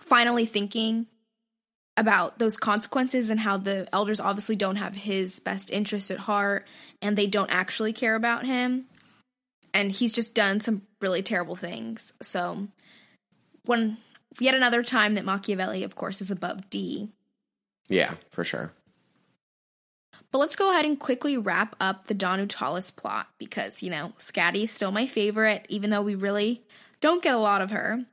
finally 0.00 0.46
thinking 0.46 1.08
about 1.96 2.38
those 2.38 2.56
consequences 2.56 3.30
and 3.30 3.40
how 3.40 3.56
the 3.56 3.88
elders 3.92 4.20
obviously 4.20 4.54
don't 4.54 4.76
have 4.76 4.94
his 4.94 5.40
best 5.40 5.70
interest 5.70 6.10
at 6.10 6.18
heart 6.18 6.66
and 7.00 7.16
they 7.16 7.26
don't 7.26 7.50
actually 7.50 7.92
care 7.92 8.14
about 8.14 8.44
him. 8.46 8.84
And 9.72 9.90
he's 9.90 10.12
just 10.12 10.34
done 10.34 10.60
some 10.60 10.82
really 11.00 11.22
terrible 11.22 11.56
things. 11.56 12.12
So, 12.22 12.68
one 13.64 13.98
yet 14.38 14.54
another 14.54 14.82
time 14.82 15.14
that 15.14 15.24
Machiavelli, 15.24 15.82
of 15.82 15.96
course, 15.96 16.20
is 16.20 16.30
above 16.30 16.70
Dee. 16.70 17.08
Yeah, 17.88 18.14
for 18.30 18.44
sure. 18.44 18.72
But 20.36 20.40
let's 20.40 20.56
go 20.56 20.70
ahead 20.70 20.84
and 20.84 21.00
quickly 21.00 21.38
wrap 21.38 21.74
up 21.80 22.08
the 22.08 22.12
Danu 22.12 22.44
Talis 22.44 22.90
plot 22.90 23.28
because, 23.38 23.82
you 23.82 23.88
know, 23.88 24.12
Scatty's 24.18 24.70
still 24.70 24.90
my 24.90 25.06
favorite, 25.06 25.64
even 25.70 25.88
though 25.88 26.02
we 26.02 26.14
really 26.14 26.62
don't 27.00 27.22
get 27.22 27.34
a 27.34 27.38
lot 27.38 27.62
of 27.62 27.70
her. 27.70 28.04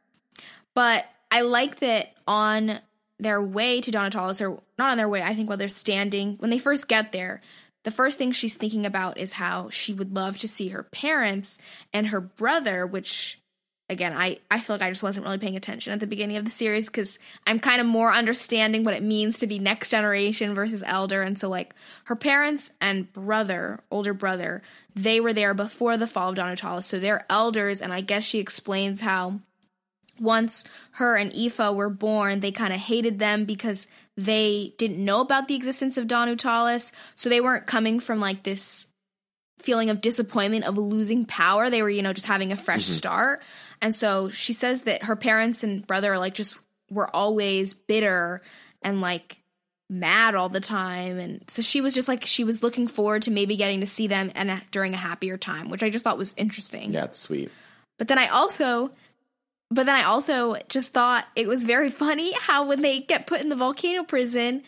But 0.74 1.06
I 1.30 1.42
like 1.42 1.82
that 1.82 2.14
on 2.26 2.80
their 3.20 3.42
way 3.42 3.82
to 3.82 3.92
Danu 3.92 4.10
Talis, 4.10 4.40
or 4.40 4.62
not 4.80 4.92
on 4.92 4.98
their 4.98 5.10
way, 5.10 5.22
I 5.22 5.36
think 5.36 5.50
while 5.50 5.58
they're 5.58 5.68
standing, 5.68 6.38
when 6.38 6.50
they 6.50 6.60
first 6.60 6.88
get 6.88 7.12
there, 7.12 7.42
the 7.84 7.92
first 7.92 8.18
thing 8.18 8.32
she's 8.32 8.56
thinking 8.56 8.86
about 8.86 9.18
is 9.18 9.34
how 9.34 9.70
she 9.70 9.94
would 9.94 10.16
love 10.16 10.38
to 10.38 10.48
see 10.48 10.70
her 10.70 10.84
parents 10.84 11.58
and 11.92 12.08
her 12.08 12.22
brother, 12.22 12.88
which 12.88 13.42
again, 13.94 14.12
I, 14.14 14.40
I 14.52 14.60
feel 14.60 14.76
like 14.76 14.82
I 14.82 14.92
just 14.92 15.04
wasn't 15.04 15.26
really 15.26 15.38
paying 15.38 15.56
attention 15.56 15.94
at 15.94 16.02
the 16.02 16.08
beginning 16.08 16.36
of 16.36 16.46
the 16.46 16.52
series 16.52 16.88
because 16.88 17.18
I'm 17.48 17.60
kind 17.60 17.80
of 17.80 17.88
more 17.88 18.12
understanding 18.12 18.84
what 18.84 18.94
it 18.94 19.04
means 19.04 19.38
to 19.38 19.48
be 19.48 19.60
next 19.60 19.90
generation 19.90 20.54
versus 20.54 20.84
elder. 20.86 21.22
And 21.22 21.40
so, 21.40 21.48
like, 21.48 21.74
her 22.06 22.16
parents 22.16 22.72
and 22.82 23.12
brother, 23.14 23.80
older 23.90 24.14
brother, 24.14 24.62
they 24.96 25.20
were 25.20 25.34
there 25.34 25.54
before 25.54 25.96
the 25.96 26.08
fall 26.08 26.30
of 26.30 26.36
Danu 26.36 26.56
Talis. 26.56 26.86
So 26.86 27.00
they're 27.00 27.26
elders. 27.30 27.82
And 27.82 27.94
I 27.94 28.02
guess 28.02 28.24
she 28.24 28.40
explains 28.40 29.00
how 29.00 29.40
once 30.20 30.66
her 30.92 31.16
and 31.16 31.34
Aoife 31.34 31.74
were 31.74 31.90
born, 31.90 32.42
they 32.42 32.52
kind 32.52 32.74
of 32.74 32.80
hated 32.80 33.20
them 33.20 33.46
because 33.46 33.88
they 34.16 34.74
didn't 34.78 35.04
know 35.04 35.22
about 35.22 35.48
the 35.48 35.56
existence 35.56 35.98
of 35.98 36.08
Danu 36.08 36.36
Talis. 36.36 36.92
So 37.16 37.30
they 37.30 37.42
weren't 37.42 37.66
coming 37.66 38.00
from 38.00 38.20
like 38.20 38.44
this 38.44 38.88
feeling 39.64 39.90
of 39.90 40.02
disappointment 40.02 40.66
of 40.66 40.78
losing 40.78 41.26
power. 41.26 41.70
They 41.70 41.82
were, 41.82 41.90
you 41.90 42.02
know, 42.02 42.14
just 42.14 42.28
having 42.28 42.52
a 42.52 42.56
fresh 42.56 42.84
mm-hmm. 42.84 42.94
start. 42.94 43.42
And 43.84 43.94
so 43.94 44.30
she 44.30 44.54
says 44.54 44.82
that 44.84 45.04
her 45.04 45.16
parents 45.16 45.64
and 45.64 45.86
brother 45.86 46.18
like 46.18 46.34
just 46.34 46.58
were 46.90 47.14
always 47.16 47.74
bitter 47.76 48.42
and 48.82 49.02
like 49.02 49.38
mad 49.90 50.34
all 50.34 50.50
the 50.50 50.60
time 50.62 51.20
and 51.20 51.44
so 51.48 51.62
she 51.62 51.82
was 51.82 51.94
just 51.94 52.08
like 52.08 52.26
she 52.26 52.44
was 52.44 52.64
looking 52.64 52.88
forward 52.88 53.22
to 53.24 53.30
maybe 53.30 53.56
getting 53.58 53.82
to 53.82 53.86
see 53.86 54.08
them 54.08 54.32
and 54.34 54.50
uh, 54.50 54.58
during 54.72 54.94
a 54.94 54.98
happier 54.98 55.38
time 55.38 55.70
which 55.70 55.84
i 55.84 55.90
just 55.90 56.04
thought 56.04 56.18
was 56.18 56.34
interesting 56.38 56.94
Yeah, 56.94 57.04
it's 57.04 57.20
sweet. 57.20 57.52
but 58.00 58.08
then 58.08 58.18
I 58.18 58.28
also 58.30 58.90
but 59.70 59.86
then 59.86 59.96
I 59.96 60.04
also 60.04 60.56
just 60.70 60.94
thought 60.94 61.26
it 61.36 61.48
was 61.48 61.64
very 61.64 61.90
funny 62.04 62.32
how 62.34 62.66
when 62.66 62.82
they 62.82 63.02
get 63.02 63.28
put 63.28 63.42
in 63.42 63.50
the 63.50 63.56
volcano 63.56 64.04
prison 64.04 64.64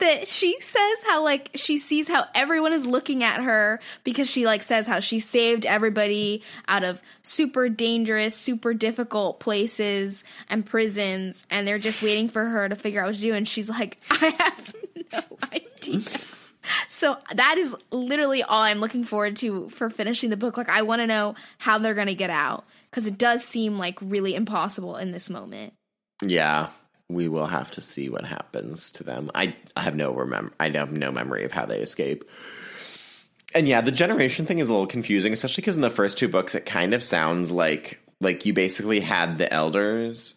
that 0.00 0.28
she 0.28 0.60
says 0.60 0.98
how 1.06 1.22
like 1.22 1.50
she 1.54 1.78
sees 1.78 2.08
how 2.08 2.26
everyone 2.34 2.72
is 2.72 2.86
looking 2.86 3.22
at 3.22 3.42
her 3.42 3.80
because 4.04 4.28
she 4.28 4.44
like 4.44 4.62
says 4.62 4.86
how 4.86 5.00
she 5.00 5.20
saved 5.20 5.64
everybody 5.64 6.42
out 6.68 6.84
of 6.84 7.02
super 7.22 7.68
dangerous, 7.68 8.34
super 8.34 8.74
difficult 8.74 9.40
places 9.40 10.24
and 10.48 10.66
prisons 10.66 11.46
and 11.50 11.66
they're 11.66 11.78
just 11.78 12.02
waiting 12.02 12.28
for 12.28 12.44
her 12.44 12.68
to 12.68 12.76
figure 12.76 13.02
out 13.02 13.06
what 13.06 13.14
to 13.14 13.20
do 13.20 13.34
and 13.34 13.46
she's 13.46 13.68
like 13.68 13.98
I 14.10 14.34
have 14.38 14.74
no 15.12 15.38
idea. 15.52 16.02
So 16.88 17.16
that 17.34 17.58
is 17.58 17.74
literally 17.90 18.42
all 18.42 18.62
I'm 18.62 18.80
looking 18.80 19.04
forward 19.04 19.36
to 19.36 19.70
for 19.70 19.90
finishing 19.90 20.30
the 20.30 20.36
book. 20.36 20.56
Like 20.56 20.68
I 20.68 20.82
want 20.82 21.00
to 21.00 21.06
know 21.06 21.34
how 21.58 21.78
they're 21.78 21.94
going 21.94 22.06
to 22.06 22.14
get 22.14 22.30
out 22.30 22.64
because 22.90 23.06
it 23.06 23.18
does 23.18 23.44
seem 23.44 23.78
like 23.78 23.98
really 24.00 24.34
impossible 24.34 24.96
in 24.96 25.12
this 25.12 25.30
moment. 25.30 25.72
Yeah, 26.22 26.68
we 27.10 27.28
will 27.28 27.46
have 27.46 27.70
to 27.72 27.80
see 27.80 28.08
what 28.08 28.24
happens 28.24 28.90
to 28.92 29.04
them. 29.04 29.30
I, 29.34 29.54
I 29.76 29.82
have 29.82 29.96
no 29.96 30.12
remember. 30.12 30.52
I 30.60 30.70
have 30.70 30.92
no 30.92 31.10
memory 31.10 31.44
of 31.44 31.52
how 31.52 31.66
they 31.66 31.80
escape. 31.80 32.24
And 33.54 33.68
yeah, 33.68 33.80
the 33.80 33.90
generation 33.90 34.46
thing 34.46 34.60
is 34.60 34.68
a 34.68 34.72
little 34.72 34.86
confusing, 34.86 35.32
especially 35.32 35.62
because 35.62 35.76
in 35.76 35.82
the 35.82 35.90
first 35.90 36.18
two 36.18 36.28
books, 36.28 36.54
it 36.54 36.66
kind 36.66 36.94
of 36.94 37.02
sounds 37.02 37.50
like 37.50 38.00
like 38.20 38.44
you 38.46 38.52
basically 38.52 39.00
had 39.00 39.38
the 39.38 39.52
elders, 39.52 40.34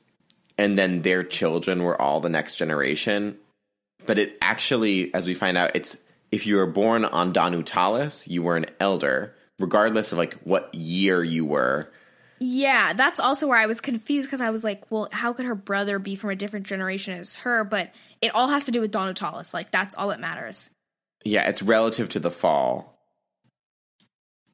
and 0.58 0.78
then 0.78 1.02
their 1.02 1.24
children 1.24 1.84
were 1.84 2.02
all 2.02 2.22
the 2.22 2.30
next 2.30 2.56
generation. 2.56 3.38
But 4.06 4.20
it 4.20 4.38
actually, 4.42 5.14
as 5.14 5.28
we 5.28 5.34
find 5.36 5.58
out, 5.58 5.76
it's 5.76 5.98
if 6.32 6.48
you 6.48 6.56
were 6.56 6.66
born 6.66 7.06
on 7.06 7.34
Danu 7.34 7.62
Talis, 7.62 8.28
you 8.28 8.42
were 8.42 8.58
an 8.58 8.66
elder, 8.80 9.36
regardless 9.60 10.12
of 10.12 10.18
like 10.18 10.34
what 10.44 10.74
year 10.74 11.24
you 11.24 11.46
were. 11.46 11.92
Yeah, 12.39 12.93
that's 12.93 13.19
also 13.19 13.48
where 13.48 13.58
I 13.58 13.67
was 13.67 13.80
confused 13.82 14.28
because 14.28 14.41
I 14.41 14.50
was 14.50 14.63
like, 14.63 14.89
well, 14.91 15.08
how 15.12 15.34
could 15.34 15.46
her 15.46 15.56
brother 15.56 16.00
be 16.00 16.15
from 16.15 16.30
a 16.30 16.36
different 16.36 16.65
generation 16.65 17.17
as 17.17 17.36
her? 17.38 17.63
But 17.63 17.91
it 18.22 18.34
all 18.36 18.50
has 18.50 18.65
to 18.65 18.72
do 18.72 18.82
with 18.82 18.91
Danu 18.91 19.13
Talis. 19.13 19.54
Like 19.54 19.72
that's 19.72 19.96
all 19.96 20.10
that 20.10 20.19
matters. 20.19 20.69
Yeah, 21.24 21.48
it's 21.48 21.62
relative 21.62 22.10
to 22.10 22.19
the 22.19 22.32
fall. 22.32 23.00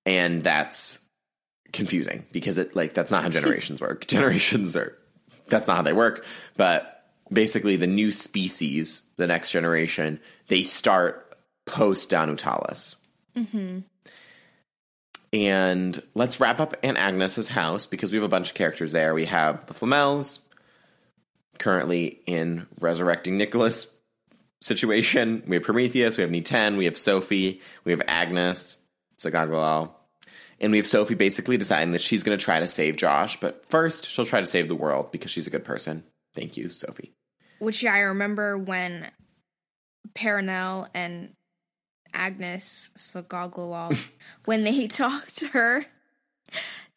And 0.06 0.44
that's 0.44 1.00
confusing 1.72 2.26
because 2.32 2.58
it 2.58 2.76
like 2.76 2.94
that's 2.94 3.12
not 3.12 3.24
how 3.24 3.30
generations 3.30 3.82
work. 3.82 4.08
Generations 4.08 4.76
are 4.76 4.98
that's 5.48 5.68
not 5.68 5.78
how 5.78 5.84
they 5.84 5.94
work, 5.94 6.26
but 6.58 7.04
basically 7.32 7.76
the 7.76 7.88
new 7.88 8.12
species, 8.12 9.02
the 9.18 9.28
next 9.28 9.52
generation, 9.52 10.19
they 10.48 10.63
start 10.63 11.38
post 11.65 12.10
Danu 12.10 12.36
Talis. 12.36 12.96
Mm-hmm. 13.36 13.80
And 15.32 16.02
let's 16.15 16.40
wrap 16.40 16.60
up 16.60 16.75
Aunt 16.82 16.98
Agnes's 16.98 17.50
house 17.50 17.86
because 17.86 18.12
we 18.12 18.17
have 18.17 18.25
a 18.25 18.30
bunch 18.30 18.50
of 18.50 18.56
characters 18.56 18.92
there. 18.92 19.13
We 19.13 19.25
have 19.25 19.65
the 19.67 19.73
Flamels, 19.73 20.40
currently 21.60 22.21
in 22.25 22.65
resurrecting 22.80 23.38
Nicholas 23.38 23.88
situation. 24.62 25.44
We 25.46 25.58
have 25.58 25.63
Prometheus, 25.63 26.17
we 26.17 26.23
have 26.23 26.32
Niten, 26.32 26.77
we 26.77 26.86
have 26.86 26.98
Sophie, 26.98 27.62
we 27.84 27.92
have 27.92 28.02
Agnes, 28.08 28.77
Tsagaglalal. 29.19 29.92
And 30.60 30.71
we 30.71 30.77
have 30.77 30.88
Sophie 30.88 31.15
basically 31.15 31.58
deciding 31.58 31.94
that 31.94 32.02
she's 32.02 32.23
going 32.23 32.38
to 32.38 32.44
try 32.44 32.60
to 32.60 32.67
save 32.67 32.98
Josh, 32.98 33.40
but 33.40 33.65
first 33.69 34.10
she'll 34.10 34.25
try 34.25 34.42
to 34.42 34.46
save 34.46 34.67
the 34.67 34.75
world 34.75 35.12
because 35.12 35.32
she's 35.32 35.48
a 35.48 35.52
good 35.52 35.63
person. 35.63 36.04
Thank 36.36 36.58
you, 36.58 36.69
Sophie. 36.69 37.13
Which 37.60 37.86
I 37.86 38.00
remember 38.00 38.58
when 38.58 39.10
Perenelle 40.15 40.88
and 40.94 41.30
Agnes 42.20 42.92
Tsagaglalal 42.98 43.98
when 44.46 44.63
they 44.63 44.88
talk 44.88 45.28
to 45.28 45.48
her 45.48 45.86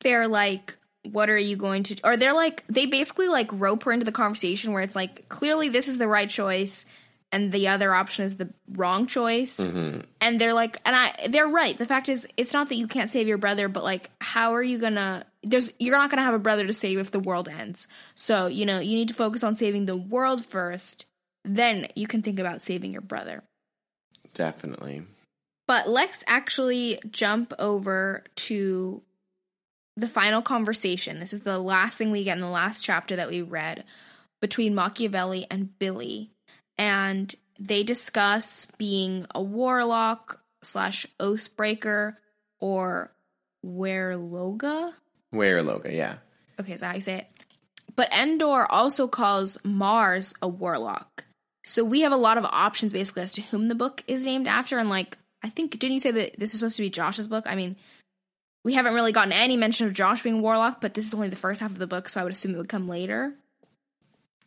they're 0.03 0.29
like, 0.29 0.77
what 1.05 1.29
are 1.29 1.39
you 1.39 1.57
going 1.57 1.83
to 1.83 1.97
or 2.05 2.16
they're 2.16 2.33
like 2.33 2.64
they 2.68 2.87
basically 2.87 3.27
like 3.27 3.49
rope 3.53 3.83
her 3.83 3.91
into 3.91 4.05
the 4.05 4.12
conversation 4.12 4.73
where 4.73 4.83
it's 4.83 4.95
like 4.95 5.29
clearly 5.29 5.68
this 5.68 5.89
is 5.89 5.99
the 5.99 6.07
right 6.07 6.31
choice 6.31 6.87
and 7.33 7.51
the 7.51 7.66
other 7.66 7.93
option 7.93 8.25
is 8.25 8.37
the 8.37 8.51
wrong 8.70 9.07
choice. 9.07 9.57
Mm-hmm. 9.57 10.03
And 10.20 10.41
they're 10.41 10.55
like 10.55 10.79
and 10.85 10.95
i 10.95 11.27
they're 11.29 11.49
right. 11.49 11.77
The 11.77 11.87
fact 11.87 12.09
is 12.09 12.29
it's 12.37 12.53
not 12.53 12.68
that 12.68 12.77
you 12.77 12.87
can't 12.87 13.11
save 13.11 13.27
your 13.27 13.39
brother 13.39 13.66
but 13.68 13.83
like 13.83 14.11
how 14.20 14.55
are 14.55 14.62
you 14.62 14.79
gonna 14.79 15.27
there's 15.43 15.73
you're 15.81 15.97
not 15.97 16.09
gonna 16.09 16.23
have 16.23 16.35
a 16.35 16.39
brother 16.39 16.68
to 16.68 16.73
save 16.73 16.99
if 16.99 17.11
the 17.11 17.18
world 17.18 17.49
ends. 17.49 17.89
So 18.14 18.47
you 18.47 18.64
know 18.64 18.79
you 18.79 18.95
need 18.95 19.09
to 19.09 19.14
focus 19.14 19.43
on 19.43 19.57
saving 19.57 19.87
the 19.87 19.97
world 19.97 20.45
first 20.45 21.07
then 21.45 21.89
you 21.97 22.07
can 22.07 22.23
think 22.23 22.39
about 22.39 22.62
saving 22.62 22.93
your 22.93 23.01
brother. 23.01 23.43
Definitely. 24.35 25.03
But 25.67 25.89
let's 25.89 26.25
actually 26.27 27.01
jump 27.11 27.53
over 27.59 28.25
to 28.37 29.03
the 29.97 30.09
final 30.09 30.43
conversation. 30.43 31.21
This 31.21 31.33
is 31.33 31.41
the 31.41 31.59
last 31.59 31.99
thing 31.99 32.11
we 32.11 32.25
get 32.25 32.37
in 32.37 32.43
the 32.43 32.49
last 32.49 32.83
chapter 32.85 33.17
that 33.17 33.29
we 33.29 33.43
read 33.43 33.85
between 34.41 34.75
Machiavelli 34.75 35.47
and 35.51 35.79
Billy. 35.79 36.31
And 36.79 37.35
they 37.59 37.83
discuss 37.83 38.67
being 38.79 39.27
a 39.35 39.43
warlock 39.43 40.41
slash 40.63 41.07
oathbreaker 41.21 42.17
or 42.61 43.13
werloga. 43.65 44.95
Where 45.31 45.63
Loga, 45.63 45.95
yeah. 45.95 46.17
Okay, 46.61 46.73
is 46.73 46.81
that 46.81 46.89
how 46.89 46.95
you 46.95 47.01
say 47.01 47.19
it? 47.19 47.27
But 47.95 48.13
Endor 48.13 48.67
also 48.71 49.07
calls 49.07 49.59
Mars 49.65 50.35
a 50.43 50.49
warlock. 50.49 51.25
So 51.65 51.85
we 51.85 52.01
have 52.01 52.13
a 52.13 52.17
lot 52.17 52.39
of 52.39 52.45
options 52.45 52.93
basically 52.93 53.23
as 53.23 53.33
to 53.33 53.43
whom 53.43 53.69
the 53.69 53.75
book 53.75 54.03
is 54.09 54.27
named 54.27 54.49
after. 54.49 54.79
And 54.79 54.91
like, 54.91 55.19
I 55.43 55.49
think, 55.49 55.78
didn't 55.78 55.95
you 55.95 56.01
say 56.01 56.11
that 56.12 56.38
this 56.38 56.53
is 56.53 56.61
supposed 56.61 56.76
to 56.76 56.82
be 56.82 56.90
Josh's 56.90 57.28
book? 57.28 57.45
I 57.47 57.55
mean, 57.55 57.76
we 58.64 58.74
haven't 58.74 58.95
really 58.95 59.12
gotten 59.12 59.32
any 59.32 59.57
mention 59.57 59.86
of 59.86 59.93
Josh 59.93 60.22
being 60.22 60.40
warlock, 60.40 60.80
but 60.80 60.95
this 60.95 61.07
is 61.07 61.14
only 61.14 61.28
the 61.28 61.36
first 61.36 61.61
half 61.61 61.70
of 61.70 61.78
the 61.78 61.86
book, 61.86 62.09
so 62.09 62.20
I 62.20 62.24
would 62.24 62.32
assume 62.32 62.55
it 62.55 62.59
would 62.59 62.68
come 62.68 62.86
later. 62.86 63.34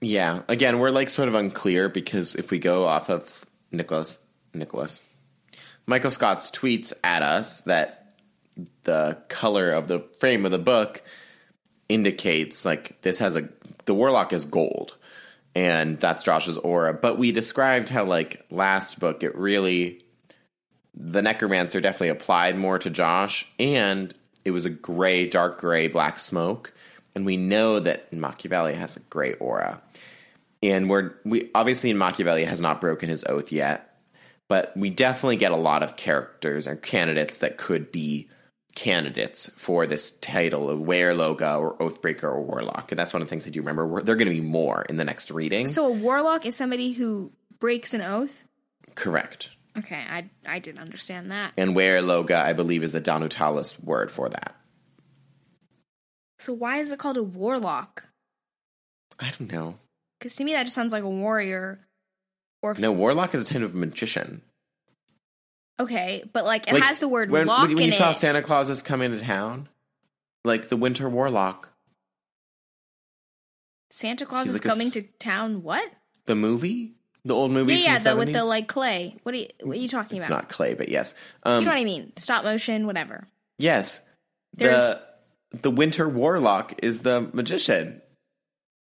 Yeah. 0.01 0.43
Again, 0.47 0.79
we're 0.79 0.91
like 0.91 1.09
sort 1.09 1.27
of 1.27 1.35
unclear 1.35 1.89
because 1.89 2.35
if 2.35 2.51
we 2.51 2.59
go 2.59 2.85
off 2.85 3.09
of 3.09 3.45
Nicholas 3.71 4.17
Nicholas 4.53 5.01
Michael 5.85 6.11
Scott's 6.11 6.49
tweets 6.49 6.93
at 7.03 7.21
us 7.21 7.61
that 7.61 8.15
the 8.83 9.17
color 9.27 9.71
of 9.71 9.87
the 9.87 9.99
frame 10.19 10.45
of 10.45 10.51
the 10.51 10.59
book 10.59 11.01
indicates 11.89 12.65
like 12.65 13.01
this 13.01 13.19
has 13.19 13.35
a 13.35 13.49
the 13.85 13.93
warlock 13.93 14.33
is 14.33 14.45
gold 14.45 14.97
and 15.53 15.99
that's 15.99 16.23
Josh's 16.23 16.57
aura. 16.57 16.93
But 16.93 17.17
we 17.17 17.31
described 17.31 17.89
how 17.89 18.05
like 18.05 18.45
last 18.49 18.99
book 18.99 19.23
it 19.23 19.35
really 19.35 20.04
the 20.95 21.21
necromancer 21.21 21.81
definitely 21.81 22.09
applied 22.09 22.57
more 22.57 22.79
to 22.79 22.89
Josh 22.89 23.45
and 23.59 24.13
it 24.45 24.51
was 24.51 24.65
a 24.65 24.69
gray, 24.69 25.27
dark 25.27 25.59
gray, 25.59 25.87
black 25.87 26.19
smoke. 26.19 26.71
And 27.15 27.25
we 27.25 27.35
know 27.35 27.79
that 27.79 28.13
Machiavelli 28.13 28.75
has 28.75 28.95
a 28.95 28.99
gray 28.99 29.33
aura. 29.33 29.81
And 30.61 30.89
we're 30.89 31.15
we 31.25 31.49
obviously 31.55 31.91
Machiavelli 31.93 32.45
has 32.45 32.61
not 32.61 32.79
broken 32.79 33.09
his 33.09 33.23
oath 33.25 33.51
yet, 33.51 33.97
but 34.47 34.75
we 34.77 34.89
definitely 34.89 35.37
get 35.37 35.51
a 35.51 35.57
lot 35.57 35.83
of 35.83 35.97
characters 35.97 36.67
or 36.67 36.75
candidates 36.75 37.39
that 37.39 37.57
could 37.57 37.91
be 37.91 38.29
candidates 38.75 39.49
for 39.55 39.87
this 39.87 40.11
title 40.11 40.69
of 40.69 40.79
Werloga 40.79 41.59
or 41.59 41.77
Oathbreaker 41.77 42.23
or 42.23 42.41
Warlock. 42.41 42.91
And 42.91 42.99
that's 42.99 43.13
one 43.13 43.21
of 43.21 43.27
the 43.27 43.29
things 43.29 43.47
I 43.47 43.49
do 43.49 43.61
remember. 43.61 43.87
We're, 43.87 44.03
they're 44.03 44.17
going 44.17 44.27
to 44.27 44.33
be 44.33 44.41
more 44.41 44.83
in 44.83 44.97
the 44.97 45.05
next 45.05 45.31
reading. 45.31 45.67
So 45.67 45.87
a 45.87 45.91
warlock 45.91 46.45
is 46.45 46.55
somebody 46.55 46.91
who 46.91 47.31
breaks 47.59 47.93
an 47.93 48.01
oath. 48.01 48.43
Correct. 48.95 49.51
Okay, 49.77 49.95
I 50.09 50.29
I 50.45 50.59
didn't 50.59 50.79
understand 50.79 51.31
that. 51.31 51.53
And 51.57 51.75
Werloga, 51.75 52.35
I 52.41 52.53
believe, 52.53 52.81
is 52.83 52.91
the 52.93 53.01
Danu 53.01 53.27
Talis 53.27 53.77
word 53.79 54.09
for 54.09 54.29
that. 54.29 54.55
So 56.39 56.53
why 56.53 56.77
is 56.77 56.91
it 56.91 56.99
called 56.99 57.17
a 57.17 57.23
warlock? 57.23 58.07
I 59.19 59.31
don't 59.37 59.51
know. 59.51 59.75
Because 60.19 60.35
to 60.35 60.43
me 60.43 60.53
that 60.53 60.63
just 60.63 60.75
sounds 60.75 60.93
like 60.93 61.03
a 61.03 61.09
warrior. 61.09 61.79
Or 62.61 62.73
No, 62.77 62.91
Warlock 62.91 63.33
is 63.35 63.41
a 63.41 63.45
type 63.45 63.61
of 63.61 63.75
magician. 63.75 64.41
okay, 65.79 66.23
but 66.33 66.45
like 66.45 66.67
it 66.67 66.73
Like, 66.73 66.83
has 66.83 66.99
the 66.99 67.07
word 67.07 67.29
when, 67.31 67.45
lock 67.47 67.67
when, 67.67 67.75
when 67.75 67.83
in 67.85 67.91
you 67.91 67.97
saw 67.97 68.11
it. 68.11 68.15
Santa 68.15 68.41
Clauses 68.41 68.81
come 68.81 69.01
into 69.01 69.19
town, 69.19 69.69
like 70.43 70.69
the 70.69 70.77
Winter 70.77 71.09
Warlock, 71.09 71.69
Santa 73.91 74.25
Claus 74.25 74.45
He's 74.47 74.55
is 74.55 74.65
like 74.65 74.71
coming 74.71 74.87
s- 74.87 74.93
to 74.93 75.01
town. 75.19 75.63
What? 75.63 75.89
the 76.25 76.35
movie, 76.35 76.95
the 77.25 77.33
old 77.35 77.51
movie. 77.51 77.73
Yeah, 77.73 77.93
yeah, 77.93 77.97
the 77.99 78.15
with 78.15 78.31
the 78.31 78.45
like 78.45 78.67
clay. 78.67 79.17
What 79.23 79.35
are 79.35 79.39
you 79.39 79.47
what 79.63 79.75
are 79.75 79.79
you 79.79 79.87
talking 79.89 80.17
It's 80.19 80.27
about? 80.27 80.43
It's 80.43 80.49
not 80.49 80.55
clay, 80.55 80.73
but 80.75 80.89
yes. 80.89 81.13
Um, 81.43 81.59
you 81.59 81.65
know 81.65 81.71
what 81.71 81.79
I 81.81 81.83
mean? 81.83 82.13
Stop 82.17 82.43
motion, 82.43 82.85
whatever. 82.87 83.27
Yes. 83.57 83.99
There's- 84.55 84.97
the 85.51 85.59
the 85.61 85.71
Winter 85.71 86.07
Warlock 86.07 86.73
is 86.83 86.99
the 86.99 87.21
magician, 87.33 88.01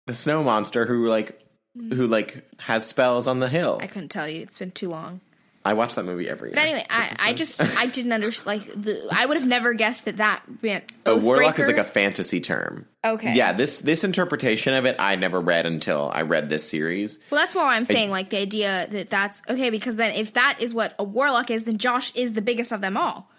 the 0.07 0.15
snow 0.15 0.43
monster 0.45 0.87
who 0.87 1.07
like 1.09 1.41
who 1.75 2.07
like 2.07 2.45
has 2.59 2.87
spells 2.87 3.27
on 3.27 3.39
the 3.41 3.49
hill. 3.49 3.79
I 3.83 3.87
couldn't 3.87 4.09
tell 4.11 4.29
you. 4.29 4.43
It's 4.43 4.59
been 4.59 4.71
too 4.71 4.89
long. 4.89 5.21
I 5.69 5.75
watch 5.75 5.97
that 5.97 6.05
movie 6.05 6.27
every 6.31 6.49
year. 6.49 6.55
But 6.55 6.63
anyway, 6.63 6.87
I, 6.89 7.15
I 7.19 7.33
just 7.35 7.61
I 7.77 7.89
didn't 7.89 8.15
understand. 8.15 8.47
Like 8.47 8.73
the, 8.73 9.07
I 9.13 9.27
would 9.27 9.37
have 9.37 9.47
never 9.47 9.75
guessed 9.75 10.07
that 10.07 10.17
that 10.17 10.43
meant 10.63 10.91
a 11.05 11.15
warlock 11.15 11.59
is 11.59 11.67
like 11.67 11.77
a 11.77 11.85
fantasy 11.85 12.41
term. 12.41 12.87
Okay. 13.05 13.35
Yeah, 13.35 13.53
this 13.53 13.81
this 13.81 14.03
interpretation 14.03 14.73
of 14.73 14.87
it 14.87 14.97
I 14.99 15.17
never 15.17 15.39
read 15.39 15.67
until 15.67 16.11
I 16.11 16.23
read 16.23 16.49
this 16.49 16.67
series. 16.67 17.19
Well, 17.31 17.39
that's 17.39 17.55
why 17.55 17.77
I'm 17.77 17.85
saying. 17.85 18.09
Like 18.09 18.31
the 18.31 18.39
idea 18.39 18.87
that 18.89 19.11
that's 19.11 19.43
okay 19.47 19.69
because 19.69 19.97
then 19.97 20.15
if 20.15 20.33
that 20.33 20.57
is 20.63 20.73
what 20.73 20.95
a 20.99 21.05
warlock 21.05 21.51
is, 21.51 21.65
then 21.65 21.77
Josh 21.77 22.15
is 22.15 22.33
the 22.33 22.41
biggest 22.41 22.73
of 22.73 22.81
them 22.81 22.97
all. 22.97 23.31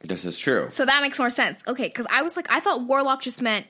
This 0.00 0.24
is 0.24 0.38
true. 0.38 0.68
So 0.70 0.86
that 0.86 1.02
makes 1.02 1.18
more 1.18 1.28
sense. 1.28 1.62
Okay, 1.68 1.88
because 1.88 2.06
I 2.08 2.22
was 2.22 2.36
like, 2.36 2.50
I 2.50 2.60
thought 2.60 2.86
warlock 2.86 3.20
just 3.20 3.42
meant 3.42 3.66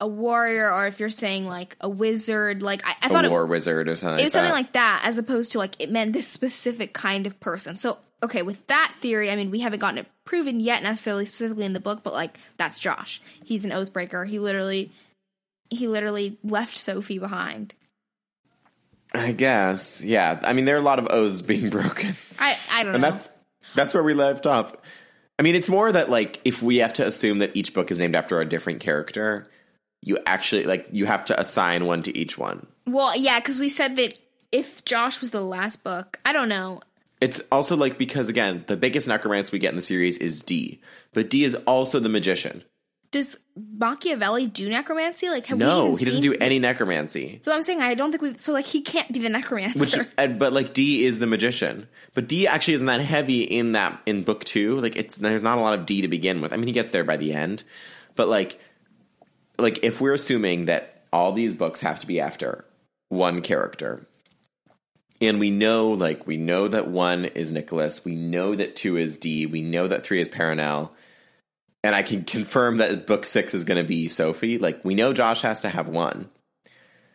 a 0.00 0.06
warrior, 0.06 0.72
or 0.72 0.86
if 0.86 1.00
you're 1.00 1.08
saying 1.08 1.46
like 1.46 1.76
a 1.80 1.88
wizard, 1.88 2.62
like 2.62 2.84
I, 2.84 2.96
I 3.02 3.06
a 3.06 3.08
thought 3.08 3.24
it, 3.24 3.30
war 3.30 3.46
wizard 3.46 3.88
or 3.88 3.96
something. 3.96 4.20
it 4.20 4.24
was 4.24 4.34
like 4.34 4.42
something 4.44 4.50
that. 4.50 4.54
like 4.54 4.72
that, 4.72 5.02
as 5.04 5.18
opposed 5.18 5.52
to 5.52 5.58
like 5.58 5.74
it 5.78 5.90
meant 5.90 6.12
this 6.12 6.26
specific 6.26 6.92
kind 6.92 7.26
of 7.26 7.38
person. 7.40 7.76
So 7.76 7.98
okay, 8.22 8.42
with 8.42 8.66
that 8.66 8.92
theory, 8.98 9.30
I 9.30 9.36
mean, 9.36 9.50
we 9.50 9.60
haven't 9.60 9.80
gotten 9.80 9.98
it 9.98 10.06
proven 10.24 10.58
yet 10.60 10.82
necessarily 10.82 11.26
specifically 11.26 11.64
in 11.64 11.74
the 11.74 11.80
book, 11.80 12.02
but 12.02 12.12
like 12.12 12.38
that's 12.56 12.78
Josh. 12.78 13.20
He's 13.44 13.64
an 13.64 13.70
oathbreaker. 13.70 14.26
He 14.26 14.38
literally, 14.38 14.90
he 15.70 15.86
literally 15.86 16.38
left 16.42 16.76
Sophie 16.76 17.18
behind. 17.18 17.74
I 19.12 19.30
guess. 19.30 20.02
Yeah. 20.02 20.40
I 20.42 20.52
mean, 20.54 20.64
there 20.64 20.74
are 20.74 20.80
a 20.80 20.82
lot 20.82 20.98
of 20.98 21.06
oaths 21.08 21.42
being 21.42 21.70
broken. 21.70 22.16
I 22.38 22.58
I 22.70 22.82
don't 22.82 22.92
know. 22.92 22.96
and 22.96 23.02
know. 23.02 23.10
that's 23.10 23.30
that's 23.74 23.94
where 23.94 24.02
we 24.02 24.14
left 24.14 24.46
off. 24.46 24.74
I 25.38 25.42
mean, 25.42 25.54
it's 25.54 25.68
more 25.68 25.90
that 25.90 26.10
like 26.10 26.40
if 26.44 26.62
we 26.62 26.76
have 26.78 26.92
to 26.94 27.06
assume 27.06 27.38
that 27.38 27.56
each 27.56 27.74
book 27.74 27.90
is 27.90 27.98
named 27.98 28.16
after 28.16 28.40
a 28.40 28.48
different 28.48 28.80
character, 28.80 29.46
you 30.04 30.18
actually 30.26 30.64
like 30.64 30.86
you 30.92 31.06
have 31.06 31.24
to 31.24 31.40
assign 31.40 31.86
one 31.86 32.02
to 32.02 32.16
each 32.16 32.36
one. 32.38 32.66
Well, 32.86 33.16
yeah, 33.16 33.40
because 33.40 33.58
we 33.58 33.70
said 33.70 33.96
that 33.96 34.18
if 34.52 34.84
Josh 34.84 35.20
was 35.20 35.30
the 35.30 35.40
last 35.40 35.82
book, 35.82 36.20
I 36.24 36.32
don't 36.32 36.48
know. 36.48 36.82
It's 37.20 37.40
also 37.50 37.74
like 37.74 37.96
because 37.96 38.28
again, 38.28 38.64
the 38.66 38.76
biggest 38.76 39.08
necromancer 39.08 39.50
we 39.52 39.58
get 39.58 39.70
in 39.70 39.76
the 39.76 39.82
series 39.82 40.18
is 40.18 40.42
Dee, 40.42 40.80
but 41.14 41.30
Dee 41.30 41.44
is 41.44 41.54
also 41.66 41.98
the 41.98 42.10
magician. 42.10 42.62
Does 43.12 43.38
Machiavelli 43.56 44.46
do 44.48 44.68
necromancy? 44.68 45.28
Like, 45.28 45.46
have 45.46 45.58
we 45.58 45.64
No, 45.64 45.92
even 45.92 45.98
he 45.98 46.04
doesn't 46.04 46.22
do 46.22 46.34
any 46.34 46.58
necromancy. 46.58 47.38
So 47.42 47.54
I'm 47.54 47.62
saying 47.62 47.80
I 47.80 47.94
don't 47.94 48.10
think 48.10 48.22
we. 48.22 48.36
So 48.38 48.52
like, 48.52 48.64
he 48.64 48.82
can't 48.82 49.10
be 49.12 49.20
the 49.20 49.28
necromancer. 49.28 49.78
Which, 49.78 49.96
but 50.16 50.52
like 50.52 50.74
Dee 50.74 51.04
is 51.04 51.20
the 51.20 51.28
magician, 51.28 51.88
but 52.12 52.28
Dee 52.28 52.48
actually 52.48 52.74
isn't 52.74 52.88
that 52.88 53.00
heavy 53.00 53.42
in 53.42 53.72
that 53.72 54.02
in 54.04 54.24
book 54.24 54.44
two. 54.44 54.80
Like 54.80 54.96
it's 54.96 55.16
there's 55.16 55.44
not 55.44 55.56
a 55.56 55.60
lot 55.60 55.74
of 55.74 55.86
Dee 55.86 56.02
to 56.02 56.08
begin 56.08 56.40
with. 56.42 56.52
I 56.52 56.56
mean, 56.56 56.66
he 56.66 56.72
gets 56.72 56.90
there 56.90 57.04
by 57.04 57.16
the 57.16 57.32
end, 57.32 57.62
but 58.16 58.28
like, 58.28 58.60
like 59.58 59.80
if 59.82 60.00
we're 60.00 60.14
assuming 60.14 60.66
that 60.66 61.04
all 61.12 61.32
these 61.32 61.54
books 61.54 61.80
have 61.80 62.00
to 62.00 62.06
be 62.06 62.20
after 62.20 62.64
one 63.08 63.40
character, 63.42 64.06
and 65.20 65.38
we 65.38 65.50
know 65.50 65.90
like 65.90 66.26
we 66.26 66.36
know 66.36 66.68
that 66.68 66.88
one 66.88 67.24
is 67.24 67.52
Nicholas, 67.52 68.04
we 68.04 68.14
know 68.14 68.54
that 68.54 68.76
two 68.76 68.96
is 68.96 69.16
Dee, 69.16 69.46
we 69.46 69.62
know 69.62 69.88
that 69.88 70.04
three 70.04 70.20
is 70.20 70.28
Perenelle, 70.28 70.90
and 71.82 71.94
I 71.94 72.02
can 72.02 72.24
confirm 72.24 72.78
that 72.78 73.06
book 73.06 73.24
six 73.26 73.54
is 73.54 73.64
going 73.64 73.82
to 73.82 73.86
be 73.88 74.08
Sophie. 74.08 74.58
Like 74.58 74.84
we 74.84 74.94
know 74.94 75.12
Josh 75.12 75.42
has 75.42 75.60
to 75.60 75.68
have 75.68 75.88
one. 75.88 76.30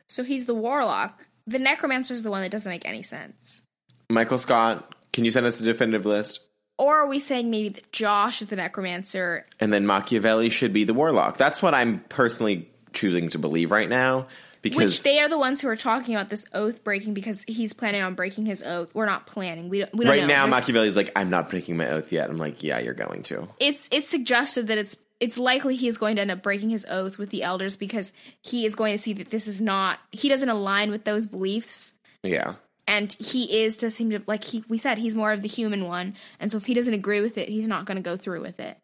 so 0.08 0.24
he's 0.24 0.46
the 0.46 0.56
warlock. 0.56 1.26
The 1.48 1.60
necromancer 1.60 2.14
is 2.14 2.24
the 2.24 2.30
one 2.32 2.42
that 2.42 2.52
doesn't 2.52 2.70
make 2.70 2.86
any 2.86 3.02
sense. 3.02 3.64
Michael 4.10 4.38
Scott, 4.38 4.94
can 5.14 5.26
you 5.26 5.32
send 5.32 5.46
us 5.46 5.60
a 5.60 5.64
definitive 5.64 6.06
list? 6.06 6.42
Or 6.80 6.96
are 6.96 7.08
we 7.08 7.20
saying 7.20 7.52
maybe 7.52 7.70
that 7.70 7.92
Josh 7.92 8.42
is 8.42 8.48
the 8.48 8.56
necromancer? 8.56 9.46
and 9.60 9.72
then 9.72 9.86
Machiavelli 9.86 10.50
should 10.50 10.74
be 10.74 10.86
the 10.86 10.94
warlock. 10.96 11.38
That's 11.38 11.62
what 11.62 11.76
I'm 11.76 12.00
personally 12.10 12.70
choosing 12.94 13.30
to 13.30 13.38
believe 13.38 13.70
right 13.70 13.88
now 13.90 14.20
Which 14.20 14.28
because 14.62 15.02
they 15.04 15.20
are 15.20 15.30
the 15.30 15.38
ones 15.38 15.62
who 15.62 15.68
are 15.68 15.76
talking 15.76 16.16
about 16.16 16.30
this 16.30 16.46
oath 16.54 16.84
breaking 16.84 17.14
because 17.14 17.44
he's 17.48 17.74
planning 17.74 18.02
on 18.02 18.16
breaking 18.16 18.46
his 18.48 18.64
oath. 18.64 18.96
We're 18.96 19.06
not 19.06 19.28
planning. 19.28 19.70
We 19.70 19.80
don't. 19.80 19.94
We 19.94 20.06
don't 20.06 20.12
right 20.12 20.22
know. 20.22 20.28
now 20.28 20.46
There's- 20.48 20.64
Machiavelli's 20.64 20.96
like, 20.96 21.12
I'm 21.16 21.30
not 21.30 21.50
breaking 21.50 21.78
my 21.78 21.90
oath 21.90 22.12
yet. 22.12 22.30
I'm 22.30 22.38
like, 22.38 22.64
yeah, 22.64 22.80
you're 22.80 22.94
going 22.96 23.24
to. 23.24 23.48
it's 23.60 23.88
it's 23.92 24.10
suggested 24.10 24.68
that 24.68 24.78
it's 24.78 24.96
it's 25.20 25.38
likely 25.38 25.76
he 25.76 25.90
is 25.90 25.98
going 25.98 26.16
to 26.16 26.22
end 26.22 26.32
up 26.32 26.42
breaking 26.42 26.70
his 26.70 26.86
oath 26.90 27.18
with 27.18 27.30
the 27.30 27.44
elders 27.44 27.76
because 27.76 28.14
he 28.42 28.66
is 28.66 28.74
going 28.76 28.94
to 28.96 28.98
see 28.98 29.12
that 29.14 29.30
this 29.32 29.48
is 29.48 29.60
not 29.62 30.00
he 30.14 30.30
doesn't 30.30 30.48
align 30.50 30.92
with 30.92 31.04
those 31.04 31.28
beliefs 31.28 31.94
Yeah. 32.24 32.54
And 32.90 33.14
he 33.14 33.62
is 33.64 33.78
to 33.78 33.90
seem 33.92 34.10
to 34.10 34.22
like 34.28 34.44
he 34.44 34.64
we 34.68 34.78
said 34.78 34.98
he's 34.98 35.16
more 35.16 35.32
of 35.32 35.42
the 35.44 35.48
human 35.48 35.86
one 35.86 36.16
and 36.40 36.52
so 36.52 36.58
if 36.58 36.66
he 36.66 36.74
doesn't 36.74 36.94
agree 36.94 37.22
with 37.22 37.38
it 37.38 37.48
he's 37.48 37.68
not 37.68 37.86
going 37.86 37.96
to 37.98 38.02
go 38.02 38.18
through 38.18 38.42
with 38.42 38.60
it 38.60 38.78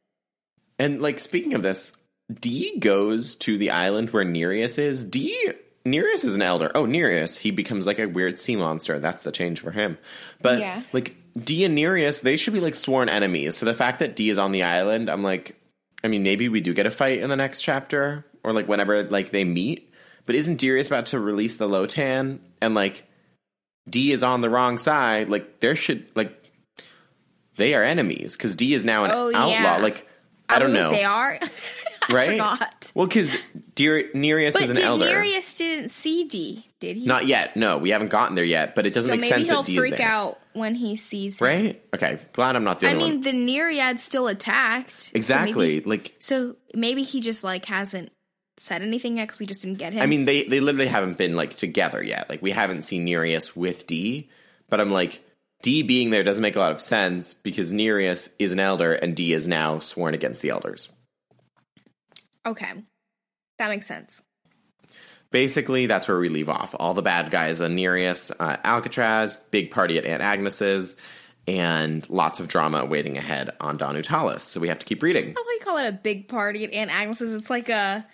And 0.79 1.01
like 1.01 1.19
speaking 1.19 1.53
of 1.55 1.63
this, 1.63 1.91
Dee 2.39 2.77
goes 2.79 3.35
to 3.35 3.57
the 3.57 3.71
island 3.71 4.11
where 4.11 4.23
Nereus 4.23 4.77
is. 4.77 5.03
Dee 5.03 5.51
Nereus 5.85 6.23
is 6.23 6.35
an 6.35 6.41
elder. 6.41 6.71
Oh, 6.73 6.85
Nereus, 6.85 7.37
he 7.37 7.51
becomes 7.51 7.85
like 7.85 7.99
a 7.99 8.07
weird 8.07 8.39
sea 8.39 8.55
monster. 8.55 8.97
That's 8.99 9.21
the 9.23 9.31
change 9.31 9.59
for 9.59 9.71
him. 9.71 9.97
But 10.41 10.59
Yeah. 10.59 10.81
like 10.93 11.15
Dee 11.37 11.65
and 11.65 11.75
Nereus, 11.75 12.21
they 12.21 12.37
should 12.37 12.53
be 12.53 12.59
like 12.59 12.75
sworn 12.75 13.09
enemies. 13.09 13.57
So 13.57 13.65
the 13.65 13.73
fact 13.73 13.99
that 13.99 14.15
Dee 14.15 14.29
is 14.29 14.37
on 14.39 14.51
the 14.51 14.63
island, 14.63 15.09
I'm 15.09 15.21
like, 15.23 15.55
I 16.03 16.07
mean, 16.07 16.23
maybe 16.23 16.47
we 16.49 16.61
do 16.61 16.73
get 16.73 16.85
a 16.87 16.91
fight 16.91 17.19
in 17.19 17.29
the 17.29 17.35
next 17.35 17.61
chapter 17.61 18.25
or 18.43 18.53
like 18.53 18.67
whenever 18.67 19.03
like 19.03 19.31
they 19.31 19.43
meet. 19.43 19.91
But 20.25 20.35
isn't 20.35 20.59
Darius 20.59 20.87
about 20.87 21.07
to 21.07 21.19
release 21.19 21.57
the 21.57 21.67
Lotan 21.69 22.39
and 22.61 22.73
like 22.73 23.03
Dee 23.89 24.11
is 24.11 24.23
on 24.23 24.41
the 24.41 24.49
wrong 24.49 24.77
side? 24.77 25.29
Like 25.29 25.59
there 25.59 25.75
should 25.75 26.05
like 26.15 26.31
they 27.57 27.73
are 27.73 27.83
enemies 27.83 28.35
because 28.35 28.55
Dee 28.55 28.73
is 28.73 28.83
now 28.85 29.05
an 29.05 29.11
Oh, 29.13 29.27
outlaw. 29.27 29.47
yeah. 29.49 29.77
Like 29.77 30.07
I, 30.49 30.57
oh, 30.57 30.59
don't 30.59 30.73
know, 30.73 30.91
They 30.91 31.03
are. 31.03 31.39
I 32.07 32.13
right? 32.13 32.31
forgot. 32.33 32.91
Well, 32.93 33.07
because 33.07 33.35
Nereus 33.79 34.53
But 34.53 34.63
is 34.63 34.69
an 34.69 34.75
did 34.75 34.85
elder. 34.85 35.05
Nereus 35.05 35.55
didn't 35.55 35.89
see 35.89 36.25
Dee? 36.25 36.67
Did 36.79 36.97
he? 36.97 37.05
Not 37.05 37.25
yet. 37.25 37.55
No, 37.57 37.79
we 37.79 37.89
haven't 37.89 38.09
gotten 38.09 38.35
there 38.35 38.45
yet. 38.45 38.75
But 38.75 38.85
it 38.85 38.93
doesn't 38.93 39.09
so 39.09 39.15
make 39.15 39.21
maybe 39.21 39.43
sense 39.45 39.47
he'll 39.47 39.63
that 39.63 39.65
Dee 39.65 39.77
freak 39.77 39.99
out 39.99 40.39
when 40.53 40.75
he 40.75 40.97
sees 40.97 41.41
him. 41.41 41.47
right? 41.47 41.83
Okay, 41.95 42.19
glad 42.33 42.55
I'm 42.55 42.63
not 42.63 42.79
the 42.79 42.89
I 42.89 42.93
mean, 42.93 43.13
one. 43.15 43.21
the 43.21 43.33
Nereid's 43.33 44.03
still 44.03 44.27
attacked. 44.27 44.99
so 45.01 45.11
Exactly. 45.15 45.75
maybe- 45.77 45.89
like 45.89 46.15
So 46.19 46.57
maybe, 46.75 47.01
he 47.01 47.21
just 47.21 47.43
like 47.43 47.65
hasn't 47.65 48.11
said 48.57 48.81
anything 48.81 49.17
yet 49.17 49.29
'cause 49.29 49.39
we 49.39 49.45
just 49.45 49.61
didn't 49.61 49.77
get 49.79 49.93
him. 49.93 50.01
I 50.01 50.05
mean, 50.05 50.25
they 50.25 50.43
they 50.43 50.59
literally 50.59 50.87
haven't 50.87 51.17
been 51.17 51.35
like 51.35 51.55
together 51.55 52.01
yet. 52.03 52.29
Like 52.29 52.41
we 52.41 52.51
haven't 52.51 52.83
seen 52.83 53.03
Nereus 53.05 53.55
with 53.55 53.85
Dee. 53.87 54.29
But 54.69 54.79
I'm 54.81 54.91
like, 54.91 55.21
Dee 55.61 55.83
being 55.83 56.09
there 56.09 56.23
doesn't 56.23 56.41
make 56.41 56.55
a 56.55 56.59
lot 56.59 56.71
of 56.71 56.81
sense 56.81 57.33
because 57.33 57.71
Nereus 57.73 58.29
is 58.39 58.51
an 58.51 58.59
elder 58.59 58.93
and 58.93 59.15
Dee 59.15 59.33
is 59.33 59.47
now 59.47 59.79
sworn 59.79 60.13
against 60.13 60.41
the 60.41 60.49
elders. 60.49 60.89
okay, 62.45 62.73
that 63.57 63.69
makes 63.69 63.87
sense. 63.87 64.21
Basically, 65.31 65.85
that's 65.87 66.07
where 66.07 66.19
we 66.19 66.29
leave 66.29 66.49
off. 66.49 66.75
All 66.79 66.93
the 66.93 67.01
bad 67.01 67.31
guys 67.31 67.59
on 67.59 67.75
Nereus, 67.75 68.31
uh, 68.39 68.57
Alcatraz, 68.63 69.37
big 69.51 69.71
party 69.71 69.97
at 69.97 70.05
Aunt 70.05 70.21
Agnes's, 70.21 70.95
and 71.47 72.07
lots 72.09 72.39
of 72.39 72.47
drama 72.47 72.85
waiting 72.85 73.17
ahead 73.17 73.49
on 73.59 73.77
Danu 73.77 74.01
Talis. 74.01 74.43
So 74.43 74.59
we 74.59 74.67
have 74.69 74.79
to 74.79 74.85
keep 74.85 75.01
reading. 75.03 75.31
I 75.31 75.33
don't 75.33 75.45
you 75.47 75.59
call 75.63 75.77
it 75.77 75.87
a 75.87 75.91
big 75.91 76.27
party 76.27 76.63
at 76.63 76.71
Aunt 76.73 76.91
Agnes's. 76.91 77.31
It's 77.33 77.49
like 77.49 77.69
a 77.69 78.05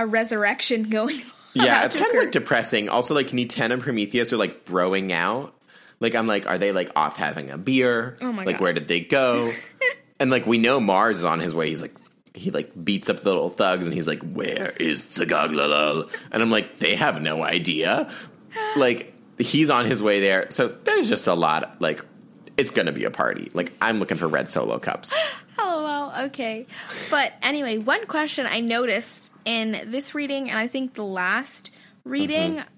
a 0.00 0.06
resurrection 0.06 0.84
going. 0.84 1.20
on. 1.20 1.26
Yeah, 1.54 1.84
it's 1.84 1.94
kind 1.98 2.10
of 2.10 2.16
like 2.16 2.32
depressing. 2.32 2.88
Also, 2.88 3.14
like 3.14 3.28
Niten 3.28 3.72
and 3.72 3.82
Prometheus 3.82 4.32
are 4.32 4.36
like 4.36 4.64
broing 4.64 5.12
out. 5.12 5.54
Like 6.00 6.14
I'm 6.14 6.26
like, 6.26 6.46
are 6.46 6.58
they 6.58 6.72
like 6.72 6.90
off 6.96 7.16
having 7.16 7.50
a 7.50 7.58
beer? 7.58 8.16
Oh 8.20 8.32
my 8.32 8.44
like 8.44 8.56
God. 8.56 8.62
where 8.62 8.72
did 8.72 8.88
they 8.88 9.00
go? 9.00 9.52
and 10.20 10.30
like 10.30 10.46
we 10.46 10.58
know 10.58 10.80
Mars 10.80 11.18
is 11.18 11.24
on 11.24 11.40
his 11.40 11.54
way. 11.54 11.68
He's 11.68 11.82
like 11.82 11.94
he 12.34 12.50
like 12.50 12.72
beats 12.82 13.10
up 13.10 13.22
the 13.22 13.30
little 13.30 13.50
thugs 13.50 13.86
and 13.86 13.94
he's 13.94 14.06
like, 14.06 14.22
Where 14.22 14.70
is 14.80 15.02
Tsagaglalal? 15.02 16.10
And 16.30 16.42
I'm 16.42 16.50
like, 16.50 16.78
they 16.78 16.94
have 16.96 17.20
no 17.20 17.42
idea. 17.42 18.10
like 18.76 19.12
he's 19.38 19.68
on 19.68 19.84
his 19.84 20.02
way 20.02 20.20
there. 20.20 20.46
So 20.50 20.68
there's 20.68 21.08
just 21.08 21.26
a 21.26 21.34
lot 21.34 21.80
like 21.80 22.04
it's 22.56 22.70
gonna 22.70 22.92
be 22.92 23.04
a 23.04 23.10
party. 23.10 23.50
Like 23.52 23.72
I'm 23.82 23.98
looking 23.98 24.16
for 24.16 24.28
red 24.28 24.50
solo 24.50 24.78
cups. 24.78 25.14
Okay. 26.26 26.66
But 27.10 27.32
anyway, 27.42 27.78
one 27.78 28.06
question 28.06 28.46
I 28.46 28.60
noticed 28.60 29.30
in 29.44 29.82
this 29.86 30.14
reading, 30.14 30.50
and 30.50 30.58
I 30.58 30.66
think 30.68 30.94
the 30.94 31.04
last 31.04 31.70
reading, 32.04 32.56
Mm-hmm. 32.56 32.68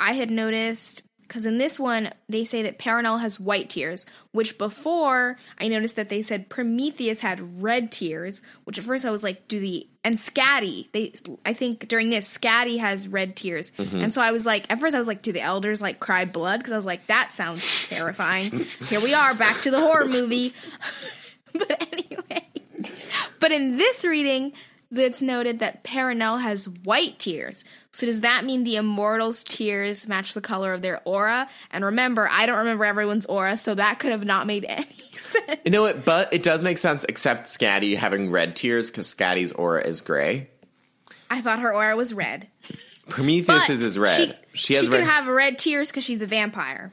I 0.00 0.12
had 0.12 0.30
noticed 0.30 1.02
because 1.22 1.44
in 1.44 1.58
this 1.58 1.78
one 1.78 2.10
they 2.28 2.44
say 2.44 2.62
that 2.62 2.78
Perenelle 2.78 3.20
has 3.20 3.40
white 3.40 3.68
tears, 3.68 4.06
which 4.32 4.56
before 4.58 5.36
I 5.58 5.66
noticed 5.68 5.96
that 5.96 6.08
they 6.08 6.22
said 6.22 6.48
Prometheus 6.48 7.18
had 7.20 7.60
red 7.60 7.90
tears, 7.90 8.40
which 8.64 8.78
at 8.78 8.84
first 8.84 9.04
I 9.04 9.10
was 9.10 9.22
like, 9.24 9.46
do 9.48 9.58
the 9.60 9.86
and 10.04 10.14
Scatty 10.16 10.86
they 10.92 11.12
I 11.44 11.52
think 11.52 11.88
during 11.88 12.10
this 12.10 12.38
Scatty 12.38 12.78
has 12.78 13.08
red 13.08 13.34
tears, 13.34 13.72
Mm-hmm. 13.76 13.96
and 14.04 14.14
so 14.14 14.22
I 14.22 14.30
was 14.30 14.46
like, 14.46 14.70
at 14.72 14.78
first 14.78 14.94
I 14.94 14.98
was 14.98 15.08
like, 15.08 15.20
do 15.20 15.32
the 15.32 15.42
elders 15.42 15.82
like 15.82 15.98
cry 15.98 16.24
blood? 16.24 16.60
Because 16.60 16.72
I 16.72 16.76
was 16.76 16.86
like, 16.86 17.06
that 17.08 17.32
sounds 17.32 17.64
terrifying. 17.88 18.66
Here 18.88 19.00
we 19.00 19.12
are, 19.14 19.34
back 19.34 19.60
to 19.62 19.70
the 19.72 19.80
horror 19.80 20.06
movie. 20.06 20.54
but 21.52 21.92
anyway, 21.92 22.46
but 23.40 23.52
in 23.52 23.76
this 23.76 24.04
reading, 24.04 24.52
it's 24.90 25.20
noted 25.22 25.58
that 25.60 25.84
Perenelle 25.84 26.40
has 26.40 26.68
white 26.68 27.18
tears. 27.18 27.64
So 27.92 28.06
does 28.06 28.20
that 28.22 28.44
mean 28.44 28.64
the 28.64 28.76
immortals' 28.76 29.42
tears 29.44 30.06
match 30.06 30.34
the 30.34 30.40
color 30.40 30.72
of 30.72 30.82
their 30.82 31.00
aura? 31.04 31.48
And 31.70 31.84
remember, 31.84 32.28
I 32.30 32.46
don't 32.46 32.58
remember 32.58 32.84
everyone's 32.84 33.26
aura, 33.26 33.56
so 33.56 33.74
that 33.74 33.98
could 33.98 34.12
have 34.12 34.24
not 34.24 34.46
made 34.46 34.64
any 34.68 34.86
sense. 35.14 35.60
You 35.64 35.70
know 35.70 35.82
what? 35.82 36.04
But 36.04 36.32
it 36.32 36.42
does 36.42 36.62
make 36.62 36.78
sense, 36.78 37.04
except 37.08 37.46
Scatty 37.48 37.96
having 37.96 38.30
red 38.30 38.56
tears 38.56 38.90
because 38.90 39.12
Scatty's 39.12 39.52
aura 39.52 39.86
is 39.86 40.00
gray. 40.00 40.48
I 41.30 41.40
thought 41.40 41.58
her 41.58 41.74
aura 41.74 41.96
was 41.96 42.14
red. 42.14 42.48
Prometheus 43.08 43.68
is, 43.68 43.98
red. 43.98 44.38
She, 44.52 44.58
She, 44.58 44.74
has 44.74 44.84
she 44.84 44.90
red. 44.90 44.98
could 45.00 45.08
have 45.08 45.26
red 45.26 45.58
tears 45.58 45.88
because 45.90 46.04
she's 46.04 46.22
a 46.22 46.26
vampire. 46.26 46.92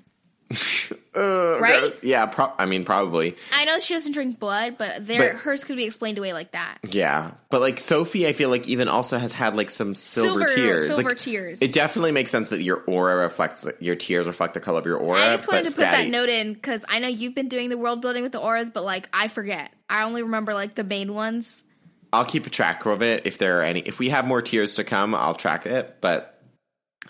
Ugh, 0.52 1.62
right? 1.62 2.04
Yeah, 2.04 2.26
pro- 2.28 2.52
I 2.60 2.66
mean, 2.66 2.86
probably. 2.86 3.36
I 3.54 3.66
know 3.66 3.80
she 3.80 3.94
doesn't 3.94 4.12
drink 4.12 4.40
blood, 4.40 4.76
but, 4.78 5.06
there, 5.08 5.34
But- 5.34 5.42
hers 5.42 5.64
could 5.64 5.76
be 5.78 5.86
explained 5.86 6.18
away 6.18 6.34
like 6.34 6.52
that. 6.52 6.78
Yeah, 6.90 7.32
but 7.50 7.62
like 7.62 7.80
Sophie, 7.80 8.28
I 8.28 8.34
feel 8.34 8.50
like 8.50 8.68
even 8.68 8.88
also 8.88 9.18
has 9.18 9.32
had 9.32 9.56
like 9.56 9.72
some 9.72 9.96
silver, 9.96 10.48
Silver- 10.48 10.56
tears. 10.56 10.88
silver 10.88 11.10
Like, 11.10 11.18
tears. 11.18 11.62
It 11.62 11.74
definitely 11.74 12.12
makes 12.12 12.32
sense 12.32 12.50
that 12.50 12.62
your 12.62 12.84
aura 12.86 13.16
reflects 13.18 13.66
your 13.80 13.96
tears 13.96 14.28
reflect 14.28 14.54
the 14.54 14.60
color 14.60 14.80
of 14.80 14.86
your 14.86 14.98
aura. 14.98 15.20
I 15.20 15.28
just 15.30 15.48
wanted 15.48 15.66
to 15.66 15.72
put 15.72 15.78
that 15.82 16.08
note 16.10 16.30
in 16.30 16.54
because 16.54 16.86
I 16.88 17.00
know 17.00 17.08
you've 17.08 17.36
been 17.36 17.48
doing 17.50 17.70
the 17.70 17.78
world 17.78 18.02
building 18.02 18.24
with 18.24 18.32
the 18.34 18.40
auras, 18.40 18.70
but 18.70 18.84
like 18.84 19.10
I 19.14 19.28
forget. 19.28 19.72
I 19.90 20.04
only 20.04 20.22
remember 20.24 20.54
like 20.54 20.76
the 20.76 20.84
main 20.84 21.14
ones. 21.14 21.64
I'll 22.14 22.26
keep 22.26 22.46
a 22.46 22.50
track 22.50 22.86
of 22.86 23.02
it 23.02 23.26
if 23.26 23.38
there 23.40 23.60
are 23.60 23.64
any. 23.64 23.80
If 23.82 24.00
we 24.00 24.10
have 24.10 24.26
more 24.26 24.42
tears 24.42 24.76
to 24.76 24.84
come, 24.84 25.14
I'll 25.16 25.34
track 25.34 25.66
it. 25.66 25.98
But 26.02 26.35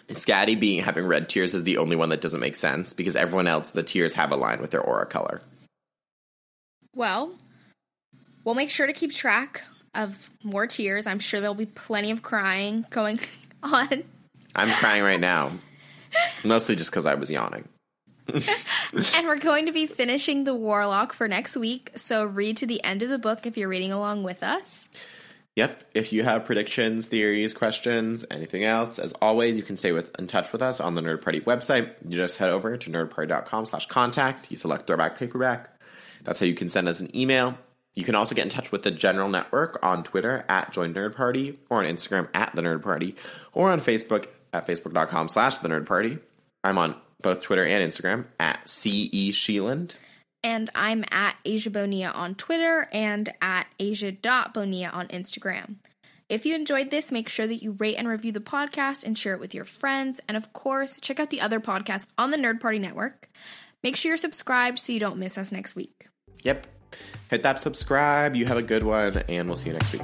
Scatty 0.09 0.59
being 0.59 0.83
having 0.83 1.05
red 1.05 1.29
tears 1.29 1.53
is 1.53 1.63
the 1.63 1.77
only 1.77 1.95
one 1.95 2.09
that 2.09 2.21
doesn't 2.21 2.39
make 2.39 2.55
sense 2.55 2.93
because 2.93 3.15
everyone 3.15 3.47
else 3.47 3.71
the 3.71 3.83
tears 3.83 4.13
have 4.13 4.31
a 4.31 4.35
line 4.35 4.61
with 4.61 4.71
their 4.71 4.81
aura 4.81 5.05
color. 5.05 5.41
Well, 6.93 7.33
we'll 8.43 8.55
make 8.55 8.69
sure 8.69 8.87
to 8.87 8.93
keep 8.93 9.11
track 9.11 9.63
of 9.93 10.29
more 10.43 10.67
tears. 10.67 11.07
I'm 11.07 11.19
sure 11.19 11.39
there'll 11.39 11.55
be 11.55 11.65
plenty 11.65 12.11
of 12.11 12.21
crying 12.21 12.85
going 12.89 13.19
on. 13.63 14.03
I'm 14.55 14.71
crying 14.77 15.03
right 15.03 15.19
now, 15.19 15.53
mostly 16.43 16.75
just 16.75 16.91
because 16.91 17.05
I 17.05 17.15
was 17.15 17.29
yawning. 17.29 17.67
And 19.15 19.27
we're 19.27 19.37
going 19.37 19.65
to 19.65 19.73
be 19.73 19.87
finishing 19.87 20.45
the 20.45 20.55
Warlock 20.55 21.11
for 21.11 21.27
next 21.27 21.57
week, 21.57 21.91
so 21.95 22.23
read 22.23 22.55
to 22.57 22.65
the 22.65 22.81
end 22.81 23.03
of 23.03 23.09
the 23.09 23.19
book 23.19 23.45
if 23.45 23.57
you're 23.57 23.67
reading 23.67 23.91
along 23.91 24.23
with 24.23 24.41
us. 24.41 24.87
Yep. 25.55 25.85
If 25.93 26.11
you 26.11 26.23
have 26.23 26.43
predictions, 26.43 27.07
theories, 27.07 27.53
questions, 27.53 28.25
anything 28.29 28.65
else, 28.65 28.99
as 28.99 29.13
always, 29.21 29.57
you 29.57 29.63
can 29.63 29.77
stay 29.77 29.93
with 29.93 30.17
in 30.19 30.27
touch 30.27 30.51
with 30.51 30.61
us 30.61 30.81
on 30.81 30.95
the 30.95 31.01
Nerd 31.01 31.21
Party 31.21 31.39
website. 31.41 31.93
You 32.05 32.17
just 32.17 32.37
head 32.37 32.49
over 32.49 32.75
to 32.75 32.89
nerdparty.com 32.89 33.65
slash 33.65 33.87
contact. 33.87 34.51
You 34.51 34.57
select 34.57 34.85
throwback 34.85 35.17
paperback. 35.17 35.69
That's 36.23 36.41
how 36.41 36.45
you 36.45 36.55
can 36.55 36.67
send 36.67 36.89
us 36.89 36.99
an 36.99 37.15
email. 37.15 37.57
You 37.93 38.03
can 38.03 38.15
also 38.15 38.35
get 38.35 38.43
in 38.43 38.49
touch 38.49 38.73
with 38.73 38.83
the 38.83 38.91
general 38.91 39.29
network 39.29 39.79
on 39.81 40.03
Twitter 40.03 40.43
at 40.49 40.73
Join 40.73 40.93
Nerd 40.93 41.15
Party 41.15 41.57
or 41.69 41.79
on 41.79 41.85
Instagram 41.85 42.27
at 42.33 42.53
The 42.53 42.61
Nerd 42.61 42.81
Party 42.81 43.15
or 43.53 43.71
on 43.71 43.79
Facebook 43.79 44.27
at 44.51 44.67
facebook.com 44.67 45.29
slash 45.29 45.57
The 45.59 45.69
Nerd 45.69 45.85
Party. 45.85 46.17
I'm 46.65 46.77
on 46.77 46.95
both 47.21 47.41
Twitter 47.41 47.65
and 47.65 47.89
Instagram 47.89 48.25
at 48.37 48.67
CE 48.67 49.31
Sheeland. 49.31 49.95
And 50.45 50.69
I'm 50.75 51.03
at 51.09 51.37
Asia 51.43 51.71
Bonilla 51.71 52.11
on 52.11 52.35
Twitter 52.35 52.87
and 52.91 53.33
at 53.41 53.65
asia.bonilla 53.79 54.89
on 54.89 55.07
Instagram. 55.07 55.77
If 56.29 56.45
you 56.45 56.53
enjoyed 56.53 56.91
this, 56.91 57.11
make 57.11 57.29
sure 57.29 57.47
that 57.47 57.63
you 57.63 57.71
rate 57.71 57.95
and 57.95 58.07
review 58.07 58.31
the 58.31 58.39
podcast 58.39 59.03
and 59.03 59.17
share 59.17 59.33
it 59.33 59.39
with 59.39 59.55
your 59.55 59.65
friends. 59.65 60.21
And 60.27 60.37
of 60.37 60.53
course, 60.53 60.99
check 61.01 61.19
out 61.19 61.31
the 61.31 61.41
other 61.41 61.59
podcasts 61.59 62.05
on 62.19 62.29
the 62.29 62.37
Nerd 62.37 62.59
Party 62.59 62.77
Network. 62.77 63.27
Make 63.81 63.95
sure 63.95 64.11
you're 64.11 64.17
subscribed 64.17 64.77
so 64.77 64.93
you 64.93 64.99
don't 64.99 65.17
miss 65.17 65.35
us 65.35 65.51
next 65.51 65.75
week. 65.75 66.09
Yep. 66.43 66.67
Hit 67.31 67.41
that 67.41 67.59
subscribe. 67.59 68.35
You 68.35 68.45
have 68.45 68.57
a 68.57 68.63
good 68.63 68.83
one, 68.83 69.17
and 69.27 69.47
we'll 69.47 69.55
see 69.55 69.69
you 69.69 69.73
next 69.73 69.93
week. 69.93 70.03